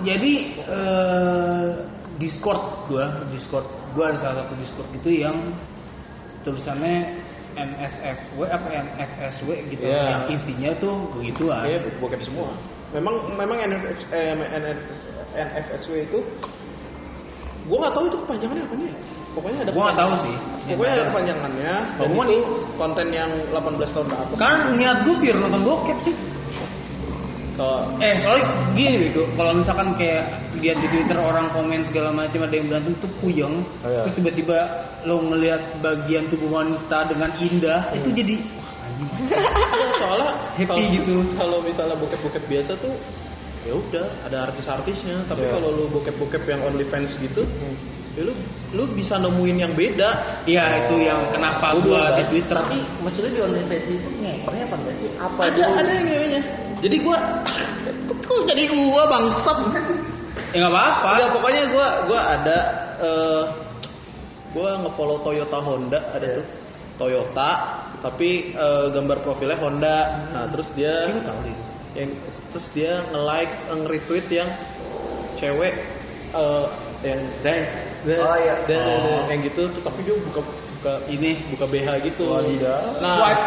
jadi 0.03 0.35
eh, 0.67 1.67
Discord 2.21 2.87
gua, 2.87 3.25
Discord 3.33 3.67
gua 3.97 4.13
ada 4.13 4.19
salah 4.21 4.37
satu 4.45 4.55
Discord 4.61 4.89
gitu 5.01 5.11
yang 5.25 5.37
tulisannya 6.45 7.19
NSFW 7.57 8.47
apa 8.47 8.69
NFSW 8.71 9.51
gitu 9.75 9.83
Iya. 9.83 10.05
yang 10.07 10.23
isinya 10.31 10.71
tuh 10.79 10.95
begituan. 11.19 11.67
Iya, 11.67 11.83
bokep 11.99 12.23
semua. 12.23 12.55
Memang 12.95 13.15
memang 13.35 13.59
NFS, 13.59 13.99
eh, 14.15 14.35
NF 14.37 14.79
NFSW 15.35 15.93
itu 16.07 16.19
gua 17.67 17.77
nggak 17.87 17.95
tahu 17.95 18.05
itu 18.07 18.17
kepanjangannya 18.27 18.65
apa 18.67 18.75
nih. 18.79 18.93
Pokoknya 19.31 19.59
ada 19.63 19.71
Gua 19.71 19.83
nggak 19.91 19.99
tahu 19.99 20.13
sih. 20.27 20.37
Pokoknya 20.75 20.93
ada 20.95 21.05
kepanjangannya. 21.11 21.73
Pokoknya 21.99 22.35
itu 22.35 22.43
konten 22.79 23.07
yang 23.15 23.31
18 23.51 23.91
tahun 23.95 24.07
ke 24.11 24.17
atas. 24.17 24.37
Kan 24.39 24.57
niat 24.79 24.97
gua 25.07 25.17
biar 25.19 25.37
nonton 25.39 25.63
bokep 25.67 25.99
sih. 26.07 26.15
Kalau 27.61 28.01
Eh 28.01 28.15
soalnya 28.19 28.47
gini 28.73 28.97
gitu, 29.07 29.29
kalau 29.37 29.53
misalkan 29.53 29.93
kayak 29.95 30.25
lihat 30.57 30.81
di 30.81 30.89
Twitter 30.89 31.13
orang 31.15 31.53
komen 31.53 31.85
segala 31.85 32.09
macam 32.09 32.41
ada 32.41 32.55
yang 32.57 32.67
berantem 32.67 32.97
tuh 32.97 33.11
puyeng, 33.21 33.61
Oh, 33.85 33.89
iya. 33.89 34.01
terus 34.01 34.17
tiba-tiba 34.17 34.57
lo 35.05 35.21
ngelihat 35.23 35.61
bagian 35.79 36.25
tubuh 36.27 36.49
wanita 36.51 37.05
dengan 37.07 37.37
indah, 37.37 37.93
itu 37.93 38.09
jadi 38.11 38.35
wah, 38.57 38.89
anjing. 38.89 39.11
soalnya 40.01 40.31
Happy 40.57 40.65
kalau- 40.65 40.89
gitu. 40.91 41.15
Kalau 41.37 41.59
misalnya 41.61 41.97
bokep-bokep 41.97 42.45
biasa 42.49 42.73
tuh 42.77 42.95
ya 43.61 43.77
udah 43.77 44.07
ada 44.25 44.37
artis-artisnya. 44.49 45.29
Tapi 45.29 45.45
Iya. 45.45 45.53
kalau 45.53 45.69
lu 45.71 45.85
bokep-bokep 45.91 46.43
yang 46.49 46.65
OnlyFans 46.65 47.13
gitu, 47.21 47.45
ya 48.17 48.25
lu 48.25 48.33
lu 48.73 48.89
bisa 48.91 49.17
nemuin 49.17 49.57
yang 49.61 49.73
beda. 49.77 50.41
Iya 50.45 50.65
itu 50.83 50.97
yang 51.05 51.29
kenapa 51.29 51.77
Gua 51.77 52.17
di. 52.17 52.25
Twitter. 52.33 52.57
Tapi 52.57 52.81
maksudnya 53.01 53.31
di 53.31 53.41
OnlyFans 53.43 53.85
itu 53.87 54.09
ngepre 54.19 54.59
apa 54.65 54.77
sih? 54.81 55.11
Apa 55.17 55.41
Ada 55.47 55.65
ada 55.77 55.91
yang 55.93 56.07
ngewenya. 56.09 56.43
Jadi 56.81 56.97
gua 57.05 57.19
kok 58.27 58.41
jadi 58.49 58.63
gua 58.73 59.03
bangsat. 59.09 59.59
Ya 60.51 60.57
nggak 60.65 60.73
apa-apa. 60.73 61.07
Ada 61.17 61.25
pokoknya 61.35 61.63
gua 61.73 61.87
gua 62.09 62.21
ada 62.25 62.59
eh 63.01 63.45
gua 64.51 64.71
ngefollow 64.83 65.23
Toyota 65.23 65.59
Honda 65.63 66.01
ada 66.11 66.29
tuh. 66.41 66.47
Toyota 67.01 67.51
tapi 68.01 68.53
eh, 68.57 68.87
gambar 68.93 69.19
profilnya 69.25 69.59
Honda. 69.61 69.97
Nah, 70.33 70.45
terus 70.53 70.69
dia 70.73 71.09
yang 71.97 72.11
terus 72.55 72.67
dia 72.73 73.03
nge-like, 73.13 73.53
eh, 73.69 73.77
nge-retweet 73.77 74.27
yang 74.33 74.51
cewek 75.37 75.75
eh 76.31 76.67
yang 77.01 77.21
dan 77.45 77.61
Oh, 78.01 78.33
iya. 78.41 78.55
dan 78.65 78.81
Oh. 78.81 79.29
yang 79.29 79.41
gitu 79.45 79.69
tuh, 79.77 79.83
tapi 79.85 80.01
dia 80.05 80.17
buka 80.17 80.41
buka 80.45 80.93
Ini 81.13 81.53
buka 81.53 81.65
BH 81.69 81.89
gitu. 82.09 82.33
Wadidaw. 82.33 83.01
Nah, 83.05 83.17
swipe 83.21 83.45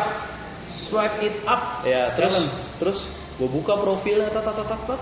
swipe 0.90 1.18
it 1.26 1.36
up. 1.50 1.82
Ya, 1.82 2.14
terus 2.14 2.30
Challenge. 2.34 2.54
terus 2.78 3.00
gue 3.34 3.50
buka 3.50 3.74
profilnya 3.76 4.30
tat 4.30 4.42
tat 4.42 4.56
tat 4.56 4.68
tat. 4.68 4.82
tat. 4.88 5.02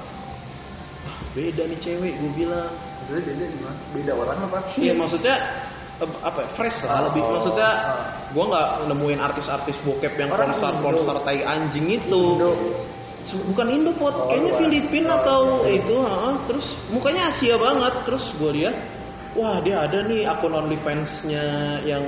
Ah, 1.01 1.17
beda 1.31 1.63
nih 1.65 1.79
cewek 1.79 2.13
gue 2.15 2.31
bilang. 2.35 2.71
Maksudnya 3.01 3.23
beda 3.27 3.45
gimana? 3.49 3.77
Beda 3.91 4.11
orang 4.13 4.37
apa? 4.45 4.57
Iya, 4.75 4.93
maksudnya 4.93 5.35
eh, 5.97 6.09
apa 6.21 6.39
ya, 6.39 6.49
fresh 6.55 6.79
lah 6.81 6.99
lebih 7.07 7.21
Oh. 7.21 7.31
maksudnya 7.35 7.69
gue 8.29 8.43
nggak 8.43 8.67
nemuin 8.87 9.19
artis-artis 9.21 9.77
bokep 9.81 10.13
yang 10.15 10.29
Orang 10.29 10.53
konser 10.53 10.71
Indo. 10.71 10.83
konser 10.83 11.15
tai 11.21 11.39
anjing 11.41 11.87
itu 11.89 12.21
Indo. 12.35 12.51
Bukan 13.21 13.67
Indo 13.69 13.91
pot 13.95 14.15
Oh, 14.15 14.25
kayaknya. 14.27 14.53
Filipina 14.57 15.13
Oh, 15.13 15.19
atau 15.21 15.41
itu 15.67 15.93
ha, 16.01 16.41
terus 16.49 16.65
mukanya 16.89 17.29
Asia 17.29 17.53
banget 17.53 17.93
terus 18.01 18.25
gue 18.33 18.51
lihat 18.57 18.75
wah 19.31 19.61
dia 19.61 19.85
ada 19.85 20.01
nih 20.03 20.25
akun 20.25 20.51
OnlyFans-nya 20.51 21.45
yang 21.85 22.01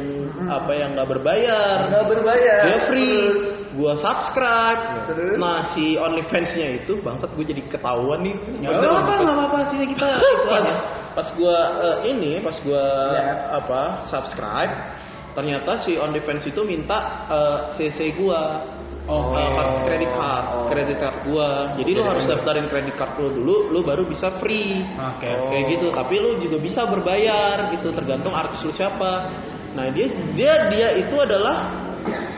apa 0.50 0.74
yang 0.74 0.98
nggak 0.98 1.08
berbayar 1.08 1.86
Nggak 1.88 2.06
berbayar. 2.10 2.62
dia 2.66 2.78
free 2.90 3.14
Terus? 3.14 3.40
Gua 3.74 3.94
subscribe 3.98 4.82
Terus? 5.10 5.36
nah 5.38 5.74
si 5.74 5.98
OnlyFans-nya 5.98 6.84
itu 6.84 7.02
bangsat 7.02 7.34
gue 7.34 7.46
jadi 7.46 7.62
ketahuan 7.68 8.22
nih 8.22 8.36
Ya 8.62 8.70
nggak 8.70 8.86
apa-apa, 8.86 9.14
nggak 9.22 9.36
apa-apa 9.38 9.58
sini 9.74 9.86
kita 9.90 10.08
pas, 10.50 10.62
aja. 10.62 10.74
pas 11.14 11.28
gua 11.34 11.56
eh, 11.82 11.98
ini 12.14 12.32
pas 12.40 12.58
gua 12.62 12.84
Ya. 13.14 13.26
apa 13.58 13.82
subscribe 14.08 14.74
ternyata 15.34 15.82
si 15.82 15.98
OnlyFans 15.98 16.46
itu 16.46 16.62
minta 16.62 17.28
eh, 17.28 17.58
CC 17.76 18.14
gua 18.16 18.62
Oh. 19.04 19.36
Eh, 19.36 19.50
kartu 19.52 19.78
kredit 19.84 20.12
card, 20.16 20.46
Oh. 20.48 20.64
kredit 20.72 20.96
card 20.96 21.18
gua. 21.28 21.76
Jadi 21.76 21.92
lu 21.92 22.08
harus 22.08 22.24
daftarin 22.24 22.72
kredit 22.72 22.96
card 22.96 23.20
lu 23.20 23.36
dulu, 23.36 23.56
lu 23.76 23.84
baru 23.84 24.08
bisa 24.08 24.40
free. 24.40 24.80
Oke, 24.96 25.28
Oh. 25.28 25.44
oke. 25.44 25.52
Kayak 25.52 25.66
gitu. 25.76 25.88
Tapi 25.92 26.16
lu 26.24 26.40
juga 26.40 26.56
bisa 26.64 26.88
berbayar 26.88 27.68
gitu, 27.76 27.92
tergantung 27.92 28.32
artis 28.32 28.64
lu 28.64 28.72
siapa. 28.72 29.28
Nah 29.76 29.92
dia 29.92 30.08
dia 30.40 30.72
dia 30.72 30.88
itu 30.96 31.20
adalah 31.20 31.83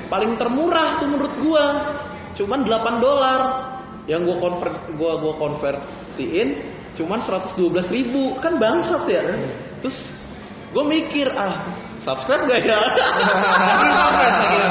paling 0.07 0.37
termurah 0.39 1.01
tuh 1.01 1.07
menurut 1.09 1.33
gua. 1.41 1.65
Cuman 2.35 2.67
8 2.67 3.03
dolar. 3.03 3.41
Yang 4.05 4.21
gua 4.29 4.37
convert 4.37 4.77
gua 5.01 5.11
gua 5.17 5.33
konvertiin 5.41 6.49
cuman 6.95 7.19
112 7.27 7.89
ribu 7.91 8.37
kan 8.39 8.55
bangsat 8.61 9.03
ya. 9.09 9.23
Terus 9.81 9.97
gua 10.71 10.85
mikir 10.85 11.27
ah 11.33 11.65
subscribe 12.05 12.45
gak 12.45 12.61
ya? 12.63 12.79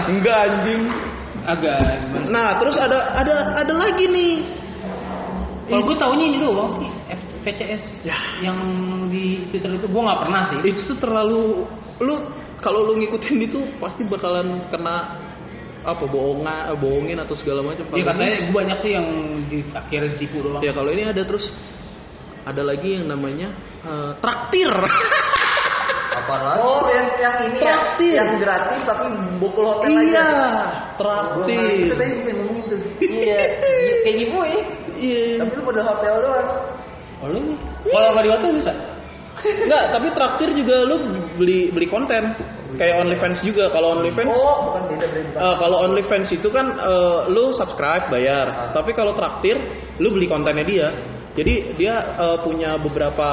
Enggak 0.12 0.38
anjing. 0.48 0.82
Agak? 1.44 1.76
Nah, 2.32 2.56
terus 2.56 2.76
ada 2.80 3.12
ada 3.20 3.36
ada 3.60 3.74
lagi 3.76 4.08
nih. 4.08 4.34
Kalau 5.68 5.82
gue 5.84 5.96
taunya 5.96 6.24
ini 6.28 6.38
doang 6.40 6.76
sih, 6.76 6.88
VCS 7.44 7.84
yang 8.40 8.58
di 9.12 9.44
Twitter 9.52 9.76
itu 9.76 9.86
gue 9.88 10.02
nggak 10.02 10.20
pernah 10.24 10.42
sih. 10.48 10.58
Itu 10.64 10.96
tuh 10.96 10.98
terlalu 11.04 11.68
lu 12.00 12.16
kalau 12.64 12.88
lu 12.88 12.96
ngikutin 12.96 13.36
itu 13.44 13.60
pasti 13.76 14.08
bakalan 14.08 14.64
kena 14.72 15.23
apa 15.84 16.04
bohongan, 16.08 16.72
eh, 16.72 16.78
bohongin 16.80 17.18
atau 17.20 17.36
segala 17.36 17.60
macam. 17.60 17.84
Iya 17.92 18.04
katanya 18.08 18.32
ini- 18.32 18.44
gue 18.48 18.54
banyak 18.56 18.78
sih 18.80 18.90
yang 18.96 19.06
di 19.46 19.58
akhirnya 19.70 20.08
ditipu 20.16 20.38
doang. 20.40 20.62
ya 20.64 20.72
kalau 20.72 20.90
ini 20.90 21.04
ada 21.04 21.22
terus 21.22 21.44
ada 22.44 22.62
lagi 22.64 22.96
yang 22.96 23.06
namanya 23.06 23.52
eh, 23.84 24.10
traktir. 24.18 24.72
Apa 26.14 26.34
lagi? 26.40 26.60
Oh, 26.62 26.86
yang 26.88 27.08
yang 27.20 27.36
ini 27.42 27.58
ya, 27.58 27.62
Traktir. 27.66 28.14
yang 28.16 28.30
gratis 28.38 28.80
tapi 28.86 29.04
bokul 29.36 29.66
hotel 29.66 29.92
aja. 29.92 30.00
iya, 30.00 30.28
ngerti. 30.30 30.96
traktir. 30.96 31.68
Itu 31.84 31.94
tadi 31.98 32.12
gue 32.22 32.32
ngomongin 32.32 32.64
tuh. 32.70 32.80
Iya, 33.02 33.40
kayak 34.00 34.16
giveaway. 34.22 34.54
Iya. 34.94 35.22
Tapi 35.42 35.50
itu 35.52 35.62
pada 35.66 35.82
hotel 35.84 36.14
doang. 36.22 36.48
Oh, 37.20 37.28
lu? 37.28 37.40
Kalau 37.84 38.08
nggak 38.14 38.24
di 38.24 38.30
hotel 38.30 38.50
bisa? 38.56 38.72
Enggak, 39.44 39.84
tapi 39.92 40.06
traktir 40.14 40.48
juga 40.54 40.76
lu 40.86 40.96
beli 41.36 41.68
beli 41.74 41.86
konten. 41.90 42.22
Kayak 42.74 42.94
OnlyFans 43.06 43.38
juga. 43.42 43.64
Kalau 43.70 43.98
OnlyFans 43.98 44.30
Oh, 44.30 44.56
bukan 44.70 44.82
beda 44.94 45.06
beda. 45.10 45.36
Eh, 45.38 45.54
kalau 45.58 45.76
OnlyFans 45.86 46.28
itu 46.30 46.48
kan 46.50 46.66
eh, 46.74 47.18
lu 47.30 47.54
subscribe 47.54 48.10
bayar, 48.10 48.46
Ah. 48.46 48.56
tapi 48.74 48.90
kalau 48.92 49.12
traktir 49.14 49.56
lu 49.98 50.10
beli 50.10 50.26
kontennya 50.26 50.64
dia. 50.66 50.88
Jadi 51.34 51.74
dia 51.74 51.94
eh, 52.18 52.38
punya 52.46 52.78
beberapa 52.78 53.28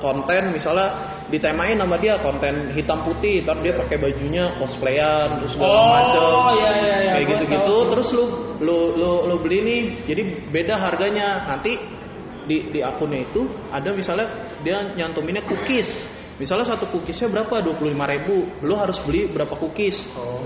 konten, 0.00 0.52
misalnya 0.52 1.16
ditemain 1.28 1.76
nama 1.76 1.96
dia 2.00 2.16
konten 2.24 2.72
hitam 2.72 3.04
putih, 3.04 3.44
tapi 3.44 3.68
dia 3.68 3.74
pakai 3.76 3.96
bajunya 4.00 4.56
cosplayan 4.56 5.40
terus 5.44 5.52
segala 5.56 5.72
Oh, 5.72 5.88
macem. 5.92 6.20
iya, 6.56 6.70
iya, 6.72 6.96
iya, 7.04 7.12
kayak 7.20 7.26
gitu-gitu. 7.36 7.76
Terus 7.92 8.08
lu 8.16 8.24
lu 8.64 8.78
lu 8.96 9.10
lu 9.28 9.36
beli 9.40 9.58
nih, 9.64 9.82
jadi 10.08 10.22
beda 10.48 10.74
harganya. 10.80 11.44
Nanti 11.48 11.76
di 12.48 12.72
di 12.72 12.80
akunnya 12.80 13.28
itu 13.28 13.44
ada 13.68 13.92
misalnya 13.92 14.56
dia 14.64 14.80
nyantuminnya 14.96 15.44
cookies. 15.44 15.88
Misalnya 16.38 16.70
satu 16.70 16.86
cookiesnya 16.94 17.34
berapa? 17.34 17.58
25.000 17.66 18.14
ribu. 18.14 18.36
Lu 18.62 18.78
harus 18.78 18.94
beli 19.02 19.26
berapa 19.26 19.58
cookies? 19.58 19.98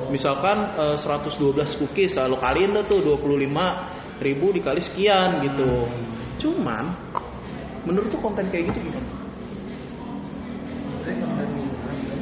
Misalkan 0.09 0.72
eh, 0.76 0.97
112 0.97 1.36
cookies, 1.84 2.16
lalu 2.16 2.36
kaliin 2.40 2.72
dah 2.72 2.84
tuh 2.88 3.05
25 3.05 4.24
ribu 4.24 4.47
dikali 4.57 4.80
sekian 4.80 5.45
gitu. 5.45 5.68
Cuman, 6.40 6.97
menurut 7.84 8.09
tuh 8.09 8.20
konten 8.24 8.49
kayak 8.49 8.72
gitu 8.72 8.88
gimana? 8.88 9.09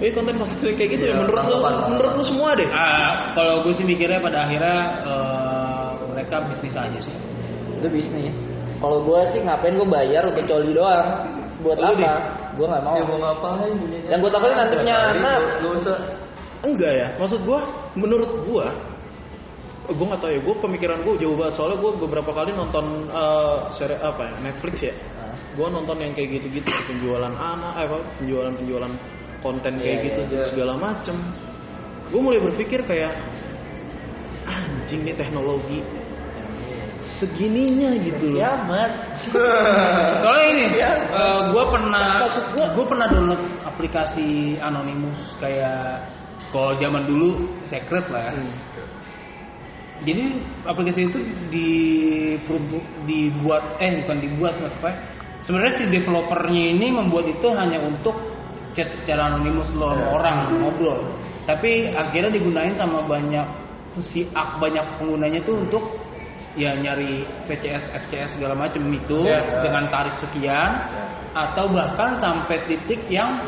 Eh 0.00 0.10
konten-konten 0.16 0.56
kayak 0.64 0.90
gitu 0.96 1.04
Iya, 1.04 1.12
ya 1.12 1.16
menurut 1.20 1.36
lu 1.44 1.60
tanggapan. 1.60 1.72
menurut 1.92 2.12
lu 2.16 2.24
semua 2.24 2.50
deh. 2.56 2.68
Ah, 2.72 3.36
kalau 3.36 3.54
gue 3.68 3.72
sih 3.76 3.84
mikirnya 3.84 4.18
pada 4.24 4.48
akhirnya 4.48 4.76
eh, 5.04 5.88
mereka 6.10 6.36
bisnis 6.48 6.72
aja 6.72 6.98
sih. 6.98 7.12
Itu 7.78 7.86
bisnis. 7.92 8.32
Kalau 8.80 9.04
gue 9.04 9.20
sih 9.36 9.44
ngapain 9.44 9.76
gue 9.76 9.84
bayar 9.84 10.24
untuk 10.32 10.48
coli 10.48 10.72
doang? 10.72 11.06
Buat 11.60 11.78
Lu 11.78 11.86
apa? 11.92 12.12
Gue 12.58 12.66
nggak 12.66 12.82
mau. 12.82 12.94
Ya 12.98 13.04
mau 13.06 13.18
ngapain? 13.18 13.74
Yang 14.10 14.18
gua 14.22 14.30
takutin 14.34 14.56
nanti 14.58 14.74
punya 14.80 14.96
anak. 15.14 15.40
Gak 15.62 15.72
usah. 15.82 15.98
Enggak 16.60 16.92
ya, 16.92 17.06
maksud 17.16 17.40
gua 17.48 17.60
menurut 17.96 18.30
gua 18.46 18.66
gue 19.90 20.06
nggak 20.06 20.22
tahu 20.22 20.30
ya, 20.30 20.38
gue 20.38 20.54
pemikiran 20.62 20.98
gue 21.02 21.18
jauh 21.18 21.34
banget 21.34 21.54
soalnya 21.58 21.82
gue 21.82 21.92
beberapa 22.06 22.30
kali 22.30 22.54
nonton 22.54 23.10
eh 23.10 23.58
seri 23.74 23.98
apa 23.98 24.22
ya 24.22 24.34
Netflix 24.38 24.74
ya, 24.86 24.94
Ah. 25.18 25.34
gue 25.34 25.66
nonton 25.66 25.98
yang 25.98 26.14
kayak 26.14 26.30
gitu-gitu 26.38 26.70
penjualan 26.86 27.34
anak, 27.34 27.74
eh, 27.74 27.84
apa 27.90 27.98
penjualan 28.22 28.54
penjualan 28.54 28.92
konten 29.42 29.72
kayak 29.82 29.98
Iya, 29.98 30.06
gitu 30.06 30.20
iya. 30.30 30.46
segala 30.46 30.78
macem. 30.78 31.16
Gue 32.06 32.20
mulai 32.22 32.38
berpikir 32.38 32.86
kayak 32.86 33.18
anjing 34.46 35.10
nih 35.10 35.16
teknologi 35.18 35.82
segininya 37.20 37.92
gitu 38.00 38.32
loh. 38.32 38.40
Kiamat. 38.40 38.90
Soalnya 40.24 40.46
ini, 40.50 40.64
Iya. 40.80 40.90
gue 41.52 41.64
pernah, 41.68 42.24
Maksud 42.24 42.44
gua- 42.56 42.72
gue 42.72 42.86
pernah 42.88 43.06
download 43.12 43.42
aplikasi 43.68 44.56
Anonymous 44.58 45.36
kayak 45.36 46.08
kalau 46.50 46.72
zaman 46.80 47.04
dulu 47.04 47.28
secret 47.68 48.08
lah. 48.08 48.32
ya. 48.32 48.32
Hmm. 48.34 48.52
Jadi 50.00 50.24
aplikasi 50.64 51.12
itu 51.12 51.18
di 51.52 51.68
dibuat, 53.04 53.76
eh 53.84 54.00
bukan 54.00 54.16
dibuat 54.18 54.56
maksudnya. 54.56 54.96
Sebenarnya 55.44 55.74
si 55.76 55.84
developernya 55.92 56.64
ini 56.72 56.88
membuat 56.92 57.28
itu 57.28 57.48
hanya 57.52 57.84
untuk 57.84 58.16
chat 58.72 58.88
secara 59.04 59.28
anonimus 59.28 59.68
lo 59.76 59.92
sama 59.92 60.06
orang 60.16 60.36
ngobrol. 60.56 61.04
Tapi 61.44 61.92
akhirnya 61.92 62.32
digunain 62.32 62.72
sama 62.76 63.04
banyak 63.04 63.44
si 64.00 64.24
ak 64.32 64.56
banyak 64.56 64.84
penggunanya 64.96 65.40
tuh 65.44 65.60
untuk 65.66 65.99
ya 66.60 66.76
nyari 66.76 67.24
VCS, 67.48 67.88
FCS 68.04 68.36
segala 68.36 68.52
macam 68.52 68.84
itu 68.92 69.24
Ya. 69.24 69.64
dengan 69.64 69.88
tarif 69.88 70.20
sekian 70.20 70.70
atau 71.32 71.72
bahkan 71.72 72.20
sampai 72.20 72.68
titik 72.68 73.08
yang 73.08 73.40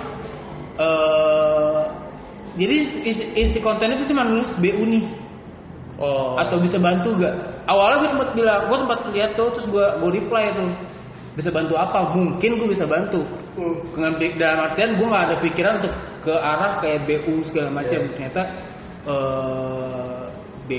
eh 0.80 1.80
jadi 2.52 2.74
isi, 3.04 3.24
isi 3.32 3.58
konten 3.64 3.92
itu 3.96 4.08
cuma 4.12 4.24
nulis 4.24 4.48
BU 4.56 4.84
nih 4.88 5.04
Oh. 6.02 6.34
atau 6.34 6.58
bisa 6.58 6.80
bantu 6.82 7.14
gak? 7.20 7.62
Awalnya 7.68 7.96
gue 8.02 8.10
sempat 8.10 8.30
bilang, 8.34 8.60
gue 8.66 8.78
sempat 8.80 8.98
lihat 9.14 9.30
tuh, 9.38 9.54
terus 9.54 9.70
gue 9.70 9.86
gue 10.02 10.10
reply 10.18 10.50
tuh, 10.50 10.66
bisa 11.38 11.46
bantu 11.54 11.78
apa? 11.78 12.10
Mungkin 12.10 12.58
gue 12.58 12.68
bisa 12.74 12.90
bantu. 12.90 13.22
Dengan 13.94 14.18
dalam 14.34 14.58
artian 14.66 14.98
gue 14.98 15.06
nggak 15.06 15.24
ada 15.30 15.36
pikiran 15.38 15.78
untuk 15.78 15.94
ke 16.26 16.34
arah 16.34 16.82
kayak 16.82 17.06
BU 17.06 17.44
segala 17.46 17.70
macam. 17.70 18.00
Ternyata 18.18 18.42
eh 19.06 20.22
B 20.66 20.70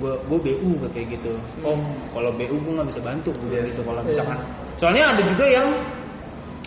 gue 0.00 0.14
gue 0.28 0.38
BU 0.38 0.70
kayak 0.92 1.06
gitu. 1.18 1.32
Oh, 1.66 1.78
kalau 2.14 2.30
BU 2.32 2.56
gue 2.56 2.72
nggak 2.72 2.88
bisa 2.88 3.00
bantu 3.04 3.30
gue 3.36 3.48
bilang 3.52 3.66
gitu. 3.68 3.80
Kalau 3.84 4.00
misalkan, 4.04 4.38
soalnya 4.80 5.04
ada 5.12 5.22
juga 5.26 5.44
yang 5.48 5.68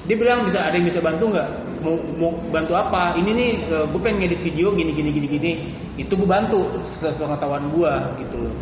dia 0.06 0.16
bilang 0.22 0.46
bisa 0.46 0.62
ada 0.62 0.76
yang 0.78 0.86
bisa 0.86 1.02
bantu 1.02 1.34
nggak? 1.34 1.50
Mau 1.82 1.96
mau 2.18 2.32
bantu 2.54 2.74
apa? 2.78 3.18
Ini 3.18 3.32
nih 3.34 3.52
gue 3.70 4.00
pengen 4.02 4.18
ngedit 4.22 4.42
video 4.46 4.74
gini 4.74 4.92
gini 4.94 5.10
gini 5.10 5.28
gini. 5.28 5.52
Itu 5.98 6.14
gue 6.20 6.30
bantu 6.30 6.70
sepengetahuan 7.02 7.72
gue 7.74 7.94
gitu 8.26 8.36
loh. 8.46 8.54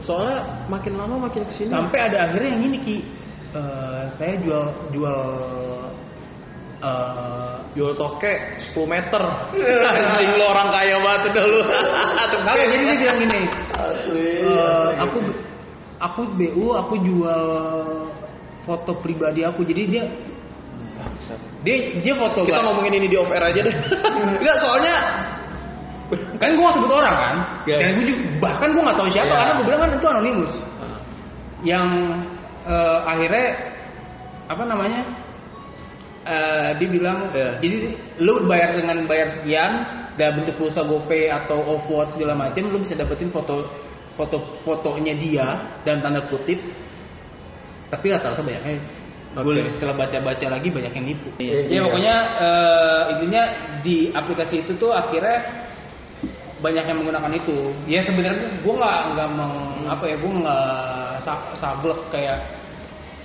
Soalnya 0.00 0.64
makin 0.70 0.96
lama 0.96 1.28
makin 1.28 1.44
ke 1.44 1.52
sini. 1.60 1.68
sampai 1.68 1.98
ada 2.08 2.30
akhirnya 2.30 2.56
yang 2.56 2.62
ini 2.72 2.78
ki. 2.80 2.96
Eh, 3.50 4.04
saya 4.14 4.38
jual 4.38 4.70
jual 4.94 5.20
eh 6.80 7.54
jual 7.76 7.92
toke 7.94 8.32
10 8.72 8.74
meter. 8.84 9.22
Anjing 10.16 10.32
lu 10.34 10.44
orang 10.44 10.68
kaya 10.72 10.96
banget 10.98 11.22
udah 11.30 11.44
lu. 11.46 11.60
kagak 12.40 12.66
jadi 12.66 12.82
dia 12.82 12.96
bilang 12.98 13.18
gini 13.20 13.40
Asli. 13.70 14.28
eh, 14.42 14.88
aku 14.98 15.18
aku 16.00 16.20
bu 16.34 16.66
aku 16.74 16.94
jual 17.04 17.44
foto 18.64 18.92
pribadi 18.98 19.44
aku 19.44 19.60
jadi 19.62 19.82
dia 19.86 20.04
dia 21.60 21.76
dia 22.00 22.14
foto 22.16 22.42
Kita 22.42 22.64
ngomongin 22.64 22.96
ini 22.96 23.06
di 23.06 23.16
off 23.16 23.28
air 23.28 23.44
aja 23.44 23.60
deh. 23.60 23.76
Enggak 24.40 24.56
soalnya 24.58 24.94
kan 26.42 26.58
gue 26.58 26.64
gak 26.64 26.74
sebut 26.74 26.90
orang 26.90 27.14
kan 27.14 27.34
Iya. 27.70 27.76
dan 27.78 27.88
gue 27.94 28.04
juga 28.08 28.18
bahkan 28.42 28.74
gue 28.74 28.82
nggak 28.82 28.98
tahu 28.98 29.08
siapa 29.14 29.30
Iya. 29.30 29.38
karena 29.38 29.52
gue 29.54 29.64
bilang 29.68 29.80
kan 29.80 29.90
itu 29.94 30.06
anonimus 30.10 30.52
yang 31.62 31.86
eh, 32.66 32.98
akhirnya 33.06 33.46
apa 34.50 34.62
namanya 34.66 35.00
eh, 36.22 36.70
dia 36.76 36.88
bilang 36.88 37.32
Iya. 37.32 37.50
jadi 37.58 37.76
lu 38.20 38.44
bayar 38.44 38.76
dengan 38.76 39.04
bayar 39.04 39.28
sekian 39.34 39.72
dalam 40.14 40.42
bentuk 40.42 40.56
pulsa 40.56 40.84
GoPay 40.84 41.32
atau 41.32 41.58
OVO 41.58 42.04
segala 42.12 42.36
macam 42.36 42.66
lu 42.66 42.78
bisa 42.78 42.92
dapetin 42.92 43.30
foto 43.30 43.64
foto 44.14 44.60
fotonya 44.60 45.16
dia 45.16 45.46
dan 45.80 46.04
tanda 46.04 46.20
kutip 46.28 46.60
tapi 47.88 48.06
rata-rata 48.08 48.42
banyaknya 48.42 48.76
gue 49.30 49.54
Oke. 49.62 49.70
setelah 49.70 49.94
baca-baca 49.94 50.46
lagi 50.50 50.68
banyak 50.68 50.92
yang 50.92 51.06
nipu 51.06 51.28
Iya. 51.38 51.58
ya 51.70 51.80
pokoknya 51.86 52.16
eh, 52.36 53.02
intinya 53.16 53.42
di 53.80 53.96
aplikasi 54.10 54.60
itu 54.60 54.72
tuh 54.76 54.90
akhirnya 54.90 55.38
banyak 56.60 56.84
yang 56.84 56.98
menggunakan 57.00 57.32
itu 57.32 57.56
ya 57.88 58.04
sebenarnya 58.04 58.60
gue 58.60 58.74
nggak 58.74 59.00
nggak 59.16 59.28
meng 59.32 59.54
apa 59.88 60.04
ya 60.04 60.16
gue 60.20 60.32
nggak 60.36 60.68
sa- 61.24 61.48
sablek 61.56 61.96
kayak 62.12 62.36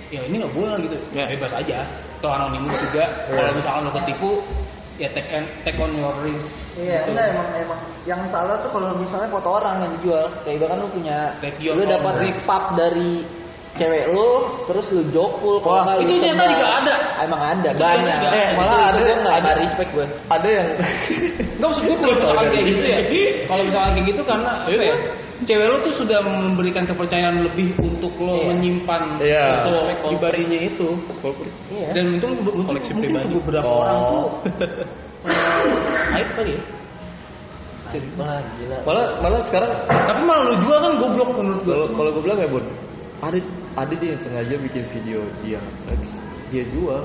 ya 0.08 0.24
ini 0.24 0.40
nggak 0.40 0.54
boleh 0.56 0.78
gitu 0.86 0.96
Ya. 1.12 1.28
bebas 1.28 1.52
aja 1.52 1.84
atau 2.16 2.30
anonimus 2.32 2.76
juga 2.88 3.04
kalau 3.28 3.52
misalkan 3.52 3.82
lo 3.84 3.92
ketipu 3.94 4.30
ya 4.96 5.08
take, 5.12 5.28
on- 5.30 5.52
take 5.62 5.76
on 5.76 5.92
your 5.92 6.14
risk 6.24 6.48
Iya, 6.72 7.04
gitu. 7.04 7.12
enggak 7.12 7.26
emang 7.32 7.48
emang 7.56 7.80
yang 8.04 8.20
salah 8.28 8.56
tuh 8.60 8.68
kalau 8.68 8.96
misalnya 8.96 9.28
foto 9.28 9.48
orang 9.50 9.80
yang 9.80 9.92
dijual. 9.96 10.28
Kayak 10.44 10.58
bahkan 10.64 10.78
lu 10.78 10.88
punya 10.92 11.18
lu 11.40 11.72
own 11.72 11.88
dapat 11.88 12.14
risk. 12.20 12.40
pap 12.44 12.64
dari 12.76 13.24
cewek 13.76 14.04
lu, 14.08 14.28
terus 14.64 14.86
lu 14.88 15.02
jokul 15.08 15.56
kalau 15.60 15.84
nggak 15.84 16.04
itu 16.04 16.12
ternyata 16.16 16.44
juga 16.48 16.68
ada. 16.80 16.94
Emang 17.20 17.40
ada 17.42 17.70
Itu 17.72 17.80
banyak. 17.80 18.18
Eh, 18.28 18.48
malah 18.56 18.72
Itu- 18.72 18.84
ada 18.84 18.96
itu 18.96 19.04
gua 19.04 19.16
nggak 19.20 19.36
ada. 19.36 19.48
ada 19.48 19.60
respect 19.60 19.90
gue. 19.92 20.06
Ada 20.28 20.48
yang 20.48 20.68
Nggak 21.56 21.68
maksud 21.68 21.82
gue 21.84 21.96
kalau 21.96 22.12
misalkan 22.16 22.46
kayak 22.52 22.64
gitu 22.68 22.82
ya 22.84 23.00
kalau 23.48 23.62
misalkan 23.64 23.90
kayak 23.96 24.06
gitu 24.08 24.20
karena 24.24 24.50
apa 24.52 24.68
Iya. 24.68 24.80
ya 24.84 24.96
cewek 25.42 25.66
lo 25.66 25.76
tuh 25.82 25.94
sudah 26.00 26.18
memberikan 26.22 26.84
kepercayaan 26.84 27.44
lebih 27.44 27.76
untuk 27.78 28.16
lo 28.16 28.32
Iya. 28.34 28.46
menyimpan 28.50 29.02
Iya. 29.20 29.44
foto 29.60 29.74
pribadinya 30.06 30.60
itu 30.64 30.88
Iya. 31.68 31.88
dan 31.92 32.04
itu 32.14 32.26
untuk 32.30 32.54
Koleksi 32.64 32.90
mungkin 32.90 33.10
pribadi. 33.12 33.32
beberapa 33.36 33.66
Oh. 33.66 33.80
orang 33.82 33.98
tuh 34.00 34.26
aib 36.16 36.30
kali 36.34 36.54
ya 36.56 36.62
Wah, 38.18 38.42
gila. 38.58 38.76
malah 38.84 39.06
malah 39.20 39.40
sekarang 39.46 39.72
tapi 39.88 40.20
malah 40.22 40.42
lu 40.44 40.54
jual 40.60 40.76
kan 40.76 40.92
goblok 40.98 41.30
menurut 41.32 41.60
gue 41.62 41.76
kalau 41.94 42.10
gue 42.12 42.22
bilang 42.24 42.38
ya 42.38 42.48
bun 42.50 42.64
ada 43.22 43.38
ada 43.74 43.92
dia 43.94 44.08
yang 44.12 44.20
sengaja 44.20 44.54
bikin 44.58 44.84
video 44.90 45.18
dia 45.40 45.60
seks 45.84 46.10
dia 46.50 46.64
jual 46.70 47.04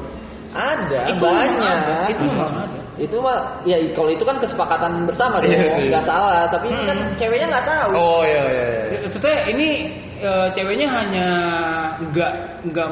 Ada 0.52 1.08
Itu 1.08 1.24
banyak. 1.24 1.64
ada, 1.64 1.98
itu 2.12 2.24
memang 2.28 2.52
ada. 2.68 2.80
Itu 3.02 3.18
mah 3.18 3.66
ya 3.66 3.82
kalau 3.98 4.14
itu 4.14 4.22
kan 4.22 4.38
kesepakatan 4.38 5.10
bersama 5.10 5.42
dong, 5.42 5.50
Iya, 5.50 5.74
iya. 5.74 5.90
nggak 5.90 6.06
salah. 6.06 6.46
Tapi 6.54 6.70
ini 6.70 6.82
kan 6.86 6.98
Hmm. 7.02 7.14
ceweknya 7.18 7.48
nggak 7.50 7.66
tahu. 7.66 7.90
oh 7.98 8.22
iya 8.22 8.42
iya, 8.46 8.66
iya. 8.70 8.84
Ya, 8.94 8.98
Maksudnya 9.10 9.36
ini 9.50 9.68
eh, 10.22 10.48
ceweknya 10.54 10.88
hanya 10.94 11.28
nggak 12.14 12.32
nggak 12.70 12.88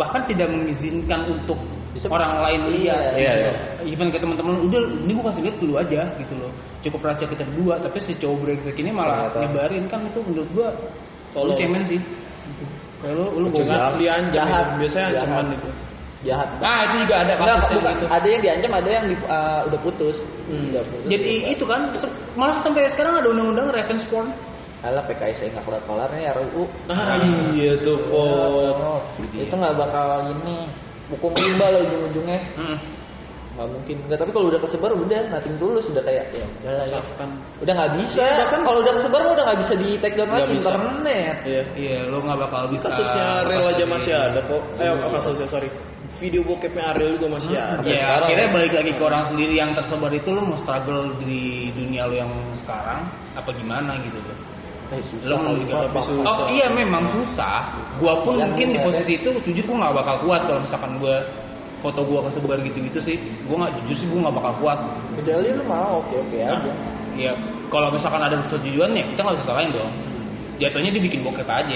bahkan 0.00 0.24
tidak 0.24 0.48
mengizinkan 0.48 1.28
untuk 1.28 1.60
Bisa- 1.92 2.08
orang 2.08 2.40
lain 2.40 2.60
lihat. 2.72 3.12
Iya, 3.18 3.32
iya. 3.36 3.52
Even 3.84 4.08
ke 4.08 4.16
teman-teman 4.16 4.64
udah 4.64 4.80
ini 5.04 5.12
gua 5.12 5.28
kasih 5.28 5.42
lihat 5.44 5.56
dulu 5.60 5.74
aja 5.76 6.02
gitu 6.16 6.34
loh. 6.40 6.52
Cukup 6.80 7.00
rahasia 7.04 7.28
kita 7.28 7.44
berdua, 7.52 7.76
tapi 7.82 7.98
si 8.00 8.16
cowok 8.16 8.36
brengsek 8.40 8.78
ini 8.80 8.88
malah 8.94 9.28
Ternyata. 9.28 9.38
nyebarin 9.44 9.84
kan 9.92 10.00
itu 10.08 10.20
menurut 10.24 10.48
gua 10.56 10.68
lu 11.36 11.52
cemen 11.58 11.82
sih. 11.84 12.00
Gitu. 12.00 12.64
Kayak 13.04 13.14
lu 13.18 13.24
lu 13.44 13.48
Jahat. 13.52 13.92
itu. 13.92 14.74
biasanya 14.80 15.08
Jahat. 15.12 15.28
ancaman 15.28 15.46
itu 15.58 15.68
Jahat. 16.20 16.48
Ah, 16.60 16.84
itu 16.84 17.08
juga 17.08 17.24
ada 17.24 17.32
Enggak, 17.34 17.56
bukan. 17.66 17.94
gitu. 17.96 18.06
Ada 18.06 18.26
yang 18.28 18.40
diancam, 18.40 18.72
ada 18.76 18.88
yang 18.90 19.04
di- 19.08 19.24
uh, 19.24 19.60
udah 19.64 19.80
putus. 19.80 20.16
Udah 20.46 20.82
putus. 20.84 21.08
Jadi 21.08 21.32
itu 21.48 21.64
kan 21.64 21.80
se- 21.94 22.12
malah 22.34 22.60
sampai 22.60 22.88
sekarang 22.88 23.16
ada 23.16 23.28
undang-undang 23.28 23.68
revenge 23.68 24.04
porn. 24.06 24.28
Alah 24.80 25.04
PKS 25.04 25.44
nggak 25.50 25.60
kelar 25.62 25.82
kelarnya 25.84 26.20
ya 26.22 26.32
RUU. 26.34 26.64
ah 26.88 27.20
iya 27.52 27.72
tuh 27.78 28.00
Oh, 28.08 28.72
pot 28.72 29.04
itu 29.30 29.48
nggak 29.50 29.76
bakal 29.76 30.08
ini 30.30 30.68
hukum 31.08 31.32
rimba 31.32 31.68
lah 31.68 31.80
ujung-ujungnya 31.84 32.40
Hmm. 32.56 32.76
nggak 33.50 33.66
mungkin 33.66 33.96
nggak 34.06 34.16
tapi 34.16 34.30
kalau 34.30 34.46
udah 34.48 34.56
kesebar 34.58 34.92
udah 34.94 35.20
nating 35.28 35.56
dulu 35.56 35.82
sudah 35.82 36.00
kayak 36.00 36.32
ya 36.32 36.46
udah 36.62 36.72
lah 36.72 36.86
ya 36.86 37.00
udah 37.60 37.72
nggak 37.76 37.92
bisa 37.98 38.24
bahkan 38.40 38.60
kalau 38.62 38.78
udah 38.80 38.92
kesebar 38.94 39.20
mah 39.20 39.32
udah 39.34 39.44
nggak 39.44 39.60
bisa 39.60 39.74
di 39.76 39.88
take 39.98 40.16
down 40.16 40.30
lagi 40.30 40.52
internet 40.54 41.36
iya 41.44 41.62
Iya, 41.74 41.98
lu 42.06 42.16
nggak 42.22 42.38
bakal 42.40 42.62
bisa. 42.72 42.86
kasusnya 42.86 43.24
Ariel 43.42 43.66
aja 43.68 43.84
masih 43.84 44.12
ada 44.14 44.40
kok 44.40 44.62
eh 44.76 44.86
Iya. 44.86 45.08
kasusnya 45.12 45.46
sorry 45.50 45.68
video 46.20 46.44
bokepnya 46.44 46.92
Ariel 46.92 47.16
juga 47.16 47.40
masih 47.40 47.56
ada. 47.56 47.80
Ya, 47.80 47.96
Sekarang. 47.96 48.22
akhirnya 48.28 48.46
ya. 48.46 48.54
balik 48.54 48.72
lagi 48.76 48.92
ke 48.92 49.02
orang 49.02 49.24
sendiri 49.26 49.54
yang 49.56 49.70
tersebar 49.72 50.12
itu 50.12 50.28
lu 50.28 50.42
mau 50.44 50.58
struggle 50.60 51.02
di 51.18 51.40
dunia 51.72 52.02
lu 52.04 52.14
yang 52.14 52.30
sekarang 52.60 53.08
apa 53.32 53.50
gimana 53.50 53.96
gitu 54.04 54.20
loh. 54.20 54.38
eh, 54.90 55.02
susah. 55.06 55.26
Lo 55.26 55.34
mau 55.34 55.44
kalau 55.46 55.56
juga 55.56 55.74
tapi 55.80 55.98
susah. 56.04 56.24
Oh 56.28 56.48
iya 56.52 56.66
memang 56.68 57.04
susah. 57.08 57.58
Gua 57.96 58.14
pun 58.20 58.36
Yang 58.36 58.52
mungkin 58.52 58.66
di 58.68 58.78
posisi 58.80 59.12
itu 59.16 59.28
jujur 59.40 59.64
gua 59.64 59.76
nggak 59.80 59.94
bakal 59.96 60.16
kuat 60.22 60.40
kalau 60.44 60.60
misalkan 60.60 60.92
gua 60.98 61.16
foto 61.80 62.00
gua 62.04 62.20
kesebar 62.28 62.58
gitu-gitu 62.60 62.98
sih. 63.00 63.16
Gua 63.48 63.56
nggak 63.64 63.72
jujur 63.80 63.96
sih 63.96 64.06
gua 64.10 64.20
nggak 64.28 64.36
bakal 64.36 64.52
kuat. 64.60 64.78
Kecuali 65.16 65.48
lu 65.56 65.64
mau 65.64 66.04
oke 66.04 66.14
oke 66.20 66.36
Nah, 66.36 66.58
aja. 66.60 66.72
ya 67.16 67.32
kalau 67.70 67.88
misalkan 67.90 68.20
ada 68.20 68.36
persetujuan 68.44 68.90
ya 68.92 69.04
kita 69.08 69.20
nggak 69.24 69.36
bisa 69.40 69.46
salahin 69.48 69.70
dong. 69.72 69.92
Jatuhnya 70.60 70.90
dia 70.92 71.00
bikin 71.00 71.24
bokep 71.24 71.48
aja 71.48 71.72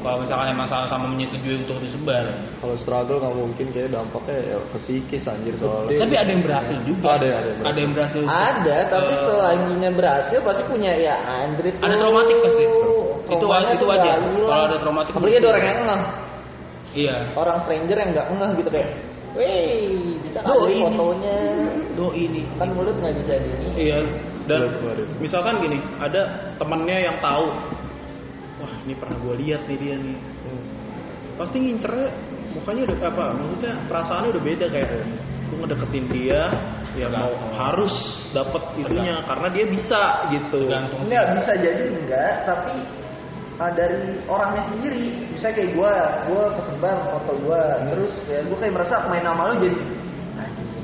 kalau 0.00 0.18
misalkan 0.20 0.48
emang 0.50 0.66
sama-sama 0.66 1.04
menyetujui 1.08 1.62
untuk 1.62 1.78
disebar 1.78 2.24
Kalau 2.58 2.74
struggle 2.76 3.18
nggak 3.18 3.34
mungkin 3.34 3.66
kayak 3.70 3.88
dampaknya 3.90 4.36
ya 4.42 4.56
ke 4.66 4.78
psikis 4.78 5.24
anjir 5.24 5.54
soalnya. 5.56 5.98
tapi 5.98 6.14
ada 6.14 6.30
yang 6.30 6.42
berhasil 6.42 6.76
juga 6.82 7.04
Ada, 7.14 7.26
ada 7.26 7.46
yang 7.46 7.58
berhasil. 7.58 7.80
yang 7.80 7.92
berhasil 7.92 8.22
Ada, 8.24 8.76
tapi 8.88 9.12
Eh, 9.12 9.20
selanjutnya 9.22 9.90
berhasil 9.92 10.38
pasti 10.40 10.62
punya 10.66 10.92
ya 10.94 11.14
Andre 11.18 11.68
tuh. 11.70 11.82
Ada 11.82 11.94
traumatik 11.96 12.36
pasti. 12.40 12.64
Itu 13.26 13.46
itu 13.46 13.84
hilang. 13.86 14.22
Kalau 14.38 14.64
ada 14.64 14.76
traumatik, 14.78 15.12
Apalagi 15.12 15.36
ada 15.36 15.48
orang 15.48 15.64
yang 15.64 15.80
ngeh. 15.82 16.02
iya 16.94 17.16
Orang 17.34 17.56
stranger 17.62 17.96
yang 17.96 18.10
nggak 18.14 18.26
ngeh 18.30 18.50
gitu 18.56 18.70
kayak, 18.70 18.90
Wih, 19.36 20.16
bisa 20.24 20.38
ada 20.40 20.64
ini. 20.64 20.80
fotonya. 20.80 21.38
doi 21.92 22.16
ini 22.18 22.42
Kan 22.56 22.68
mulut 22.72 22.96
nggak 22.96 23.14
bisa 23.20 23.34
gini. 23.36 23.66
Iya. 23.76 23.98
Dan 24.46 24.62
waduh. 24.80 25.02
misalkan 25.18 25.58
gini, 25.58 25.76
ada 25.98 26.22
temennya 26.54 27.10
yang 27.10 27.16
tahu, 27.18 27.50
wah 28.66 28.74
ini 28.82 28.94
pernah 28.98 29.16
gue 29.22 29.34
lihat 29.46 29.62
nih 29.70 29.78
dia 29.78 29.94
nih. 29.94 30.18
Pasti 31.38 31.56
ngincernya 31.62 32.08
mukanya 32.58 32.82
udah 32.90 32.98
apa? 33.06 33.24
Maksudnya 33.38 33.72
perasaannya 33.86 34.28
udah 34.34 34.42
beda 34.42 34.66
kayak 34.74 34.90
gue 35.46 35.56
ngedeketin 35.62 36.06
dia, 36.10 36.40
ya 36.98 37.06
mau 37.06 37.30
harus 37.54 37.94
dapet 38.34 38.62
itunya 38.82 39.22
karena 39.22 39.48
dia 39.54 39.64
bisa 39.70 40.00
gitu. 40.34 40.66
tergantung 40.66 41.06
Enggak 41.06 41.24
bisa 41.38 41.52
jadi 41.54 41.82
enggak, 41.86 42.32
tapi 42.42 42.74
uh, 43.62 43.72
dari 43.78 44.18
orangnya 44.26 44.62
sendiri. 44.74 45.06
Bisa 45.36 45.52
kayak 45.54 45.70
gua, 45.76 45.94
gua 46.26 46.44
kesebar 46.58 46.96
foto 47.14 47.32
gua, 47.46 47.62
terus 47.94 48.12
ya 48.26 48.42
gua 48.48 48.56
kayak 48.58 48.74
merasa 48.74 48.94
main 49.06 49.22
nama 49.22 49.42
lu 49.52 49.56
jadi 49.62 49.78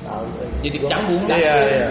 tahu 0.02 0.24
jadi 0.62 0.76
canggung 0.86 1.22
Iya 1.26 1.54
iya. 1.58 1.88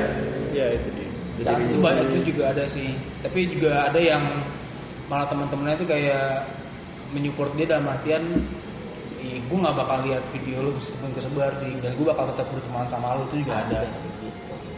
Ya 0.52 0.66
itu 0.76 0.88
dia. 0.96 1.10
Jadi 1.42 1.62
itu 1.66 1.78
banyak 1.82 2.06
itu 2.14 2.20
juga 2.36 2.44
ada 2.54 2.64
sih. 2.70 2.94
Tapi 3.26 3.40
juga 3.50 3.90
ada 3.90 4.00
yang 4.00 4.24
malah 5.12 5.28
teman-temannya 5.28 5.76
itu 5.76 5.86
kayak 5.86 6.48
menyupport 7.12 7.52
dia 7.60 7.68
dalam 7.68 7.92
artian 7.92 8.24
gue 9.22 9.58
nggak 9.60 9.76
bakal 9.76 9.98
lihat 10.08 10.24
video 10.32 10.64
lu 10.64 10.72
meskipun 10.80 11.12
kesebar 11.12 11.52
sih 11.60 11.76
dan 11.84 11.92
gue 11.94 12.06
bakal 12.08 12.32
tetap 12.32 12.48
berteman 12.48 12.88
sama 12.88 13.20
lu 13.20 13.28
itu 13.30 13.44
juga 13.44 13.68
ada 13.68 13.84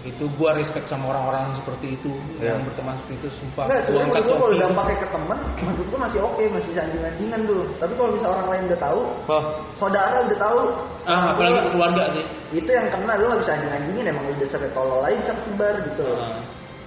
itu 0.03 0.25
gue 0.27 0.49
respect 0.59 0.91
sama 0.91 1.15
orang-orang 1.15 1.55
seperti 1.55 1.95
itu 1.95 2.11
yang 2.43 2.59
berteman 2.65 2.97
seperti 2.99 3.23
itu 3.23 3.29
sumpah 3.39 3.71
Enggak, 3.71 3.81
Gua 3.87 4.03
sebenarnya 4.03 4.23
gua 4.27 4.35
kalau 4.35 4.57
dampaknya 4.59 4.97
ke 4.99 5.07
temen, 5.15 5.39
menurut 5.63 5.87
gua 5.87 5.99
masih 6.03 6.19
oke, 6.19 6.43
masih 6.51 6.67
bisa 6.75 6.81
anjing-anjingan 6.83 7.41
tuh. 7.47 7.63
Tapi 7.79 7.93
kalau 7.95 8.11
bisa 8.11 8.27
orang 8.27 8.47
lain 8.51 8.63
udah 8.67 8.79
tahu, 8.83 9.01
Wah, 9.31 9.43
saudara 9.79 10.17
udah 10.27 10.39
tahu, 10.43 10.59
ah 11.07 11.23
apalagi 11.31 11.55
gua- 11.55 11.71
keluarga 11.71 12.03
sih 12.19 12.25
itu 12.51 12.67
yang 12.67 12.87
kena 12.91 13.13
lu 13.15 13.25
gak 13.31 13.39
bisa 13.47 13.51
anjing-anjingin 13.55 14.05
emang 14.11 14.25
udah 14.27 14.47
sampai 14.51 14.69
tolol 14.75 15.01
aja 15.07 15.15
bisa 15.23 15.33
kesebar 15.39 15.75
gitu 15.87 16.01
loh. 16.03 16.17
Ah. 16.19 16.39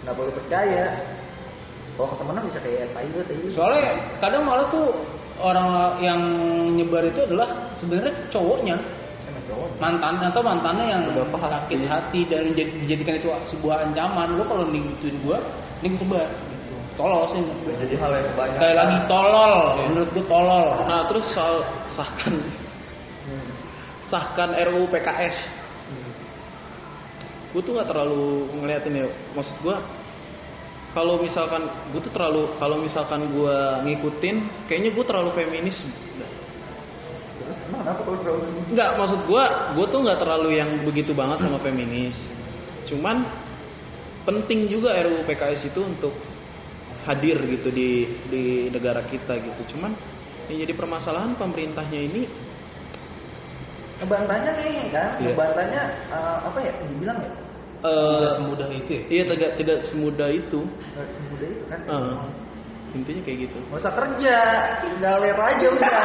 Nggak 0.04 0.14
perlu 0.20 0.32
percaya. 0.36 0.84
Kalau 1.96 2.12
ke 2.12 2.16
temenan 2.20 2.42
bisa 2.44 2.60
kayak 2.60 2.92
tai 2.92 3.08
gue 3.08 3.24
tai. 3.24 3.40
soalnya 3.56 3.96
kadang 4.20 4.44
malah 4.44 4.68
tuh 4.68 4.92
orang 5.40 5.96
yang 6.04 6.20
nyebar 6.76 7.08
itu 7.08 7.24
adalah 7.24 7.72
sebenarnya 7.80 8.12
cowoknya. 8.28 8.76
Emang 9.24 9.44
cowok. 9.48 9.68
mantan 9.80 10.14
atau 10.28 10.42
mantannya 10.44 10.86
yang 10.92 11.02
Udah 11.08 11.24
sakit 11.32 11.88
hati 11.88 12.20
dan 12.28 12.52
dijadikan 12.52 13.16
itu 13.16 13.28
sebuah 13.56 13.88
ancaman. 13.88 14.36
Lo 14.36 14.44
kalau 14.44 14.68
ngikutin 14.68 15.16
gua 15.24 15.40
ini 15.80 15.96
sebar 15.96 16.28
gitu. 16.28 16.74
Tolol 17.00 17.24
sih. 17.32 17.40
Jadi 17.64 17.94
hal 17.96 18.12
yang 18.12 18.36
banyak. 18.36 18.56
sekali 18.60 18.74
lagi 18.76 18.96
tolol. 19.08 19.54
Menurut 19.88 20.08
gua 20.12 20.24
tolol. 20.28 20.68
Nah 20.84 21.00
terus 21.08 21.24
soal 21.32 21.64
sahkan. 21.96 22.44
Sahkan 24.12 24.52
RUU 24.52 24.86
PKS. 24.92 25.36
Gue 27.56 27.64
tuh 27.64 27.72
nggak 27.72 27.88
terlalu 27.88 28.52
ngeliatin 28.52 29.00
ya. 29.00 29.08
Maksud 29.32 29.56
gue 29.64 29.76
kalau 30.96 31.20
misalkan 31.20 31.68
gue 31.92 32.00
tuh 32.00 32.08
terlalu 32.08 32.56
kalau 32.56 32.80
misalkan 32.80 33.28
gue 33.28 33.58
ngikutin, 33.84 34.64
kayaknya 34.64 34.96
gue 34.96 35.04
terlalu 35.04 35.30
feminis. 35.36 35.76
Nggak 38.72 38.90
maksud 38.96 39.20
gue, 39.28 39.44
gue 39.76 39.86
tuh 39.92 40.00
nggak 40.00 40.18
terlalu 40.24 40.56
yang 40.56 40.70
begitu 40.88 41.12
banget 41.12 41.44
sama 41.44 41.60
feminis. 41.60 42.16
Cuman 42.88 43.28
penting 44.24 44.72
juga 44.72 44.96
RUU 45.04 45.28
PKS 45.28 45.68
itu 45.68 45.84
untuk 45.84 46.16
hadir 47.04 47.44
gitu 47.44 47.68
di 47.68 48.16
di 48.32 48.72
negara 48.72 49.04
kita 49.04 49.36
gitu. 49.36 49.76
Cuman 49.76 49.92
yang 50.48 50.64
jadi 50.64 50.72
permasalahan 50.72 51.36
pemerintahnya 51.36 52.00
ini 52.08 52.24
ngebantahnya 54.00 54.50
nih 54.64 54.88
kan? 54.96 55.10
Iya. 55.20 55.28
Ngebantahnya 55.28 55.82
eh, 56.08 56.36
apa 56.40 56.58
ya? 56.64 56.72
Dibilang 56.88 57.20
ya? 57.20 57.45
Eh, 57.86 58.18
Nggak 58.20 58.34
semudah 58.42 58.68
itu 58.74 58.90
ya 58.90 59.02
Iya 59.06 59.22
tidak 59.30 59.50
tidak 59.58 59.78
semudah 59.86 60.28
itu. 60.30 60.60
Nggak 60.66 61.08
semudah 61.14 61.48
itu 61.48 61.64
kan? 61.70 61.80
Eh, 61.86 62.14
intinya 62.96 63.22
kayak 63.28 63.38
gitu. 63.44 63.58
Gak 63.68 63.80
usah 63.84 63.92
kerja, 63.92 64.38
galer 65.04 65.36
aja 65.36 65.66
udah 65.68 66.00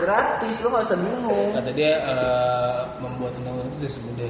gratis, 0.00 0.54
lo 0.64 0.68
gak 0.72 0.86
usah 0.88 0.98
bingung. 0.98 1.50
kata 1.52 1.70
dia 1.76 1.92
eh, 2.00 2.78
membuat 3.04 3.32
undang-undang 3.36 3.68
itu 3.68 3.76
tidak 3.84 3.92
semudah 4.00 4.28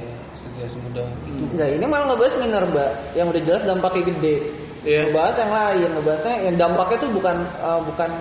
tidak 0.53 0.69
semudah 0.69 1.05
itu 1.25 1.43
Enggak, 1.53 1.69
ini 1.73 1.85
malah 1.89 2.05
ngebahas 2.13 2.35
minerba 2.37 2.85
yang 3.17 3.27
udah 3.31 3.41
jelas 3.41 3.63
dampaknya 3.65 4.03
gede. 4.13 4.35
Iya. 4.83 4.99
Ngebahas 5.09 5.35
yang 5.39 5.51
lain, 5.53 5.89
ngebahasnya 5.95 6.35
yang 6.43 6.55
dampaknya 6.59 6.97
tuh 6.99 7.11
bukan 7.15 7.35
eh, 7.41 7.81
bukan 7.87 8.11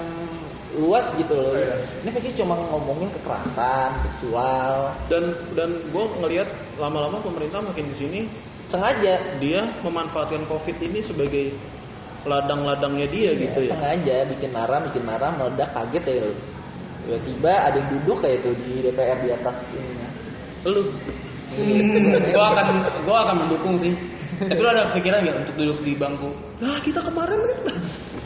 luas 0.72 1.06
gitu 1.20 1.36
loh. 1.36 1.52
Ini 2.00 2.10
pasti 2.16 2.32
cuma 2.40 2.56
ngomongin 2.56 3.12
kekerasan, 3.20 3.90
seksual, 4.08 4.96
Dan 5.12 5.36
dan 5.52 5.70
gue 5.92 6.04
ngelihat 6.24 6.48
lama-lama 6.80 7.20
pemerintah 7.20 7.60
makin 7.60 7.92
di 7.92 7.96
sini 8.00 8.20
sengaja. 8.72 9.14
Dia 9.38 9.60
memanfaatkan 9.84 10.48
covid 10.48 10.76
ini 10.80 11.04
sebagai 11.04 11.52
ladang-ladangnya 12.24 13.06
dia 13.10 13.30
gitu 13.34 13.66
ya. 13.66 13.74
sengaja 13.74 14.16
bikin 14.30 14.50
marah 14.54 14.78
bikin 14.88 15.02
marah 15.04 15.30
meledak 15.36 15.68
kaget 15.76 16.04
ya. 16.08 16.24
Lu. 16.26 16.36
tiba-tiba 17.02 17.50
ada 17.50 17.76
yang 17.82 17.88
duduk 17.98 18.16
kayak 18.22 18.46
itu 18.46 18.50
di 18.62 18.72
DPR 18.86 19.18
di 19.20 19.30
atas 19.34 19.56
ininya. 19.74 20.08
Lu. 20.70 20.82
Gua 22.32 22.46
akan 22.56 22.66
gua 23.04 23.16
akan 23.28 23.36
mendukung 23.44 23.76
sih. 23.82 23.92
Tapi 24.42 24.58
lo 24.58 24.68
ada 24.72 24.90
pikiran 24.96 25.22
nggak 25.22 25.36
untuk 25.44 25.54
duduk 25.60 25.78
di 25.84 25.92
bangku? 25.94 26.30
Nah 26.58 26.80
kita 26.80 27.04
kemarin 27.04 27.38
kan 27.46 27.58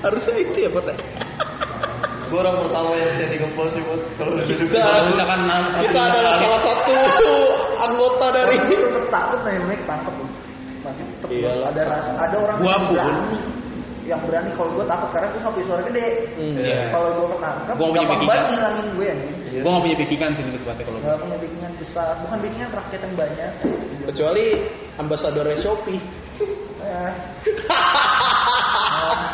harusnya 0.07 0.35
itu 0.39 0.57
ya 0.65 0.71
Pak. 0.71 0.97
Gue 2.27 2.39
orang 2.43 2.57
pertama 2.59 2.91
yang 2.95 3.11
saya 3.15 3.29
digempol 3.31 3.67
sih 3.71 3.81
buat 3.87 4.01
kalau 4.19 4.33
di 4.43 4.55
Kalau 4.57 4.67
bangku. 4.67 5.11
kita 5.11 5.25
kan 5.25 5.41
Kita 5.79 6.01
adalah 6.03 6.35
salah 6.37 6.61
satu 6.61 6.95
anggota 7.79 8.27
dari 8.35 8.57
itu 8.61 8.75
tetap 8.83 9.07
takut 9.09 9.41
nih, 9.47 9.63
Mek, 9.63 9.81
tangkep. 9.87 10.15
Masih 10.83 11.05
tetep 11.07 11.29
Iyalah. 11.31 11.67
ada 11.71 11.83
rasa, 11.87 12.11
ada 12.17 12.37
orang 12.39 12.57
Gua 12.59 12.71
yang 12.73 12.85
berani. 12.91 13.39
Yang 14.07 14.21
berani 14.23 14.51
kalau 14.55 14.71
gue 14.71 14.87
takut 14.87 15.09
karena 15.11 15.27
gue 15.31 15.41
sampai 15.43 15.63
suara 15.67 15.83
gede. 15.83 16.07
Iya. 16.39 16.79
Kalau 16.91 17.09
gue 17.11 17.27
ketangkep, 17.35 17.75
Gua 17.75 17.87
punya 17.91 18.07
pikiran. 18.07 18.45
ngilangin 18.51 18.87
gue 18.95 19.07
anjing. 19.07 19.37
gua 19.57 19.71
nggak 19.73 19.83
punya 19.83 19.97
pikiran 19.99 20.31
sih 20.37 20.43
gitu 20.47 20.59
kalau 20.63 20.99
gua. 21.03 21.07
Gak 21.11 21.21
punya 21.27 21.39
bikinan 21.43 21.73
besar, 21.79 22.13
bukan 22.23 22.39
bikinan 22.43 22.69
rakyat 22.71 23.01
yang 23.03 23.15
banyak. 23.15 23.51
kecuali 24.07 24.45
ambasadornya 24.97 25.57
Shopee. 25.59 25.99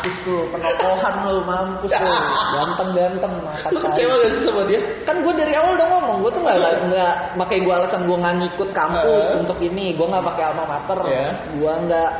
Ya. 0.03 0.11
Mampus 0.11 0.27
tuh, 0.27 0.41
penokohan 0.51 1.15
lu, 1.23 1.35
mampus 1.47 1.91
tuh. 1.91 2.11
ganteng-ganteng 2.53 3.33
makan 3.39 3.69
Lu 3.71 3.79
kecewa 3.79 4.13
gak 4.19 4.29
sih 4.29 4.41
sama 4.43 4.61
dia? 4.67 4.79
kan 5.07 5.15
gue 5.19 5.33
dari 5.33 5.53
awal 5.55 5.71
udah 5.73 5.87
ngomong 5.89 6.17
gue 6.19 6.31
tuh 6.31 6.41
nggak 6.43 6.57
nggak 6.91 7.13
pakai 7.39 7.57
gue 7.59 7.73
alasan 7.73 8.01
gue 8.03 8.17
nggak 8.19 8.35
ngikut 8.35 8.69
kampus 8.71 9.23
Eh. 9.31 9.39
untuk 9.39 9.59
ini 9.59 9.85
gue 9.95 10.03
nggak 10.05 10.25
pakai 10.27 10.43
alma 10.43 10.63
mater 10.67 10.99
Ya. 11.07 11.27
gue 11.55 11.73
nggak 11.87 12.11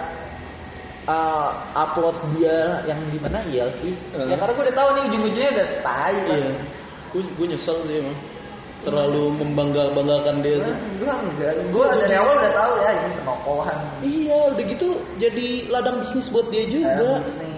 uh, 1.06 1.50
upload 1.76 2.16
dia 2.36 2.58
yang 2.88 3.00
di 3.12 3.20
mana 3.20 3.40
iya 3.46 3.68
sih 3.84 3.92
Eh. 4.16 4.26
ya 4.32 4.36
karena 4.40 4.52
gue 4.56 4.64
udah 4.64 4.76
tahu 4.76 4.88
nih 4.96 5.02
ujung-ujungnya 5.12 5.50
udah 5.52 5.68
tai 5.84 6.16
kan. 6.24 6.38
Iya. 6.40 6.52
Gue 7.12 7.22
gue 7.36 7.46
nyesel 7.52 7.78
sih 7.84 7.98
emang. 8.00 8.18
Terlalu 8.84 9.24
membangga 9.40 9.96
banggakan 9.96 10.44
dia 10.44 10.60
tuh. 10.60 10.76
Gue 11.00 11.08
enggak, 11.08 11.56
gue 11.72 11.86
dari 12.04 12.16
awal 12.20 12.36
udah 12.36 12.52
tahu 12.52 12.74
ya 12.80 12.92
ini 12.92 13.10
penokohan. 13.16 13.78
Iya, 14.04 14.38
udah 14.52 14.64
gitu 14.68 14.88
jadi 15.16 15.46
ladang 15.72 16.04
bisnis 16.04 16.28
buat 16.32 16.48
dia 16.52 16.64
juga. 16.68 17.20
bisnis. 17.24 17.53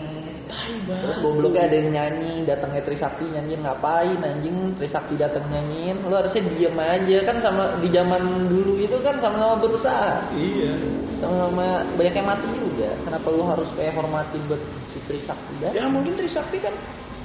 Terus 0.86 1.18
gobloknya 1.26 1.66
ada 1.66 1.76
yang 1.82 1.89
nyanyi, 1.91 2.46
datangnya 2.46 2.82
Trisakti 2.86 3.26
nyanyiin 3.26 3.66
ngapain 3.66 4.20
anjing 4.22 4.78
Trisakti 4.78 5.18
datang 5.18 5.46
nyanyiin, 5.50 6.06
lu 6.06 6.14
harusnya 6.14 6.46
diem 6.46 6.78
aja 6.78 7.18
kan 7.26 7.38
sama 7.41 7.64
di 7.82 7.89
zaman 7.89 8.46
dulu 8.46 8.78
itu 8.78 8.98
kan 9.02 9.18
sama-sama 9.18 9.58
berusaha, 9.58 10.30
Iya. 10.38 10.72
sama-sama 11.18 11.82
banyak 11.98 12.14
yang 12.14 12.28
mati 12.30 12.48
juga. 12.62 12.89
Kenapa 13.02 13.28
lu 13.34 13.43
harus 13.50 13.70
kayak 13.74 13.93
hormatin 13.98 14.41
buat 14.46 14.62
si 14.93 14.98
Trisakti 15.10 15.54
dah? 15.66 15.72
Ya 15.74 15.89
mungkin 15.89 16.14
Trisakti 16.14 16.58
kan 16.62 16.74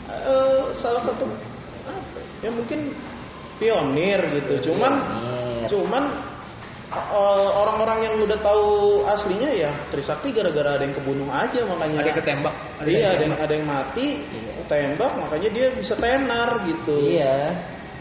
eh, 0.08 0.60
salah 0.80 1.02
satu 1.04 1.28
apa? 1.84 2.20
Ya 2.40 2.48
mungkin 2.48 2.96
pionir 3.60 4.20
gitu. 4.32 4.72
Cuman 4.72 4.92
Pionir. 4.96 5.68
cuman 5.68 6.04
orang-orang 7.54 7.98
yang 8.02 8.14
udah 8.18 8.38
tahu 8.42 8.66
aslinya 9.06 9.50
ya 9.54 9.70
Trisakti 9.94 10.34
gara-gara 10.34 10.74
ada 10.74 10.82
yang 10.82 10.94
kebunuh 10.98 11.30
aja 11.30 11.62
makanya. 11.62 12.02
ada 12.02 12.08
yang 12.10 12.18
ketembak 12.18 12.54
Iya, 12.82 13.06
ada 13.14 13.22
yang 13.22 13.34
ada 13.38 13.52
yang 13.54 13.66
mati, 13.66 14.06
tembak, 14.66 15.12
makanya 15.18 15.48
dia 15.54 15.66
bisa 15.74 15.94
tenar 15.94 16.62
gitu. 16.66 16.96
Iya. 16.98 17.54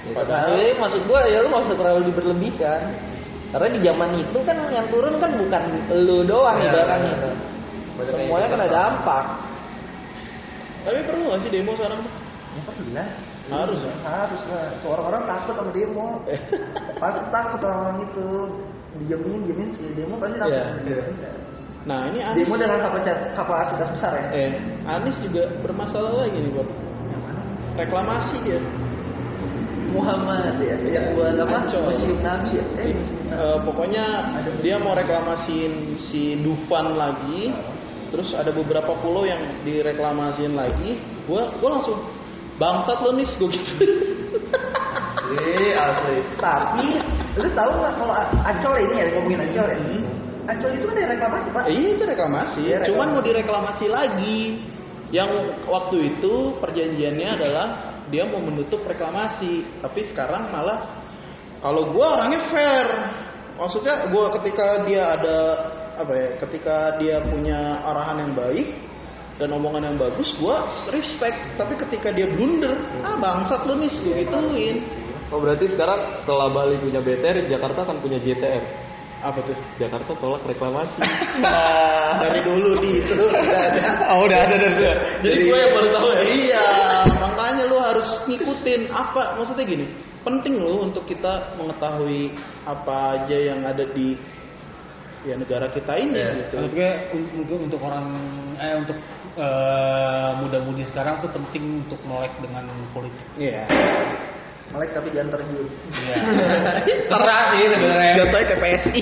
Gitu. 0.06 0.16
Padahal- 0.16 0.56
Padahal 0.58 0.80
maksud 0.80 1.02
gua 1.06 1.22
ya 1.28 1.38
lu 1.44 1.48
nggak 1.52 1.64
usah 1.70 1.78
terlalu 1.78 2.02
diberlebihkan. 2.10 2.82
Karena 3.50 3.68
di 3.74 3.80
zaman 3.82 4.10
itu 4.22 4.38
kan 4.46 4.58
yang 4.70 4.88
turun 4.94 5.18
kan 5.18 5.32
bukan 5.34 5.64
lu 6.06 6.22
doang 6.24 6.58
Ya, 6.62 6.70
ibaratnya. 6.70 7.14
benar. 7.18 7.36
Banyak 7.98 8.14
yang 8.14 8.22
Semuanya 8.26 8.48
kena 8.48 8.68
dampak. 8.70 9.26
Tapi 10.86 11.00
perlu 11.04 11.24
nggak 11.28 11.40
sih 11.44 11.52
demo 11.52 11.72
sekarang? 11.76 12.02
Ya 12.50 12.62
pernah. 12.66 13.08
Harus. 13.50 13.82
Harus 14.06 14.42
lah. 14.54 14.70
Orang-orang 14.86 15.24
takut 15.26 15.54
sama 15.58 15.72
demo. 15.74 16.08
pasti 17.02 17.22
takut 17.34 17.60
orang 17.66 17.98
itu. 18.06 18.30
Dijamin, 18.98 19.46
jamin 19.46 19.70
sih 19.78 19.86
demo 19.94 20.18
pasti 20.18 20.38
takut. 20.42 20.58
Iya. 20.86 21.04
Nah 21.88 22.12
ini 22.12 22.20
Anies, 22.20 22.44
Demo 22.44 22.56
dengan 22.60 22.80
kapasitas, 23.38 23.88
besar 23.96 24.12
ya. 24.18 24.26
eh 24.36 24.52
Anies 24.84 25.16
juga 25.24 25.48
bermasalah 25.64 26.26
lagi 26.26 26.38
nih 26.42 26.52
Bob. 26.52 26.68
Reklamasi 27.80 28.36
dia. 28.44 28.60
Muhammad 29.90 30.62
ya, 30.62 30.78
yang 30.86 31.18
buat 31.18 31.34
apa? 31.34 31.66
Museum 31.66 32.22
Nabi 32.22 32.62
ya. 32.62 32.66
Eh, 32.78 32.94
Eh, 33.30 33.58
pokoknya 33.62 34.06
dia 34.66 34.82
mau 34.82 34.98
reklamasiin 34.98 36.02
si 36.10 36.34
Dufan 36.42 36.98
lagi. 36.98 37.54
Terus 38.10 38.34
ada 38.34 38.50
beberapa 38.50 38.98
pulau 39.06 39.22
yang 39.22 39.38
direklamasiin 39.62 40.58
lagi. 40.58 40.98
Gua 41.30 41.46
gua 41.62 41.78
langsung 41.78 42.02
bangsat 42.58 43.06
lo 43.06 43.14
nis 43.14 43.30
gue 43.38 43.54
gitu. 43.54 43.74
Asli, 45.10 45.74
asli. 45.74 46.18
Tapi, 46.38 46.88
lu 47.38 47.50
tahu 47.58 47.72
nggak 47.82 47.94
kalau 47.98 48.16
Ancol 48.46 48.76
ini 48.86 48.96
ya 49.02 49.06
ngomongin 49.18 49.42
Ancol 49.50 49.68
ya? 49.74 49.78
Ancol 50.50 50.72
itu 50.74 50.86
kan 50.90 50.96
ada 50.98 51.10
reklamasi 51.14 51.48
pak. 51.54 51.64
Eh, 51.70 51.74
iya 51.74 51.90
itu 51.94 52.04
reklamasi. 52.06 52.60
Iya, 52.66 52.76
reklamasi. 52.82 52.90
Cuman 52.94 53.08
mau 53.14 53.24
direklamasi 53.26 53.86
lagi. 53.90 54.40
Yang 55.10 55.32
waktu 55.66 55.98
itu 56.14 56.34
perjanjiannya 56.62 57.30
adalah 57.34 57.68
dia 58.14 58.30
mau 58.30 58.42
menutup 58.46 58.86
reklamasi, 58.86 59.66
tapi 59.82 60.06
sekarang 60.14 60.54
malah 60.54 60.86
kalau 61.66 61.90
gua 61.90 62.22
orangnya 62.22 62.46
fair. 62.54 62.88
Maksudnya 63.58 64.06
gua 64.14 64.30
ketika 64.38 64.86
dia 64.86 65.18
ada 65.18 65.38
apa 65.98 66.14
ya? 66.14 66.30
Ketika 66.38 66.78
dia 67.02 67.18
punya 67.26 67.82
arahan 67.90 68.22
yang 68.22 68.34
baik 68.38 68.89
dan 69.40 69.56
omongan 69.56 69.88
yang 69.88 69.98
bagus, 69.98 70.28
gua 70.38 70.68
respect. 70.92 71.56
Tapi 71.56 71.80
ketika 71.88 72.12
dia 72.12 72.28
blunder, 72.28 72.76
ah 73.02 73.16
bangsat 73.16 73.64
lu 73.66 73.80
nih, 73.80 73.88
gue 73.90 74.14
gituin. 74.28 74.78
Oh 75.32 75.40
berarti 75.40 75.72
sekarang 75.72 76.12
setelah 76.20 76.52
Bali 76.52 76.76
punya 76.78 77.00
BTR, 77.00 77.48
Jakarta 77.48 77.88
akan 77.88 77.98
punya 78.04 78.20
JTR. 78.20 78.64
Apa 79.20 79.44
tuh? 79.44 79.56
Jakarta 79.76 80.12
tolak 80.16 80.44
reklamasi. 80.44 80.96
Dari 82.24 82.40
dulu 82.44 82.80
di 82.80 83.04
itu 83.04 83.14
udah 83.20 83.44
ada. 83.68 83.82
oh 84.16 84.24
udah 84.24 84.40
ada 84.48 84.56
dari 84.56 84.76
dulu. 84.76 84.92
Jadi 85.24 85.40
gue 85.44 85.58
yang 85.60 85.72
baru 85.76 85.88
tahu 85.92 86.08
ya. 86.08 86.22
Iya, 86.24 86.66
makanya 87.20 87.64
lu 87.68 87.78
harus 87.80 88.08
ngikutin 88.28 88.82
apa 88.90 89.36
maksudnya 89.36 89.66
gini. 89.68 89.86
Penting 90.24 90.54
lu 90.60 90.88
untuk 90.88 91.04
kita 91.04 91.56
mengetahui 91.56 92.32
apa 92.64 92.96
aja 93.20 93.38
yang 93.40 93.60
ada 93.64 93.84
di 93.92 94.16
ya 95.22 95.36
negara 95.36 95.68
kita 95.68 96.00
ini 96.00 96.16
Iya. 96.16 96.32
gitu. 96.40 96.56
Maksudnya 96.64 96.92
un- 97.12 97.32
mungkin 97.36 97.58
untuk 97.68 97.82
orang 97.84 98.06
eh 98.56 98.74
untuk 98.80 98.98
eh, 99.38 100.30
muda-mudi 100.42 100.84
sekarang 100.90 101.22
tuh 101.22 101.30
penting 101.34 101.86
untuk 101.86 102.00
melek 102.08 102.34
dengan 102.42 102.66
politik. 102.96 103.28
Iya. 103.38 103.68
Melek 104.70 104.90
tapi 104.94 105.10
jangan 105.10 105.30
terjun. 105.34 105.68
Iya. 105.94 106.16
Keras 107.12 107.46
sih 107.58 107.68
sebenarnya. 107.74 108.14
Jatuhnya 108.18 108.46
ke 108.46 108.56
PSI. 108.62 109.02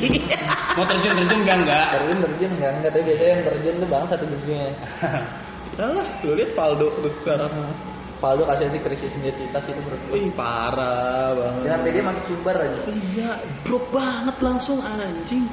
Mau 0.79 0.85
terjun-terjun 0.87 1.39
enggak 1.43 1.57
enggak. 1.63 1.85
Terjun 1.95 2.17
terjun 2.23 2.51
enggak 2.55 2.71
enggak 2.79 2.91
tapi 2.95 3.03
biasanya 3.03 3.31
yang 3.31 3.43
terjun 3.45 3.75
tuh 3.75 3.87
bang 3.91 4.05
satu 4.07 4.25
dunia. 4.25 4.63
Udah 5.75 5.87
lah, 5.99 6.07
lu 6.23 6.33
lihat 6.39 6.51
Faldo 6.55 6.87
tuh 7.03 7.13
sekarang. 7.23 7.51
Faldo 8.17 8.49
kasih 8.49 8.73
di 8.73 8.81
krisis 8.81 9.13
identitas 9.13 9.61
itu 9.69 9.77
menurut 9.77 10.01
gue. 10.09 10.17
Wih, 10.17 10.33
parah 10.33 11.37
banget. 11.37 11.61
Jangan 11.69 11.81
pede 11.85 11.99
masuk 12.01 12.23
sumber 12.25 12.55
aja. 12.57 12.79
Iya, 12.89 13.31
drop 13.61 13.85
banget 13.93 14.35
langsung 14.41 14.79
anjing. 14.81 15.45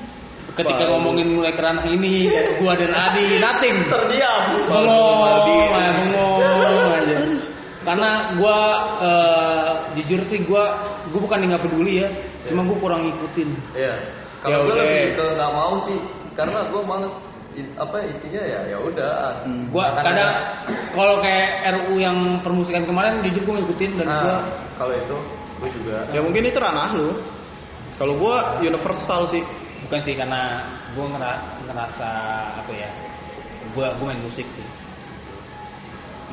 Ketika 0.54 0.84
ngomongin 0.86 1.34
mulai 1.34 1.50
ke 1.50 1.58
ranah 1.58 1.82
ini, 1.90 2.30
gua 2.62 2.78
dan 2.78 2.94
Adi 2.94 3.42
nothing. 3.42 3.76
Terdiam. 3.90 4.42
Bengong, 4.70 5.18
aja, 5.26 5.58
bengong 5.82 6.92
aja. 6.94 7.16
Karena 7.84 8.10
gua 8.38 8.58
eh, 9.02 9.70
jujur 9.98 10.20
sih 10.30 10.46
gua 10.46 10.64
gua 11.10 11.20
bukan 11.26 11.42
nggak 11.50 11.62
peduli 11.66 12.06
ya, 12.06 12.08
cuma 12.46 12.62
gua 12.64 12.78
kurang 12.78 13.00
ngikutin. 13.02 13.50
Iya. 13.74 13.94
Ya 14.44 14.52
Kalau 14.52 14.68
gue 14.68 14.76
udah. 14.76 14.84
lebih 14.84 15.16
ke 15.16 15.24
nggak 15.40 15.52
mau 15.56 15.74
sih, 15.88 15.98
karena 16.36 16.58
gue 16.68 16.80
males. 16.84 17.14
Apa 17.78 17.96
intinya 18.02 18.42
ya 18.44 18.60
ya 18.66 18.78
udah. 18.78 19.46
Hmm. 19.46 19.70
Gua 19.72 19.94
kadang 19.94 20.16
ada- 20.20 20.68
kalau 20.90 21.16
kayak 21.22 21.48
RU 21.70 21.94
yang 21.96 22.18
permusikan 22.42 22.84
kemarin 22.84 23.22
jujur 23.24 23.42
gua 23.42 23.54
ngikutin 23.58 23.90
dan 23.98 24.06
Nah, 24.06 24.20
gua 24.22 24.36
kalau 24.76 24.94
itu 24.94 25.16
gue 25.58 25.68
juga. 25.80 25.96
Ya 26.12 26.20
mungkin 26.22 26.46
itu 26.46 26.58
ranah 26.60 26.94
lu. 26.94 27.10
Kalau 27.98 28.14
gua 28.18 28.58
universal 28.60 29.26
sih. 29.34 29.42
Bukan 29.94 30.10
sih 30.10 30.18
karena 30.18 30.66
ngera- 30.98 31.42
ngerasa 31.70 32.10
apa 32.58 32.72
ya, 32.74 32.90
gua 33.78 33.94
gua 33.94 34.10
main 34.10 34.26
musik 34.26 34.42
sih. 34.42 34.66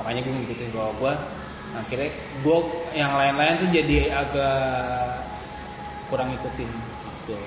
Makanya 0.02 0.26
gua 0.26 0.34
ngikutin 0.34 0.70
bahwa 0.74 0.92
gua 0.98 1.14
akhirnya 1.78 2.10
gua 2.42 2.58
yang 2.98 3.14
lain-lain 3.14 3.62
tuh 3.62 3.70
jadi 3.70 3.98
agak 4.18 4.58
kurang 6.10 6.34
ngikutin 6.34 6.70
gitu. 7.22 7.38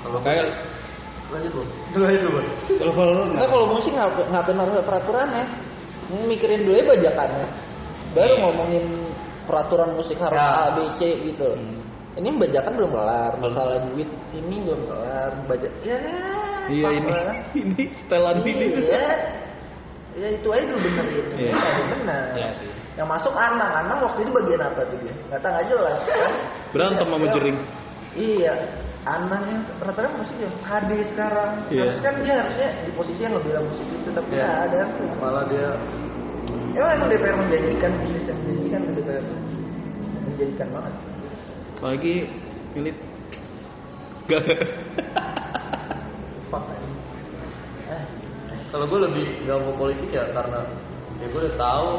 Kalau 0.00 0.24
Kayak 0.24 0.56
lanjut 1.28 1.52
lu. 1.52 1.64
Lanjut 2.00 2.22
lu. 2.24 2.40
kalau 2.80 2.92
kalau 2.96 3.12
Nah 3.36 3.44
kalau 3.44 3.66
musik 3.76 3.92
ngap- 3.92 4.24
ngapain 4.32 4.56
harus 4.56 4.72
ada 4.72 4.84
peraturannya? 4.88 5.44
Mikirin 6.32 6.64
dulu 6.64 6.80
ya 6.80 6.84
bajakannya. 6.96 7.46
Baru 8.16 8.34
Iya. 8.36 8.40
ngomongin 8.40 8.84
peraturan 9.44 10.00
musik 10.00 10.16
harus 10.16 10.32
Ya. 10.32 10.48
A, 10.48 10.72
B, 10.72 10.78
C 10.96 11.00
gitu. 11.28 11.52
Hmm. 11.60 11.81
Ini 12.12 12.28
bajakan 12.36 12.72
belum 12.76 12.90
kelar, 12.92 13.32
masalah 13.40 13.76
duit 13.88 14.08
ini 14.36 14.56
belum 14.68 14.84
kelar, 14.84 15.30
bajak 15.48 15.72
ya. 15.80 15.96
Iya 16.68 16.88
ini 16.92 17.10
ini 17.64 17.82
setelan 18.04 18.36
ini. 18.44 18.66
Iya. 18.84 19.06
Ya 20.12 20.28
itu 20.28 20.48
aja 20.52 20.64
dulu 20.68 20.78
benerin. 20.84 21.26
Iya. 21.40 21.52
Iya. 21.56 21.84
benar. 21.96 22.26
Iya 22.36 22.50
sih. 22.60 22.70
Yang 23.00 23.08
masuk 23.08 23.32
Anang, 23.32 23.72
Anang 23.72 23.98
waktu 24.04 24.28
itu 24.28 24.30
bagian 24.36 24.60
apa 24.60 24.84
tuh 24.92 25.00
dia? 25.00 25.14
Gak 25.32 25.40
tahu 25.40 25.52
nggak 25.56 25.66
jelas 25.72 25.98
kan? 26.04 26.32
Berantem 26.76 27.06
sama 27.08 27.24
Iya. 27.24 27.32
jering. 27.32 27.58
Iya. 28.12 28.54
Anang 29.02 29.42
yang 29.48 29.62
rata-rata 29.80 30.14
musik 30.20 30.36
yang 30.36 30.54
HD 30.68 30.90
sekarang. 31.16 31.50
Iya. 31.72 31.80
Harus 31.88 31.98
kan 32.04 32.14
dia 32.20 32.34
harusnya 32.44 32.68
di 32.84 32.90
posisi 32.92 33.20
yang 33.24 33.34
lebih 33.40 33.50
musik 33.64 33.86
itu 33.88 34.08
tapi 34.12 34.30
Iya. 34.36 34.44
nggak 34.44 34.60
ada. 34.68 34.80
Malah 35.16 35.44
dia 35.48 35.68
Emang 36.72 36.88
emang 36.96 37.08
DPR 37.12 37.36
menjanjikan 37.36 37.92
bisnis 38.00 38.24
yang 38.28 38.38
menjanjikan 38.44 38.80
ke 38.80 38.92
DPR 39.00 39.24
menjanjikan 40.28 40.68
banget. 40.72 40.94
Lagi 41.82 42.30
milit. 42.78 42.96
Gak. 44.30 44.42
Fuck. 46.46 46.64
Eh, 47.90 48.02
kalau 48.70 48.86
gue 48.86 49.00
lebih 49.10 49.26
gak 49.44 49.58
mau 49.66 49.74
politik 49.74 50.14
ya 50.14 50.30
karena 50.30 50.62
ya 51.18 51.26
gue 51.26 51.40
udah 51.42 51.56
tahu 51.58 51.90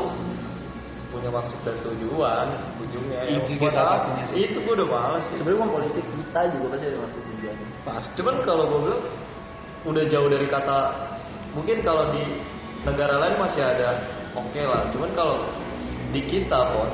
punya 1.14 1.30
maksud 1.30 1.60
dan 1.62 1.78
tujuan 1.86 2.48
ujungnya 2.82 3.22
ya 3.30 3.38
Itu 3.46 3.70
satunya 3.70 4.26
sih. 4.34 4.50
itu 4.50 4.58
gue 4.66 4.74
udah 4.82 4.88
males 4.90 5.22
sih 5.30 5.38
sebenarnya 5.38 5.70
politik 5.70 6.02
kita 6.02 6.42
juga 6.58 6.66
pasti 6.74 6.86
ada 6.90 6.98
maksud 7.06 7.22
tujuan. 7.22 7.56
pas 7.86 8.04
cuman 8.18 8.36
kalau 8.42 8.64
gue 8.66 8.80
bilang 8.90 9.04
udah 9.86 10.04
jauh 10.10 10.30
dari 10.32 10.48
kata 10.50 10.80
mungkin 11.54 11.78
kalau 11.86 12.10
di 12.18 12.24
negara 12.82 13.16
lain 13.22 13.36
masih 13.38 13.62
ada 13.62 13.90
oke 14.34 14.58
lah 14.66 14.90
cuman 14.90 15.10
kalau 15.14 15.38
di 16.10 16.22
kita 16.26 16.60
pun 16.74 16.90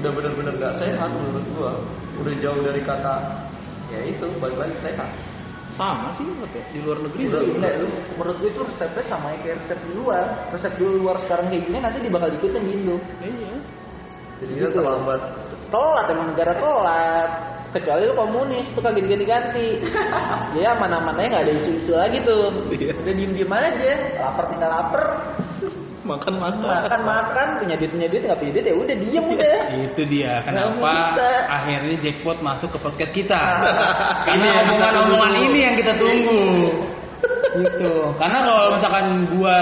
udah 0.00 0.10
bener-bener 0.16 0.54
gak 0.56 0.74
sehat 0.80 1.10
menurut 1.12 1.44
gue 1.44 1.72
udah 2.18 2.34
jauh 2.38 2.60
dari 2.60 2.82
kata 2.82 3.14
ya 3.88 4.00
itu 4.04 4.26
balik-balik 4.38 4.76
sehat 4.80 5.10
Sama 5.74 6.10
sih 6.18 6.26
menurut 6.26 6.50
ya. 6.50 6.64
di 6.74 6.80
luar 6.82 6.98
negeri 6.98 7.22
juga. 7.24 7.38
enggak, 7.44 7.74
lu, 7.78 7.88
menurut 8.18 8.36
gue 8.40 8.50
itu 8.50 8.60
resepnya 8.66 9.02
sama 9.06 9.30
kayak 9.38 9.62
resep 9.62 9.78
di 9.78 9.92
luar. 9.94 10.24
Resep 10.50 10.72
di 10.74 10.84
luar 10.84 11.16
sekarang 11.22 11.46
kayak 11.48 11.62
gini 11.64 11.78
nanti 11.78 11.98
dia 12.02 12.10
bakal 12.10 12.30
ikutin 12.32 12.62
di 12.66 12.72
Indo. 12.74 12.96
Iya. 13.22 13.52
jadi 14.38 14.50
Gitu. 14.50 14.58
kita 14.58 14.70
terlambat 14.74 15.20
Telat 15.68 16.06
emang 16.08 16.26
negara 16.32 16.52
telat. 16.56 17.30
Kecuali 17.68 18.02
lu 18.08 18.14
komunis 18.16 18.64
tuh 18.72 18.80
kagak 18.80 19.04
diganti-ganti. 19.04 19.68
ya 20.64 20.72
mana-mananya 20.74 21.28
nggak 21.30 21.44
ada 21.46 21.52
isu-isu 21.54 21.92
lagi 21.92 22.18
tuh. 22.24 22.48
Iya. 22.72 22.92
Udah 22.98 23.12
diem-diem 23.14 23.52
aja. 23.52 23.92
Lapar 24.18 24.44
tinggal 24.48 24.70
lapar, 24.72 25.04
Makan 26.08 26.34
makan. 26.40 26.64
makan 26.64 27.00
makan. 27.04 27.46
Punya 27.60 27.74
duit 27.76 27.90
punya 27.92 28.08
duit 28.08 28.22
nggak 28.24 28.38
punya 28.40 28.52
duit 28.56 28.64
ya 28.64 28.74
udah 28.80 28.96
diem 28.96 29.24
udah. 29.28 29.58
Itu 29.92 30.02
dia 30.08 30.32
kenapa 30.40 30.92
akhirnya 31.52 31.96
jackpot 32.00 32.38
masuk 32.40 32.72
ke 32.72 32.78
podcast 32.80 33.12
kita. 33.12 33.40
Karena 34.28 34.64
omongan-omongan 34.64 35.32
ini 35.44 35.58
yang 35.68 35.74
kita 35.76 35.92
tunggu. 36.00 36.40
gitu. 37.60 37.92
Karena 38.16 38.38
kalau 38.46 38.64
misalkan 38.78 39.06
gua 39.36 39.56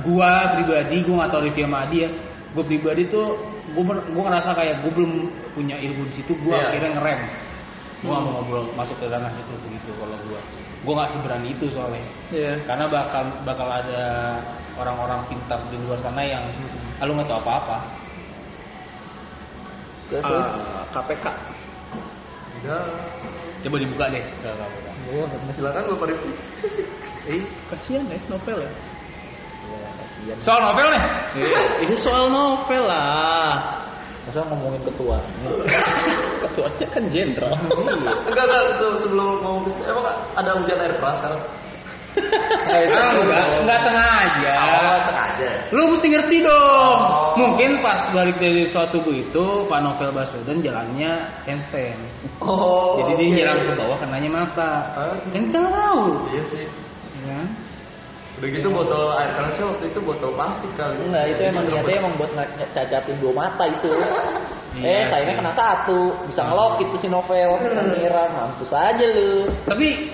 gua 0.00 0.30
pribadi 0.56 0.96
gua 1.04 1.14
nggak 1.20 1.30
tahu 1.36 1.42
review 1.44 1.64
sama 1.68 1.78
Adi 1.84 1.96
ya. 2.00 2.10
Gua 2.56 2.64
pribadi 2.64 3.02
tuh 3.12 3.26
gua 3.76 4.00
gua 4.14 4.22
ngerasa 4.32 4.50
kayak 4.56 4.74
gua 4.86 4.92
belum 4.96 5.12
punya 5.52 5.76
ilmu 5.84 6.08
di 6.08 6.12
situ. 6.16 6.32
Gua 6.40 6.56
Iya. 6.56 6.64
akhirnya 6.72 6.90
ngerem. 6.96 7.20
Gua 8.04 8.10
nggak 8.16 8.24
mau 8.24 8.32
ngobrol 8.40 8.64
masuk 8.72 8.96
ke 9.00 9.06
ranah 9.10 9.32
itu 9.36 9.52
begitu 9.68 9.90
kalau 10.00 10.16
gua. 10.28 10.40
Gua 10.84 10.92
nggak 11.02 11.10
seberani 11.12 11.48
itu 11.52 11.66
soalnya. 11.74 12.04
Iya. 12.32 12.52
Karena 12.64 12.84
bakal 12.88 13.22
bakal 13.44 13.68
ada 13.68 14.04
orang-orang 14.74 15.20
pintar 15.26 15.60
di 15.68 15.76
luar 15.80 15.98
sana 16.00 16.22
yang 16.22 16.44
ah, 16.98 17.04
lu 17.04 17.14
nggak 17.14 17.28
tahu 17.28 17.40
apa-apa. 17.40 17.78
Ah, 20.20 20.84
KPK. 20.92 21.26
ya 22.62 22.78
Coba 23.64 23.76
dibuka 23.80 24.04
deh. 24.08 24.24
Silakan 25.52 25.82
Bapak 25.96 26.06
Rifki. 26.12 26.30
Eh, 27.24 27.42
kasihan 27.72 28.04
ya 28.04 28.18
novel 28.28 28.58
ya. 28.60 28.72
Soal 30.44 30.60
novel 30.62 30.86
nih. 30.92 31.02
Ini 31.80 31.94
soal 31.96 32.28
novel 32.28 32.82
lah. 32.84 33.80
Masa 34.24 34.40
ngomongin 34.48 34.80
ketua. 34.84 35.16
Ketuanya 36.44 36.86
kan 36.92 37.02
jenderal. 37.08 37.52
Enggak 38.28 38.44
enggak 38.44 38.62
se- 38.76 38.98
sebelum 39.04 39.40
mau 39.40 39.60
emang 39.64 40.06
ada 40.36 40.50
hujan 40.60 40.80
air 40.80 40.96
keras 40.96 41.16
sekarang? 41.20 41.40
Ah, 42.64 43.10
enggak, 43.18 43.44
enggak 43.62 43.80
sengaja. 43.82 44.54
Oh, 44.56 44.98
sengaja. 45.06 45.48
Lu 45.74 45.82
mesti 45.90 46.06
ngerti 46.10 46.36
dong. 46.46 46.98
Mungkin 47.34 47.70
pas 47.82 48.06
balik 48.14 48.38
dari 48.38 48.70
sholat 48.70 48.94
subuh 48.94 49.14
itu 49.14 49.44
Pak 49.66 49.80
Novel 49.82 50.10
Baswedan 50.14 50.62
jalannya 50.62 51.12
handstand. 51.42 51.98
Oh. 52.38 53.02
Jadi 53.02 53.12
dia 53.18 53.28
nyiram 53.34 53.58
ke 53.58 53.74
bawah 53.74 53.98
kenanya 53.98 54.30
mata. 54.30 54.72
Ah. 54.94 55.16
Kan 55.34 55.50
kita 55.50 55.58
tahu. 55.66 56.02
Iya 56.30 56.42
sih. 56.54 56.66
Ya. 57.26 57.40
Udah 58.34 58.48
gitu 58.50 58.66
botol 58.66 59.14
air 59.14 59.30
kerasnya 59.38 59.64
waktu 59.70 59.84
itu 59.94 59.98
botol 60.02 60.30
plastik 60.34 60.72
kali. 60.74 60.98
Enggak, 60.98 61.24
itu 61.38 61.42
emang 61.54 61.64
niatnya 61.70 61.94
emang 62.02 62.14
buat 62.18 62.30
cacatin 62.74 63.16
dua 63.22 63.32
mata 63.34 63.64
itu. 63.66 63.90
Iya 64.74 64.90
eh, 64.90 65.02
sayangnya 65.06 65.34
sih. 65.34 65.38
kena 65.38 65.52
satu. 65.54 66.00
Bisa 66.26 66.42
ngelokit 66.50 66.86
tuh 66.90 66.98
si 66.98 67.06
novel. 67.06 67.62
Kan 67.62 67.94
nyiram, 67.94 68.26
mampus 68.34 68.74
aja 68.74 69.06
lu. 69.06 69.46
Tapi 69.70 70.10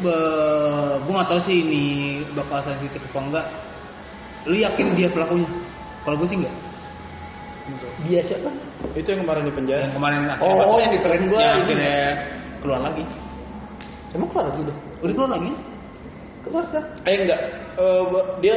be- 0.00 0.96
gua 1.02 1.12
nggak 1.14 1.28
tahu 1.28 1.40
sih 1.42 1.56
ini 1.58 1.84
bakal 2.32 2.60
sensitif 2.62 3.00
apa 3.06 3.20
enggak. 3.20 3.46
Lu 4.46 4.56
yakin 4.56 4.86
dia 4.94 5.08
pelakunya? 5.08 5.48
Kalau 6.02 6.16
gue 6.16 6.28
sih 6.28 6.38
enggak. 6.38 6.54
Dia 8.06 8.20
siapa? 8.22 8.50
Itu 8.94 9.08
yang 9.10 9.26
kemarin 9.26 9.42
di 9.42 9.52
penjara. 9.52 9.80
Yang 9.90 9.94
kemarin 9.98 10.18
Oh, 10.38 10.78
yang 10.78 10.92
di 10.94 11.00
prank 11.02 11.22
gua 11.26 11.40
yang 11.40 11.50
ini. 11.50 11.62
akhirnya 11.66 11.96
keluar 12.62 12.80
lagi. 12.80 13.04
Emang 14.14 14.28
keluar 14.30 14.44
lagi 14.48 14.58
udah? 14.62 14.76
Udah 15.02 15.14
keluar 15.14 15.30
lagi? 15.34 15.50
Keluar 16.46 16.64
kan? 16.70 16.84
Eh 17.02 17.14
enggak, 17.18 17.40
Eh, 17.76 18.02
ba- 18.08 18.28
dia 18.38 18.54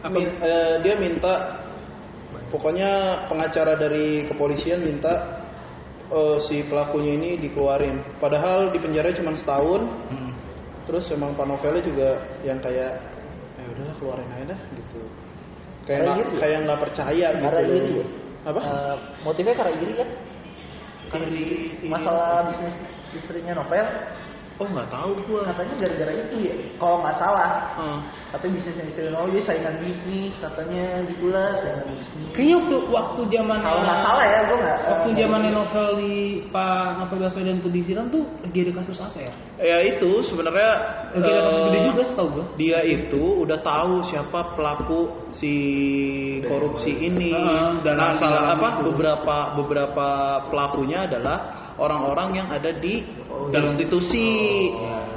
Apa? 0.00 0.08
min- 0.08 0.38
eh, 0.40 0.74
dia 0.80 0.94
minta 0.96 1.34
pokoknya 2.48 2.90
pengacara 3.26 3.74
dari 3.74 4.24
kepolisian 4.24 4.80
minta 4.80 5.42
eh, 6.06 6.36
si 6.46 6.62
pelakunya 6.64 7.18
ini 7.18 7.30
dikeluarin. 7.40 7.98
Padahal 8.16 8.70
di 8.70 8.78
penjara 8.78 9.10
cuma 9.12 9.34
setahun. 9.34 9.82
Hmm. 10.08 10.23
Terus 10.84 11.04
emang 11.12 11.32
Pak 11.32 11.46
Novelnya 11.48 11.82
juga 11.84 12.08
yang 12.44 12.60
kayak 12.60 12.92
ya 13.56 13.64
udahlah 13.72 13.94
keluarin 13.96 14.28
aja 14.36 14.44
dah 14.52 14.60
gitu. 14.76 15.00
Kayak 15.84 16.00
Karena 16.00 16.12
nggak 16.12 16.28
ya? 16.28 16.40
kayak 16.40 16.58
nggak 16.64 16.80
percaya 16.80 17.26
gitu. 17.32 17.44
Karena 17.44 17.62
iri 17.64 17.92
ya? 17.92 18.06
Apa? 18.44 18.60
Eh, 18.60 18.96
motifnya 19.24 19.54
karena 19.56 19.72
iri 19.80 19.92
kan? 19.96 20.08
Karena 21.08 21.26
iri. 21.32 21.58
Masalah 21.88 22.52
bisnis 22.52 22.76
istrinya 23.16 23.52
novel. 23.56 23.86
Oh 24.54 24.66
nggak 24.66 24.86
tahu 24.86 25.10
gua. 25.26 25.50
Katanya 25.50 25.74
gara-gara 25.82 26.12
itu 26.14 26.34
ya, 26.46 26.54
kalau 26.78 27.02
nggak 27.02 27.16
salah. 27.18 27.50
Ah. 27.74 27.98
Katanya 28.30 28.52
bisnisnya 28.54 28.84
istri 28.86 29.10
oh 29.10 29.26
dia 29.26 29.42
saingan 29.42 29.74
bisnis, 29.82 30.34
katanya 30.38 30.84
gitulah 31.10 31.58
saingan 31.58 31.86
bisnis. 31.90 32.28
Kayaknya 32.30 32.54
waktu 32.62 32.76
waktu 32.88 33.20
zaman 33.34 33.58
Kalau 33.58 33.80
nggak 33.82 34.00
salah 34.00 34.24
ya, 34.24 34.38
gue 34.46 34.58
nggak. 34.62 34.78
Waktu 34.86 35.08
eh, 35.10 35.14
zamannya 35.18 35.50
novel 35.50 35.88
di 35.98 36.14
Pak 36.48 36.86
Novel 36.98 37.18
Baswedan 37.18 37.56
itu 37.58 37.68
disiram 37.68 38.06
tuh 38.08 38.22
lagi 38.40 38.58
ada 38.62 38.72
kasus 38.78 38.98
apa 38.98 39.18
ya? 39.18 39.32
Ya 39.58 39.76
itu 39.82 40.10
sebenarnya 40.22 40.70
Lagi 41.14 41.30
ada 41.30 41.40
kasus 41.46 41.58
eh, 41.58 41.66
gede 41.66 41.78
juga 41.90 42.02
setahu 42.06 42.28
gue. 42.30 42.44
dia 42.54 42.78
itu 42.82 43.22
udah 43.42 43.58
tahu 43.58 43.94
siapa 44.06 44.40
pelaku 44.54 45.00
si 45.34 45.54
korupsi 46.42 46.90
ini 46.92 47.30
Heeh, 47.32 47.82
dan 47.82 47.96
dalam- 47.98 48.18
salah 48.18 48.54
apa 48.54 48.68
itu. 48.78 48.90
beberapa 48.92 49.36
beberapa 49.56 50.06
pelakunya 50.46 51.06
adalah 51.06 51.63
orang-orang 51.78 52.28
yang 52.38 52.48
ada 52.50 52.70
di 52.74 53.02
dalam- 53.50 53.74
institusi. 53.74 54.70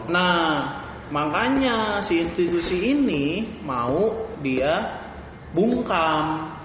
Nah, 0.09 0.75
makanya 1.11 2.01
si 2.07 2.23
institusi 2.23 2.95
ini 2.95 3.59
mau 3.63 4.27
dia 4.41 5.01
bungkam. 5.51 6.55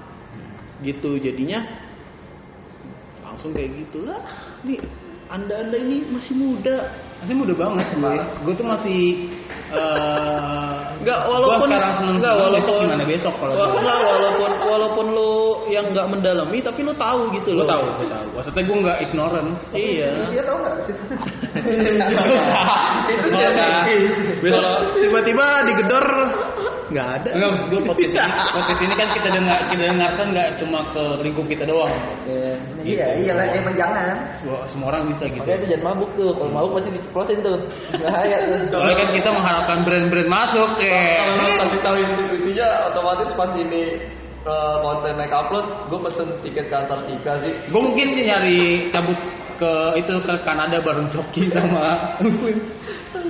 Gitu 0.82 1.14
jadinya 1.22 1.62
langsung 3.22 3.54
kayak 3.54 3.70
gitulah. 3.86 4.18
Nih 4.66 4.82
anda 5.30 5.62
anda 5.62 5.78
ini 5.78 6.04
masih 6.10 6.34
muda. 6.34 6.90
Masih 7.22 7.34
muda 7.38 7.54
banget 7.54 7.86
gue. 7.94 8.14
Gue 8.42 8.54
tuh 8.58 8.66
masih 8.66 9.00
Enggak 11.02 11.18
gua 11.26 11.34
walaupun 11.34 11.66
sekarang 11.66 11.92
seneng 11.98 12.16
enggak 12.22 12.34
walaupun 12.38 12.62
besok 12.62 12.74
gimana 12.86 13.04
besok 13.10 13.34
kalau 13.42 13.54
enggak, 13.58 13.98
walaupun 14.06 14.50
walaupun 14.62 15.06
lu 15.10 15.34
yang 15.66 15.86
enggak 15.90 16.06
mendalami 16.06 16.58
tapi 16.62 16.80
lu 16.86 16.94
tahu 16.94 17.20
gitu 17.34 17.50
loh. 17.58 17.66
tahu, 17.66 17.84
gue 17.98 18.06
tahu. 18.06 18.26
Maksudnya 18.38 18.62
gue 18.62 18.76
nggak 18.86 18.98
ignorance. 19.10 19.60
Iya. 19.74 20.10
Usia 20.22 20.42
tau 20.46 20.56
nggak 20.62 20.74
situ? 20.86 21.04
Itu 23.10 23.26
Besok 24.46 24.66
tiba-tiba 25.02 25.46
digedor 25.66 26.06
nggak 26.92 27.08
ada. 27.18 27.28
Enggak 27.32 27.48
maksud 27.56 27.66
gue 27.72 27.80
podcast 27.88 28.12
ini, 28.14 28.30
podcast 28.56 28.80
ini 28.84 28.94
kan 28.94 29.08
kita 29.16 29.28
dengar 29.32 29.58
kita 29.72 29.82
dengarkan 29.90 30.26
nggak 30.36 30.48
cuma 30.60 30.78
ke 30.92 31.02
lingkup 31.24 31.46
kita 31.48 31.64
doang. 31.64 31.92
Iya, 32.82 33.06
iya 33.18 33.32
lah 33.32 33.46
emang 33.56 33.74
jangan. 33.74 34.04
Semua, 34.38 34.58
semua 34.68 34.86
orang 34.92 35.08
bisa 35.10 35.24
gitu. 35.26 35.40
Makanya 35.42 35.58
itu 35.58 35.66
jangan 35.72 35.84
mabuk 35.92 36.10
tuh. 36.14 36.30
Kalau 36.36 36.50
mabuk 36.52 36.70
pasti 36.78 36.90
diceplosin 36.92 37.38
tuh. 37.40 37.58
Bahaya 37.98 38.36
tuh. 38.44 38.56
Soalnya 38.72 38.96
kan 39.00 39.08
kita 39.16 39.28
mengharapkan 39.32 39.78
brand-brand 39.86 40.28
masuk 40.30 40.68
Kalau 40.76 41.34
lu 41.40 41.46
ya. 41.48 41.56
tapi 41.58 41.76
tahu 41.80 41.96
institusinya 41.98 42.66
otomatis 42.92 43.30
pas 43.38 43.50
ini 43.56 43.82
eh, 44.42 44.76
konten 44.82 45.12
naik 45.16 45.32
upload, 45.32 45.66
gue 45.88 45.98
pesen 46.10 46.28
tiket 46.42 46.66
ke 46.68 46.74
Antartika 46.76 47.32
sih. 47.46 47.52
Gue 47.70 47.80
mungkin 47.80 48.06
nyari 48.18 48.90
cabut 48.90 49.18
ke 49.56 49.72
itu 50.02 50.14
ke 50.26 50.34
Kanada 50.42 50.82
bareng 50.82 51.08
Coki 51.14 51.46
sama 51.54 52.02
Muslim. 52.24 52.58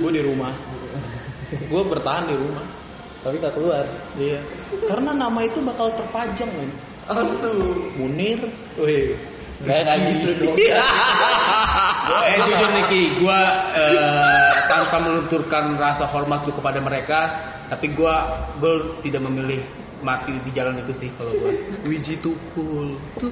Gue 0.01 0.11
di 0.11 0.21
rumah. 0.25 0.53
Gue 1.69 1.81
bertahan 1.85 2.25
di 2.25 2.33
rumah. 2.33 2.65
Tapi 3.23 3.35
nggak 3.39 3.55
keluar. 3.55 3.87
Iya. 4.19 4.39
Karena 4.91 5.11
nama 5.15 5.39
itu 5.47 5.63
bakal 5.63 5.95
terpajang 5.95 6.51
men. 6.59 6.71
Astu. 7.07 7.51
Munir. 7.95 8.39
Wih. 8.75 9.15
Nggak 9.63 9.79
nggak 9.87 9.97
gitu 10.11 10.29
dong. 10.43 10.55
eh 10.59 12.35
jujur 12.43 12.69
Niki, 12.75 13.01
gue 13.15 13.39
eh, 13.79 14.51
tanpa 14.67 14.97
melunturkan 14.99 15.79
rasa 15.79 16.03
hormat 16.11 16.43
gue 16.43 16.51
kepada 16.51 16.83
mereka, 16.83 17.19
tapi 17.71 17.95
gue 17.95 18.15
gue 18.59 18.73
tidak 19.07 19.23
memilih 19.23 19.63
mati 20.03 20.35
di 20.43 20.51
jalan 20.51 20.83
itu 20.83 20.91
sih 20.99 21.09
kalau 21.15 21.31
gue. 21.31 21.53
Wiji 21.87 22.19
Tukul. 22.19 22.99
Tuh. 23.23 23.31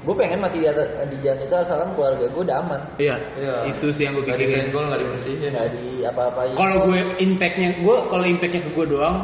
Gue 0.00 0.14
pengen 0.16 0.40
mati 0.40 0.64
di, 0.64 0.68
atas, 0.68 0.88
di 1.12 1.16
jalan 1.20 1.44
itu 1.44 1.54
asalkan 1.54 1.92
keluarga 1.92 2.24
gue 2.24 2.42
udah 2.42 2.56
aman. 2.64 2.80
Iya. 2.96 3.16
Iya. 3.36 3.56
Itu 3.76 3.92
sih 3.92 4.08
yang 4.08 4.16
gue 4.16 4.24
pikirin. 4.24 4.48
disenggol, 4.48 4.84
gak 4.88 5.00
dibersihin. 5.04 5.50
Nggak 5.52 5.68
di 5.76 5.86
apa-apain. 6.08 6.54
Kalau 6.56 6.76
gue 6.88 7.00
impactnya 7.20 7.68
gue, 7.84 7.96
kalau 8.08 8.24
impactnya 8.24 8.60
ke 8.64 8.70
gue 8.72 8.86
doang, 8.88 9.16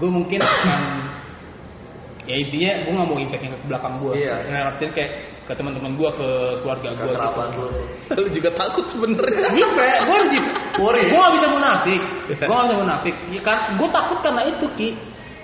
gue 0.00 0.10
mungkin 0.10 0.38
akan 0.48 0.80
ya 2.22 2.38
intinya 2.38 2.70
gue 2.86 2.92
nggak 2.94 3.08
mau 3.10 3.18
impactnya 3.18 3.50
ke 3.50 3.58
belakang 3.68 3.94
gue. 4.00 4.12
Iya. 4.24 4.34
Nah, 4.48 4.60
artinya 4.72 4.90
kayak 4.94 5.10
ke 5.42 5.52
teman-teman 5.58 5.92
gue, 5.98 6.10
ke 6.16 6.28
keluarga 6.62 6.88
Ke 6.94 7.02
gue. 7.02 7.12
kerabat 7.12 7.48
gue. 7.52 7.70
Lu 8.24 8.28
juga 8.30 8.50
takut 8.56 8.84
sebenarnya. 8.88 9.46
Iya, 9.52 9.68
gue. 10.06 10.18
Worry. 10.80 11.02
Gue 11.12 11.18
gak 11.18 11.34
bisa 11.36 11.48
munafik. 11.50 12.00
Gue 12.30 12.54
gak 12.56 12.66
bisa 12.70 12.78
munafik. 12.78 13.14
Ya, 13.28 13.40
kan, 13.44 13.58
gue 13.76 13.88
takut 13.90 14.18
karena 14.24 14.42
itu 14.48 14.66
ki. 14.80 14.90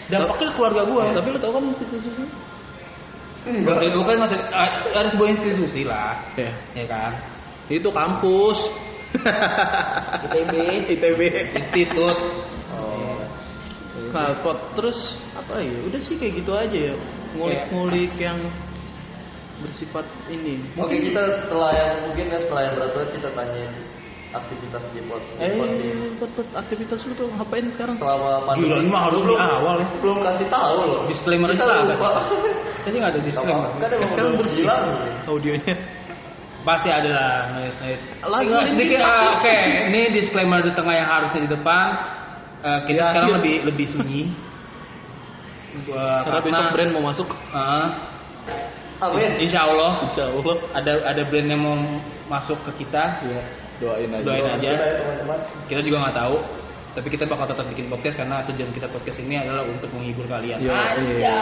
Dampaknya 0.09 0.47
ke 0.49 0.55
keluarga 0.57 0.83
gue. 0.89 1.03
Tapi 1.13 1.29
lu 1.29 1.39
tau 1.43 1.53
kan 1.53 1.63
institusinya? 1.69 2.48
Maksud 3.49 3.89
gue 3.93 4.05
kan 4.05 4.19
masih 4.21 4.39
ada 4.93 5.09
sebuah 5.13 5.29
institusi 5.33 5.83
lah, 5.85 6.21
Iya. 6.37 6.53
ya 6.77 6.87
kan. 6.87 7.13
Itu 7.69 7.89
kampus. 7.93 8.59
ITB. 10.29 10.53
ITB. 10.97 11.21
Institut. 11.57 12.17
Oh. 12.77 13.21
Nah, 14.13 14.37
pot 14.45 14.77
terus 14.77 14.97
apa 15.33 15.61
ya? 15.61 15.77
Udah 15.89 16.01
sih 16.05 16.17
kayak 16.21 16.45
gitu 16.45 16.53
aja 16.53 16.79
ya. 16.93 16.95
Ngulik-ngulik 17.37 18.13
yang 18.21 18.39
bersifat 19.65 20.07
ini. 20.31 20.63
Oke 20.79 20.97
kita 21.03 21.45
setelah 21.45 21.73
yang 21.75 21.93
mungkin 22.09 22.25
ya 22.31 22.39
setelah 22.47 22.63
yang 22.69 22.75
berat-berat 22.79 23.11
kita 23.17 23.29
tanyain 23.35 23.73
aktivitas 24.29 24.83
di 24.93 25.01
pot. 25.05 25.23
Eh, 25.39 25.57
pot, 26.17 26.31
pot, 26.37 26.49
aktivitas 26.53 27.01
lu 27.03 27.13
tuh 27.15 27.29
ngapain 27.33 27.65
sekarang? 27.73 27.97
selama 27.97 28.45
pandemi. 28.45 28.69
Gila, 28.69 28.77
ini 28.85 28.89
mah 28.89 29.03
harus 29.09 29.21
di 29.21 29.35
awal 29.35 29.75
ya. 29.81 29.87
Belum 30.01 30.19
kasih 30.21 30.47
tahu 30.49 30.77
loh. 30.85 31.01
Disclaimer 31.09 31.49
Kita 31.51 31.65
aja 31.65 31.95
lah. 31.97 32.25
Tadi 32.85 32.97
nggak 32.97 33.13
ada 33.13 33.21
disclaimer. 33.25 33.69
Kan 33.73 33.77
Sekarang 33.79 34.01
belum 34.13 34.33
bersih 34.39 34.63
bilang. 34.63 34.83
audionya. 35.25 35.75
Pasti 36.59 36.89
ada 36.91 37.09
lah, 37.09 37.37
nice, 37.57 37.79
nice. 37.81 38.03
Lagu 38.21 38.45
Tinggal 38.45 38.63
ini 38.63 38.73
sedikit. 38.77 38.99
ah, 39.01 39.41
Oke, 39.41 39.57
ini 39.89 40.01
disclaimer 40.13 40.61
di 40.61 40.73
tengah 40.77 40.93
yang 40.93 41.09
harusnya 41.09 41.41
di 41.41 41.51
depan. 41.51 41.87
Eh, 42.59 42.81
kita 42.91 42.99
Ya, 42.99 43.07
sekarang 43.09 43.29
iya. 43.31 43.37
lebih 43.41 43.55
lebih 43.65 43.87
sunyi. 43.89 44.23
Gua- 45.87 46.21
Karena 46.27 46.41
besok 46.43 46.67
brand 46.75 46.91
mau 46.93 47.05
masuk. 47.09 47.29
Ah, 47.55 47.87
Amin. 48.99 49.39
insya 49.39 49.63
Allah 49.63 50.11
Insya 50.11 50.27
Allah. 50.27 50.57
ada 50.75 50.93
ada 51.07 51.23
brand 51.25 51.47
yang 51.47 51.63
mau 51.63 51.77
masuk 52.29 52.59
ke 52.67 52.85
kita. 52.85 53.23
Doain 53.79 54.11
aja. 54.11 54.25
Doain 54.27 54.47
aja. 54.47 54.71
Kita 54.75 54.85
ya, 54.85 54.95
teman-teman. 54.99 55.39
Kita 55.71 55.81
juga 55.87 55.97
nggak 56.07 56.17
tahu. 56.19 56.37
Tapi 56.89 57.09
kita 57.15 57.25
bakal 57.31 57.47
tetap 57.47 57.67
bikin 57.71 57.87
podcast 57.87 58.17
karena 58.19 58.43
tujuan 58.51 58.71
kita 58.75 58.89
podcast 58.91 59.19
ini 59.23 59.39
adalah 59.39 59.63
untuk 59.63 59.87
menghibur 59.95 60.27
kalian. 60.27 60.59
Iya, 60.59 60.99
iya. 61.15 61.39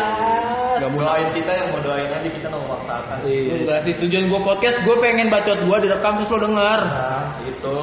Gak 0.77 0.91
mau 0.93 1.01
Doain 1.01 1.33
kita 1.33 1.53
yang 1.55 1.69
mau 1.73 1.81
doain 1.81 2.11
aja 2.13 2.29
kita 2.29 2.47
nggak 2.53 2.63
memaksakan. 2.67 3.19
Iya. 3.25 3.53
Enggak 3.65 3.79
sih 3.89 3.95
tujuan 4.05 4.25
gue 4.29 4.41
podcast, 4.45 4.77
gue 4.85 4.97
pengen 5.01 5.33
bacot 5.33 5.59
gue 5.65 5.77
direkam 5.89 6.13
terus 6.21 6.29
lo 6.29 6.39
denger. 6.45 6.81
Nah, 6.85 7.25
gitu. 7.41 7.49
gitu. 7.49 7.77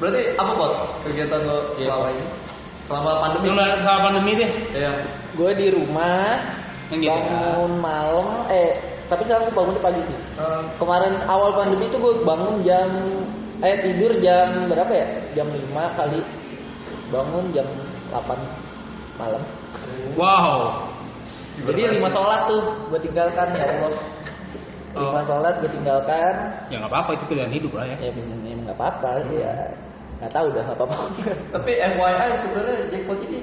Berarti 0.00 0.20
apa 0.36 0.52
kok 0.52 0.72
kegiatan 1.08 1.40
lo 1.48 1.58
selama 1.80 2.08
ini? 2.12 2.24
Selama 2.88 3.10
pandemi? 3.24 3.44
Selama 3.46 3.62
selama 3.80 4.00
pandemi 4.04 4.30
deh. 4.36 4.50
Iya. 4.76 4.92
Gue 5.38 5.50
di 5.56 5.66
rumah 5.72 6.24
Yang 6.90 7.00
gitu 7.06 7.18
kan. 7.24 7.40
bangun 7.40 7.72
malam, 7.78 8.28
eh 8.50 8.70
tapi 9.10 9.26
sekarang 9.26 9.50
gue 9.50 9.56
bangun 9.58 9.76
pagi 9.82 10.00
sih. 10.06 10.18
Eh, 10.38 10.62
Kemarin 10.78 11.14
awal 11.26 11.50
pandemi 11.52 11.90
itu 11.90 11.98
gue 11.98 12.14
bangun 12.22 12.62
jam 12.62 12.88
eh 13.60 13.76
tidur 13.82 14.14
jam 14.22 14.70
berapa 14.70 14.92
ya? 14.94 15.06
Jam 15.34 15.46
5 15.50 15.98
kali. 15.98 16.20
Bangun 17.10 17.44
jam 17.50 17.66
8 18.14 18.22
malam. 19.18 19.42
Wow. 20.14 20.86
Jadi 21.60 21.80
lima 21.92 22.08
sholat 22.08 22.48
tuh 22.48 22.62
gue 22.88 23.00
tinggalkan 23.02 23.50
ya 23.52 23.66
Allah. 23.68 23.92
Lima 24.94 25.20
Oh. 25.20 25.24
sholat 25.26 25.54
gue 25.60 25.70
tinggalkan. 25.74 26.34
Ya 26.70 26.78
nggak 26.80 26.90
apa-apa 26.94 27.10
itu 27.18 27.24
pilihan 27.28 27.50
hidup 27.52 27.72
lah 27.74 27.84
ya. 27.90 27.96
Ya 27.98 28.10
nggak 28.14 28.76
apa-apa 28.78 29.10
ya. 29.34 29.54
Nggak 30.22 30.32
tahu 30.32 30.46
dah 30.54 30.64
apa 30.70 30.82
apa. 30.86 30.96
Tapi 31.58 31.72
FYI 31.76 32.28
sebenarnya 32.46 32.74
Jackpot 32.94 33.18
ini 33.26 33.40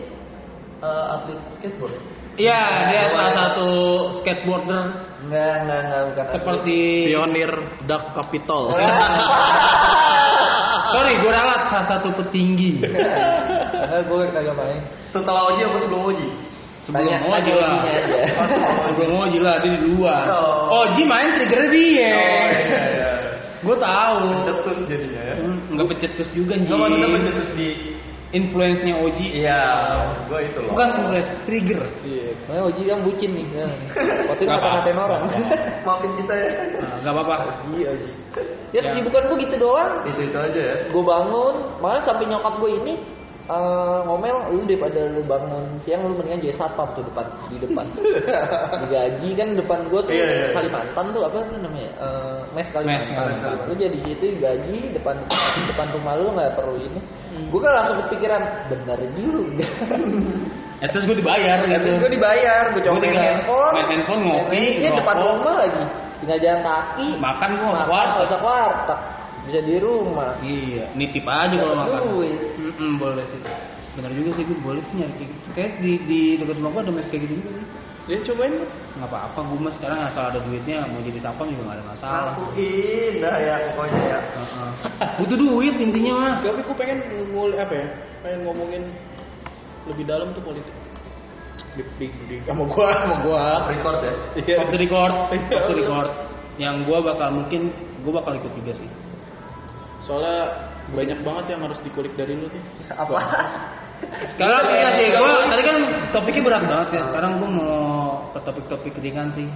eh, 0.81 1.05
atlet 1.13 1.39
skateboard. 1.59 1.95
Iya, 2.37 2.61
dia 2.93 3.01
salah 3.09 3.33
satu 3.33 3.67
skateboarder 4.21 4.93
Enggak, 5.27 5.53
enggak, 5.59 5.79
enggak 5.83 6.05
bukan. 6.07 6.25
seperti 6.39 6.77
pionir 7.11 7.51
Dark 7.83 8.15
Capital. 8.15 8.61
Sorry, 10.87 11.19
gue 11.19 11.27
ralat 11.27 11.67
salah 11.67 11.85
satu 11.91 12.15
petinggi. 12.15 12.79
Karena 12.79 13.99
gue 14.07 14.21
kagak 14.31 14.55
main. 14.55 14.79
Setelah 15.11 15.51
Oji 15.51 15.61
apa 15.67 15.77
sebelum 15.83 16.03
Oji? 16.15 16.29
Sebelum 16.87 17.27
Oji 17.27 17.51
lah. 17.51 17.75
Sebelum 18.87 19.19
Oji 19.19 19.39
lah, 19.43 19.59
dia 19.59 19.75
di 19.75 19.83
luar. 19.91 20.23
Oh. 20.31 20.87
Oji 20.87 21.03
main 21.03 21.35
triggernya 21.35 21.69
dia. 21.75 21.91
iya. 21.91 23.11
Gue 23.59 23.75
tahu. 23.75 24.47
Cetus 24.47 24.77
jadinya 24.87 25.21
ya. 25.27 25.35
Hmm, 25.43 25.57
Nggak 25.75 25.87
pencetus 25.91 26.29
juga 26.31 26.55
Ji. 26.55 26.71
Gak 26.71 26.79
maksudnya 26.79 27.09
pencetus 27.11 27.49
di 27.59 27.67
Influence-nya 28.35 28.95
Oji. 29.07 29.39
Iya, 29.39 29.61
gue 30.27 30.39
itu 30.51 30.59
loh. 30.59 30.75
Bukan 30.75 30.87
influence, 30.99 31.31
trigger. 31.47 31.81
Iya. 32.03 32.35
Makanya 32.43 32.63
Oji 32.67 32.81
yang 32.83 33.01
bucin 33.07 33.31
nih. 33.31 33.47
Ya. 33.55 33.67
Waktu 34.29 34.41
itu 34.43 34.51
ngata-ngatain 34.51 34.99
orang. 34.99 35.23
Maafin 35.87 36.11
kita 36.19 36.33
ya. 36.35 36.49
Nah, 36.83 36.95
gak 37.07 37.13
apa-apa. 37.15 37.35
Iya 37.71 37.87
Oji. 37.95 38.11
Ya 38.75 38.79
kesibukan 38.83 39.23
gue 39.31 39.37
gitu 39.47 39.55
doang. 39.63 39.91
Itu 40.11 40.21
itu 40.27 40.37
aja 40.37 40.59
ya. 40.59 40.75
Gue 40.91 41.03
bangun, 41.07 41.55
malah 41.79 42.03
sampai 42.03 42.27
nyokap 42.27 42.59
gue 42.59 42.71
ini 42.83 42.93
eh, 43.47 43.99
ngomel 44.03 44.37
lu 44.51 44.61
daripada 44.67 45.01
lu 45.07 45.21
bangun 45.23 45.65
siang 45.87 46.03
lu 46.03 46.19
mendingan 46.19 46.43
jadi 46.43 46.55
satpam 46.59 46.87
tuh 46.93 47.03
depan 47.07 47.25
di 47.47 47.57
depan. 47.63 47.85
Digaji 48.85 49.29
kan 49.33 49.47
depan 49.55 49.79
gue 49.87 50.01
tuh 50.03 50.13
Iya, 50.13 50.25
iya, 50.27 50.37
iya. 50.37 50.47
Kalimantan 50.53 51.05
tuh 51.15 51.21
apa 51.23 51.37
tuh 51.41 51.57
namanya? 51.63 51.91
Eh, 51.97 52.39
mes 52.53 52.67
Kalimantan. 52.75 53.07
Mes 53.07 53.15
Kalimantan. 53.15 53.67
lu 53.67 53.73
jadi 53.75 53.97
situ 54.03 54.25
gaji 54.37 54.77
depan 54.95 55.15
depan 55.71 55.87
rumah 55.95 56.13
lu 56.19 56.25
nggak 56.35 56.53
perlu 56.55 56.75
ini. 56.77 56.99
Hmm. 57.27 57.47
gue 57.53 57.59
kan 57.61 57.73
langsung 57.75 57.97
kepikiran 58.07 58.41
bener 58.71 58.99
juga. 59.15 59.67
Terus 60.93 61.03
gue 61.09 61.17
dibayar 61.17 61.57
gitu. 61.65 61.89
Gue 61.97 62.11
dibayar, 62.13 62.69
gue 62.69 62.81
Gua 62.85 62.93
cobain 62.93 63.09
tinggal 63.09 63.25
handphone, 63.25 63.73
main 63.73 63.87
handphone, 63.89 64.21
ngopi, 64.29 64.63
Iya 64.77 64.89
depan 64.93 65.15
rumah 65.25 65.55
lagi, 65.65 65.83
tinggal 66.21 66.37
jalan 66.37 66.61
kaki, 66.61 67.07
Makan 67.17 67.49
gua 67.57 67.67
nggak 67.73 67.87
makan 67.89 68.41
warteg, 68.45 68.99
bisa 69.47 69.59
di 69.63 69.75
rumah. 69.79 70.35
Iya, 70.43 70.91
nitip 70.93 71.25
aja 71.25 71.55
kalau 71.55 71.75
makan. 71.79 72.01
duit. 72.13 72.39
Mm-mm, 72.59 72.91
boleh 72.99 73.25
sih. 73.31 73.41
Bener 73.97 74.11
juga 74.13 74.29
sih 74.37 74.43
gue 74.45 74.59
boleh 74.61 74.81
tuh 74.85 74.93
nyari 74.93 75.13
kayak 75.17 75.29
gitu. 75.33 75.47
Kayak 75.57 75.71
di 75.81 75.93
di 76.05 76.19
dekat 76.37 76.55
rumah 76.61 76.69
gue 76.75 76.81
ada 76.85 76.91
mes 76.93 77.07
kayak 77.09 77.21
gitu 77.25 77.33
juga 77.41 77.49
sih. 77.57 77.65
Ya 78.07 78.23
cobain 78.23 78.51
lu. 78.55 78.65
Nggak 78.95 79.09
apa-apa, 79.11 79.39
gue 79.41 79.59
mah 79.59 79.73
sekarang 79.75 79.99
asal 80.07 80.23
ada 80.31 80.39
duitnya 80.39 80.77
mau 80.87 81.01
jadi 81.03 81.19
sapam 81.19 81.47
juga 81.51 81.63
nggak 81.65 81.77
ada 81.81 81.85
masalah. 81.91 82.21
Lakuin 82.31 83.13
dah 83.19 83.35
ya 83.41 83.55
pokoknya 83.73 84.01
ya. 84.05 84.19
Heeh. 84.21 84.69
Butuh 85.17 85.37
duit 85.41 85.75
intinya 85.75 86.13
mah. 86.13 86.33
Tapi 86.45 86.61
gue 86.61 86.75
pengen 86.77 86.97
ngul 87.33 87.51
apa 87.57 87.73
ya? 87.73 87.87
Pengen 88.23 88.39
ngomongin 88.45 88.83
lebih 89.89 90.03
dalam 90.07 90.31
tuh 90.37 90.43
politik. 90.45 90.75
Big 91.77 91.89
big 92.01 92.13
big 92.25 92.41
sama 92.49 92.65
gua 92.65 92.89
sama 93.05 93.15
gua. 93.21 93.43
Record 93.69 93.99
ya. 94.01 94.13
Iya. 94.39 94.55
Waktu 94.65 94.77
record, 94.87 95.13
waktu 95.33 95.73
record. 95.77 96.09
Yang 96.57 96.75
gue 96.89 96.97
bakal 97.05 97.29
mungkin 97.37 97.61
gue 98.01 98.13
bakal 98.13 98.33
ikut 98.39 98.53
juga 98.55 98.71
sih. 98.77 98.89
Soalnya 100.07 100.39
banyak 100.95 101.19
banget 101.19 101.45
yang 101.51 101.61
harus 101.67 101.79
dikulik 101.83 102.15
dari 102.15 102.33
lu 102.39 102.47
tuh. 102.47 102.63
Apa? 102.95 103.19
Sekarang 104.33 104.71
ya 104.71 104.89
sih, 104.95 105.05
gue 105.11 105.31
tadi 105.51 105.63
kan 105.67 105.77
topiknya 106.15 106.41
berat 106.47 106.63
banget 106.63 106.87
ya. 106.95 107.01
Sekarang 107.11 107.31
gue 107.43 107.49
mau 107.49 107.75
ke 108.31 108.39
topik-topik 108.39 108.95
ringan 109.03 109.29
sih. 109.35 109.49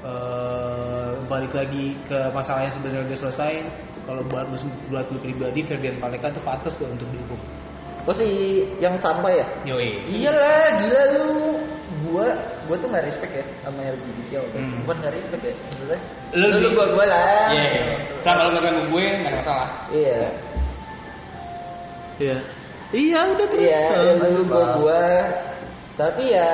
Eh, 0.00 1.10
balik 1.28 1.52
lagi 1.52 1.98
ke 2.08 2.18
masalah 2.32 2.64
yang 2.64 2.74
sebenarnya 2.78 3.10
udah 3.10 3.18
selesai. 3.26 3.52
Kalau 4.08 4.22
buat 4.30 4.48
lu 4.48 4.56
buat 4.88 5.06
lu 5.12 5.18
pribadi, 5.20 5.60
Ferdian 5.66 6.00
Paleka 6.00 6.32
itu 6.32 6.40
pantas 6.40 6.72
gak 6.78 6.88
untuk 6.88 7.10
dihukum? 7.12 7.40
Gua 8.06 8.14
sih 8.16 8.64
yang 8.80 8.96
sampai 9.02 9.44
ya. 9.44 9.46
Yoi. 9.68 9.90
Iyalah, 10.08 10.64
gila 10.80 11.02
lu. 11.18 11.30
Gua 12.06 12.26
gua 12.64 12.76
tuh 12.80 12.88
nggak 12.88 13.04
respect 13.12 13.32
ya 13.36 13.44
sama 13.60 13.80
LGBT 13.84 14.28
ya. 14.32 14.40
Hmm. 14.56 14.80
Bukan 14.84 14.96
nggak 15.04 15.14
respect 15.18 15.42
ya. 15.44 15.54
Maksudnya, 15.58 15.98
Lu 16.32 16.46
lu, 16.48 16.68
gua 16.72 16.86
gua 16.96 17.04
lah. 17.04 17.48
Iya. 17.52 17.68
Nah, 18.24 18.32
kalau 18.36 18.50
nggak 18.54 18.62
ganggu 18.64 18.82
gue 18.88 19.04
nggak 19.04 19.32
ada 19.32 19.38
masalah. 19.42 19.68
Iya. 19.92 20.22
Iya. 22.20 22.36
Iya 22.90 23.20
udah 23.22 23.46
terus. 23.46 23.62
Iya, 23.62 23.82
ya, 23.94 24.12
lu 24.18 24.42
gua 24.48 24.58
Bang. 24.64 24.72
gua. 24.80 25.04
Tapi 26.00 26.22
ya 26.32 26.48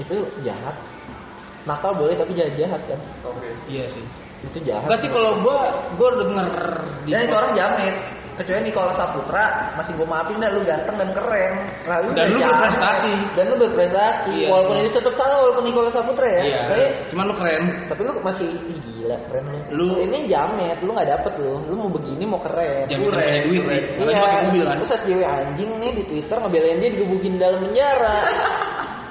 itu 0.00 0.16
jahat. 0.42 0.76
Nakal 1.64 1.96
boleh 1.96 2.14
tapi 2.16 2.32
jangan 2.36 2.54
jahat 2.60 2.80
kan. 2.88 3.00
Oke. 3.24 3.48
Iya 3.68 3.84
sih. 3.88 4.04
Itu 4.44 4.58
jahat. 4.64 4.84
Enggak 4.88 5.00
sih 5.00 5.10
kalau 5.12 5.40
gue 5.40 5.58
gue 5.96 6.10
denger 6.20 6.48
di 7.08 7.10
Dan 7.12 7.20
itu 7.24 7.34
orang 7.34 7.52
jamet. 7.56 7.96
Kecuali 8.34 8.66
Nikola 8.66 8.92
Saputra 8.92 9.44
masih 9.74 9.94
gue 9.94 10.02
maafin 10.04 10.36
dah 10.36 10.50
lu 10.50 10.62
ganteng 10.62 10.96
dan 10.96 11.10
keren. 11.10 11.54
Nah, 11.86 11.98
lu 12.02 12.10
Dan 12.10 12.26
lu 12.28 12.38
berprestasi. 12.42 13.12
dan 13.32 13.44
lu 13.46 13.56
berprestasi 13.56 14.32
Iya, 14.34 14.48
walaupun 14.50 14.74
sih. 14.74 14.82
itu 14.84 14.98
tetap 14.98 15.14
salah 15.14 15.36
walaupun 15.38 15.62
Nikola 15.62 15.90
Saputra 15.90 16.26
ya. 16.26 16.42
Iya. 16.42 16.60
Tapi 16.66 16.84
Cuman 17.14 17.24
lu 17.30 17.34
keren. 17.34 17.62
tapi 17.86 18.00
lu 18.02 18.12
masih 18.20 18.46
ih, 18.50 18.78
gila 18.82 19.16
keren 19.30 19.44
lu. 19.46 19.58
Lu- 19.70 20.00
ini 20.00 20.26
jamet, 20.26 20.78
lu 20.80 20.90
nggak 20.90 21.10
dapet 21.10 21.32
lu. 21.38 21.62
Lu 21.64 21.74
mau 21.76 21.90
begini 21.90 22.24
mau 22.24 22.40
keren. 22.40 22.90
Jangan 22.90 23.06
Keren. 23.06 23.40
punya 23.46 23.62
duit 23.62 23.62
sih. 23.62 24.02
Iya, 24.02 24.10
dia 24.10 24.18
pakai 24.18 24.42
mobil 24.44 24.62
kan. 24.64 24.76
terus 24.76 24.90
ada 24.90 25.04
cewek 25.04 25.28
anjing 25.28 25.70
nih 25.78 25.90
di 25.94 26.02
Twitter 26.04 26.36
ngebelain 26.36 26.78
dia 26.78 26.90
digebukin 26.90 27.34
dalam 27.38 27.58
penjara. 27.62 28.16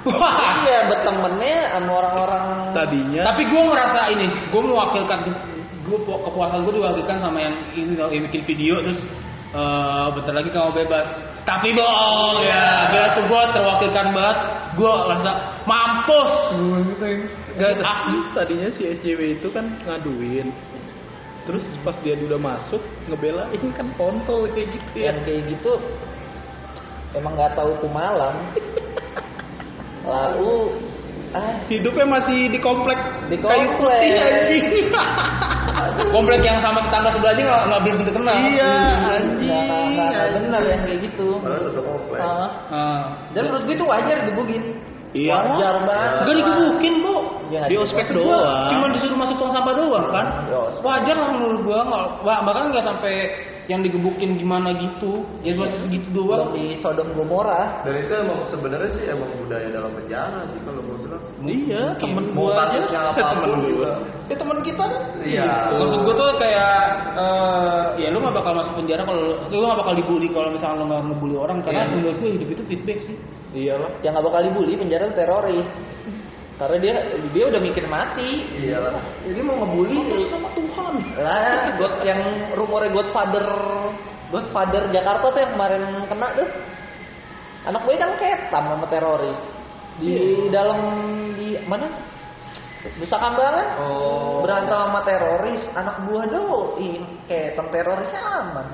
iya, 0.60 0.78
bertemennya 0.84 1.56
sama 1.72 1.92
orang-orang 1.96 2.44
Tadinya 2.76 3.22
Tapi 3.24 3.42
gue 3.48 3.62
ngerasa 3.64 4.00
ini, 4.12 4.26
gue 4.52 4.62
mewakilkan 4.62 5.20
gue 5.84 5.98
kepuasan 6.00 6.64
gue 6.64 6.74
diwakilkan 6.80 7.18
sama 7.20 7.38
yang 7.44 7.54
ini 7.76 7.94
yang 7.96 8.24
bikin 8.32 8.42
video 8.48 8.80
terus 8.80 9.00
eh 9.54 10.06
bentar 10.10 10.34
lagi 10.34 10.50
kamu 10.50 10.70
bebas. 10.84 11.08
Tapi 11.44 11.76
bohong 11.76 12.40
ya, 12.40 12.88
gila 12.88 13.08
tuh 13.14 13.24
gue 13.28 13.42
terwakilkan 13.52 14.06
banget. 14.16 14.38
Gue 14.74 14.90
rasa 14.90 15.30
mampus. 15.68 16.32
Gak 17.54 17.78
asli 17.78 18.18
tadinya 18.34 18.68
si 18.74 18.82
SJW 18.98 19.38
itu 19.38 19.48
kan 19.54 19.70
ngaduin 19.86 20.50
Terus 21.44 21.62
pas 21.84 21.94
dia 22.00 22.16
udah 22.16 22.40
masuk 22.40 22.80
ngebelain 23.06 23.64
kan 23.76 23.86
kontol 24.00 24.48
kayak 24.48 24.72
gitu 24.72 24.90
ya 24.96 25.12
yang 25.12 25.18
kayak 25.28 25.42
gitu 25.52 25.76
emang 27.14 27.36
nggak 27.38 27.54
tahu 27.54 27.76
hukum 27.78 27.92
malam. 27.94 28.34
Lalu 30.10 30.72
ah 31.34 31.54
Hidupnya 31.66 32.06
masih 32.06 32.48
di 32.48 32.58
komplek 32.58 32.98
Di 33.26 33.36
kayu 33.36 33.66
komplek. 33.68 33.98
putih 34.00 34.12
anjing 34.16 34.64
Komplek 36.14 36.40
yang 36.40 36.58
sama 36.58 36.86
tetangga 36.86 37.10
sebelahnya 37.10 37.42
nggak 37.44 37.62
nggak 37.66 37.80
belum 37.82 37.96
tentu 38.00 38.12
kenal. 38.14 38.34
Iya 38.36 38.72
nggak 38.94 39.14
anjing 39.18 39.50
nggak- 39.94 40.30
benar 40.38 40.62
yang 40.64 40.80
kayak 40.82 40.98
gitu. 41.02 41.28
Padahal 41.38 41.62
satu 41.66 41.82
komplek. 41.82 42.20
Ah. 42.22 42.48
Ah. 42.70 43.02
Dan 43.34 43.42
menurut 43.50 43.62
gue 43.66 43.74
itu 43.74 43.86
wajar 43.86 44.16
digebukin. 44.22 44.62
Iya. 45.14 45.30
Wajar 45.30 45.74
banget. 45.86 46.10
Gak 46.26 46.36
digebukin 46.36 46.94
kok. 46.98 47.22
Ya, 47.52 47.62
Di 47.70 47.76
ospek 47.76 48.06
doang 48.10 48.66
Cuma 48.72 48.86
disuruh 48.90 49.14
masuk 49.14 49.36
tong 49.38 49.52
sampah 49.52 49.74
doang 49.76 50.06
kan. 50.10 50.26
Wajar 50.80 51.14
lah 51.14 51.28
menurut 51.30 51.60
gua 51.62 51.80
bahkan 52.22 52.72
nggak 52.72 52.82
sampai 52.82 53.14
yang 53.64 53.80
digebukin 53.80 54.36
gimana 54.36 54.76
gitu. 54.76 55.24
Ya 55.40 55.56
cuma 55.56 55.68
segitu 55.72 56.08
Belum 56.12 56.28
doang. 56.28 56.52
di 56.52 56.76
Sodom 56.84 57.08
Gomora. 57.16 57.80
Dan 57.80 57.96
itu 57.96 58.12
emang 58.12 58.44
sebenarnya 58.44 58.90
sih 58.92 59.04
emang 59.08 59.30
budaya 59.40 59.68
dalam 59.72 59.92
penjara 59.96 60.44
sih 60.52 60.60
kalau 60.62 60.84
gue 60.84 60.96
bilang. 61.00 61.22
Iya 61.40 61.82
temen 61.96 62.24
gua 62.32 62.52
aja 62.68 62.76
kasusnya 62.76 63.02
temen 63.16 63.40
gua 63.40 63.56
juga. 63.64 63.90
Ya 64.28 64.34
teman 64.36 64.58
kita 64.60 64.84
kan. 64.84 65.02
Iya. 65.24 65.48
Maksud 65.80 66.00
gue 66.04 66.14
tuh 66.14 66.28
kayak 66.36 66.76
eh, 67.16 67.82
ya 68.00 68.08
lu 68.12 68.18
gak 68.20 68.36
bakal 68.36 68.52
masuk 68.52 68.74
penjara 68.76 69.02
kalau 69.02 69.22
lu 69.48 69.64
gak 69.64 69.80
bakal 69.80 69.94
dibully 69.96 70.28
kalau 70.28 70.48
misalnya 70.52 70.76
lu 70.80 70.86
gak 70.92 71.02
ngebully 71.08 71.36
orang 71.36 71.58
karena 71.64 71.82
Iya. 71.84 71.92
menurut 71.96 72.16
gue 72.20 72.30
hidup 72.36 72.48
itu 72.52 72.62
feedback 72.68 72.98
sih. 73.04 73.16
Iya 73.54 73.78
lah. 73.78 73.90
Yang 74.02 74.12
nggak 74.18 74.26
bakal 74.28 74.40
dibully 74.44 74.72
penjara 74.74 75.06
teroris. 75.14 75.68
Karena 76.54 76.76
dia 76.78 76.94
dia 77.34 77.44
udah 77.50 77.60
mikir 77.60 77.84
mati. 77.90 78.46
Iyalah. 78.62 79.02
Jadi 79.26 79.40
mau 79.42 79.58
ngebully 79.58 80.30
sama 80.30 80.48
Tuhan. 80.54 80.94
Lah, 81.18 81.74
God 81.78 81.94
yang 82.06 82.20
rumornya 82.54 82.94
Godfather 82.94 83.46
Godfather 84.30 84.82
Jakarta 84.94 85.26
tuh 85.34 85.40
yang 85.42 85.52
kemarin 85.58 85.82
kena 86.06 86.28
tuh. 86.38 86.48
Anak 87.64 87.80
gue 87.88 87.96
kan 87.96 88.12
ketam 88.20 88.64
sama 88.70 88.86
teroris. 88.86 89.40
Di 89.98 90.46
dalam 90.52 90.78
di 91.34 91.58
mana? 91.66 91.88
Nusa 93.00 93.16
Kambangan. 93.16 93.66
Oh. 93.80 94.24
berantem 94.44 94.76
sama 94.76 95.00
teroris 95.08 95.62
anak 95.72 96.04
buah 96.04 96.28
doi 96.28 97.00
ketam 97.24 97.72
terorisnya 97.72 98.20
aman 98.44 98.66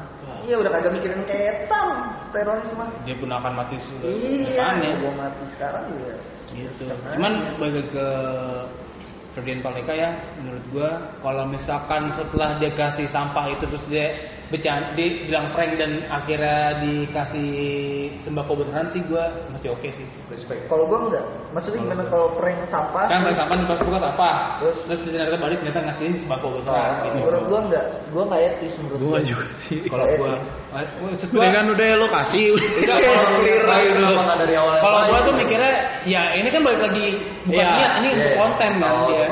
iya 0.43 0.59
udah 0.59 0.67
kagak 0.67 0.99
mikirin 0.99 1.23
ketam 1.31 1.89
teroris 2.35 2.67
mah 2.75 2.91
Dia 3.07 3.15
pun 3.15 3.31
akan 3.31 3.53
mati 3.55 3.79
sudah. 3.79 4.11
iya 4.11 4.99
gua 4.99 5.13
mati 5.15 5.45
sekarang 5.55 5.95
ya 5.95 6.19
gitu. 6.55 6.85
Cuman 7.17 7.57
balik 7.59 7.91
ke 7.93 8.07
Ferdian 9.35 9.63
Paleka 9.63 9.95
ya 9.95 10.11
menurut 10.43 10.65
gua 10.75 10.91
kalau 11.23 11.47
misalkan 11.47 12.11
setelah 12.19 12.59
dia 12.59 12.75
kasih 12.75 13.07
sampah 13.15 13.47
itu 13.55 13.65
terus 13.71 13.85
dia 13.87 14.07
bercanda 14.51 14.99
dia 14.99 15.09
bilang 15.25 15.55
prank 15.55 15.79
dan 15.79 16.03
akhirnya 16.11 16.83
dikasih 16.83 17.51
sembako 18.27 18.59
beneran 18.59 18.91
sih 18.91 18.99
gua 19.07 19.31
masih 19.55 19.71
oke 19.71 19.87
sih. 19.95 20.03
Respect. 20.27 20.67
kalau 20.67 20.91
gua 20.91 21.07
enggak. 21.07 21.25
Maksudnya 21.51 21.87
gimana? 21.87 22.03
kalau 22.11 22.35
prank 22.35 22.59
sampah? 22.67 23.07
Kan 23.07 23.23
prank 23.23 23.39
sampah 23.39 23.57
pas 23.65 23.81
buka 23.81 23.99
sampah. 24.03 24.35
Terus? 24.59 24.77
terus 24.91 25.01
ternyata 25.07 25.39
balik 25.39 25.57
ternyata 25.63 25.81
ngasihin 25.87 26.15
sembako 26.27 26.47
beneran 26.59 26.91
gitu. 27.07 27.15
menurut 27.23 27.45
gua 27.47 27.61
enggak. 27.63 27.85
Gua 28.11 28.23
enggak 28.27 28.41
etis 28.51 28.73
menurut 28.83 28.99
Gua 28.99 29.19
juga 29.23 29.45
sih. 29.71 29.79
kalau 29.87 30.07
Udah 31.31 31.51
kan 31.51 31.65
udah 31.71 31.87
lo 31.95 32.07
kasih. 32.11 32.45
Enggak, 32.55 32.97
Iya, 33.01 33.11
kalau 33.15 33.39
clear 33.39 33.61
kalau- 33.63 33.79
aja 33.79 33.91
kenapa 33.95 34.21
nggak 34.27 34.39
dari 34.43 34.55
awal 34.59 34.73
yang 34.75 34.83
Kalau 34.83 34.99
gua 35.07 35.19
tuh 35.23 35.35
mikirnya 35.39 35.73
ya 36.05 36.23
ini 36.35 36.49
kan 36.51 36.61
balik 36.63 36.81
lagi 36.83 37.07
bukan 37.47 37.55
Iya, 37.55 37.71
niat, 37.71 37.93
ini 38.03 38.09
untuk 38.15 38.27
iya. 38.27 38.39
konten 38.39 38.71
kan 38.77 38.91
Oh, 38.91 39.07
dia. 39.07 39.27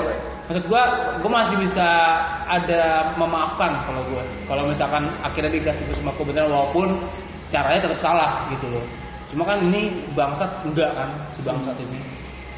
Maksud 0.49 0.65
gua, 0.65 0.83
gua 1.21 1.45
masih 1.45 1.61
bisa 1.61 1.89
ada 2.49 3.13
memaafkan 3.21 3.85
kalau 3.85 4.01
gua. 4.09 4.25
Kalau 4.49 4.65
misalkan 4.65 5.05
akhirnya 5.21 5.53
dikasih 5.53 5.93
sembako 5.93 6.25
beneran 6.25 6.49
walaupun 6.49 7.05
caranya 7.53 7.85
tetap 7.85 8.01
salah 8.01 8.49
gitu 8.57 8.73
loh. 8.73 8.85
Cuma 9.29 9.45
kan 9.45 9.61
ini 9.61 10.09
bangsat 10.17 10.65
enggak 10.65 10.89
kan 10.97 11.13
si 11.37 11.45
bangsat 11.45 11.77
ini. 11.85 12.01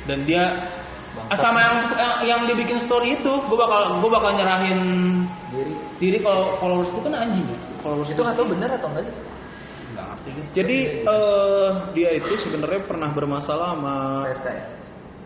Dan 0.07 0.22
dia 0.22 0.70
ah, 1.18 1.38
sama 1.43 1.59
yang, 1.59 1.76
yang 1.99 2.14
yang 2.22 2.41
dia 2.47 2.57
bikin 2.62 2.78
story 2.86 3.18
itu, 3.18 3.32
gua 3.51 3.59
bakal 3.66 3.82
gua 3.99 4.11
bakal 4.22 4.30
nyerahin 4.38 4.80
diri 5.51 5.74
diri 5.99 6.18
kalau 6.22 6.62
followers 6.62 6.95
itu 6.95 7.01
kan 7.03 7.14
anjing. 7.18 7.47
Followers 7.82 8.11
itu 8.14 8.20
nggak 8.22 8.38
tahu 8.38 8.55
benar 8.55 8.70
atau 8.70 8.86
enggak 8.95 9.05
sih 9.11 9.16
Nggak 9.91 10.05
ngerti 10.14 10.28
gitu. 10.30 10.49
Jadi 10.55 10.76
eh 11.11 11.70
dia 11.99 12.11
itu 12.22 12.32
sebenarnya 12.47 12.86
pernah 12.86 13.11
bermasalah 13.11 13.74
sama 13.74 13.95
PSK 14.30 14.47
ya 14.47 14.80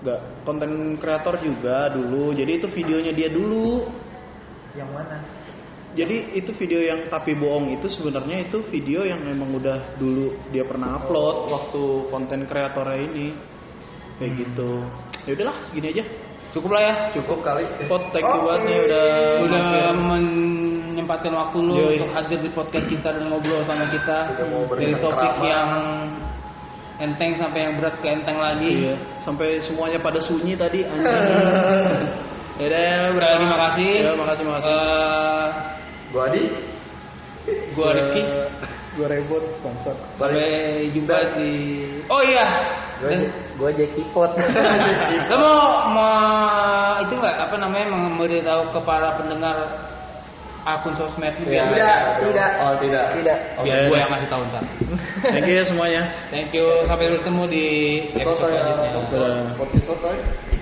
enggak 0.05 0.21
konten 0.45 0.71
kreator 1.01 1.41
juga 1.41 1.89
dulu. 1.89 2.37
Jadi 2.37 2.61
itu 2.61 2.69
videonya 2.69 3.13
dia 3.17 3.33
dulu. 3.33 3.89
yang 4.77 4.91
mana 4.93 5.23
Jadi 5.95 6.35
itu 6.35 6.51
video 6.59 6.83
yang 6.83 7.07
tapi 7.07 7.39
bohong 7.39 7.79
itu 7.79 7.87
sebenarnya 7.87 8.51
itu 8.51 8.59
video 8.67 9.07
yang 9.07 9.23
memang 9.23 9.55
udah 9.55 9.95
dulu 9.97 10.35
dia 10.51 10.67
pernah 10.67 10.99
upload 10.99 11.49
waktu 11.49 11.83
konten 12.13 12.45
kreatornya 12.45 13.01
ini. 13.01 13.27
Kayak 14.21 14.33
gitu. 14.45 14.71
Ya 15.25 15.31
udahlah 15.41 15.57
segini 15.71 15.87
aja. 15.97 16.05
Cukup 16.53 16.71
lah 16.77 16.83
ya. 16.85 16.95
Cukup 17.17 17.39
kali. 17.41 17.65
Pot 17.89 18.13
thank 18.13 18.29
you 18.29 18.41
banget 18.45 18.63
nih 18.67 18.79
udah 18.85 19.07
udah 19.47 19.63
menyempatkan 19.97 21.33
waktu 21.33 21.57
lu 21.65 21.75
Yoi. 21.79 21.97
untuk 21.97 22.11
hadir 22.13 22.39
di 22.43 22.51
podcast 22.53 22.87
kita 22.91 23.09
dan 23.15 23.25
ngobrol 23.31 23.63
sama 23.67 23.87
kita 23.89 24.19
dari 24.75 24.95
topik 24.99 25.35
yang 25.43 25.71
enteng 27.03 27.39
sampai 27.39 27.61
yang 27.71 27.75
berat 27.81 27.97
ke 27.99 28.09
enteng 28.11 28.39
lagi. 28.39 28.71
Iya, 28.87 28.95
sampai 29.27 29.63
semuanya 29.67 29.99
pada 29.99 30.21
sunyi 30.23 30.55
tadi 30.55 30.87
anjing. 30.87 31.07
ya 32.63 33.11
Udah, 33.11 33.31
terima 33.39 33.59
kasih. 33.69 33.91
Ya, 33.99 34.13
makasih 34.15 34.45
makasih. 34.47 34.71
Eh, 34.71 35.49
Gua 36.15 36.23
Adi. 36.31 36.43
gua 37.75 37.91
Rifki. 37.93 38.23
Gue 38.95 39.11
rebut 39.11 39.43
bangsat. 39.59 39.99
Sampai 40.15 40.87
jumpa 40.95 41.35
di 41.35 41.51
Oh 42.07 42.23
iya. 42.23 42.47
Dan 43.03 43.27
Gue 43.59 43.75
Jackie 43.75 44.07
Pot. 44.15 44.39
lo 45.31 45.37
mau, 45.39 45.67
mau 45.91 47.03
itu 47.03 47.15
nggak 47.19 47.37
apa 47.51 47.57
namanya 47.59 47.91
memberitahu 47.91 48.71
ke 48.71 48.81
para 48.87 49.19
pendengar 49.19 49.57
akun 50.65 50.97
sosmed 50.97 51.33
lu 51.45 51.53
biar 51.53 51.69
tidak 51.73 51.97
tidak 52.25 52.51
Oh 52.61 52.73
tidak. 52.81 53.05
tidak 53.21 53.39
biar 53.61 53.79
gue 53.89 53.99
yang 54.01 54.11
kasih 54.17 54.29
tahu 54.33 54.43
ntar. 54.49 54.65
Thank 55.21 55.49
you 55.49 55.65
semuanya. 55.69 56.03
Thank 56.33 56.51
you 56.57 56.67
sampai 56.89 57.13
bertemu 57.13 57.43
di 57.53 57.67
episode 58.17 58.49
selanjutnya. 58.49 59.55
Podcast? 59.61 60.54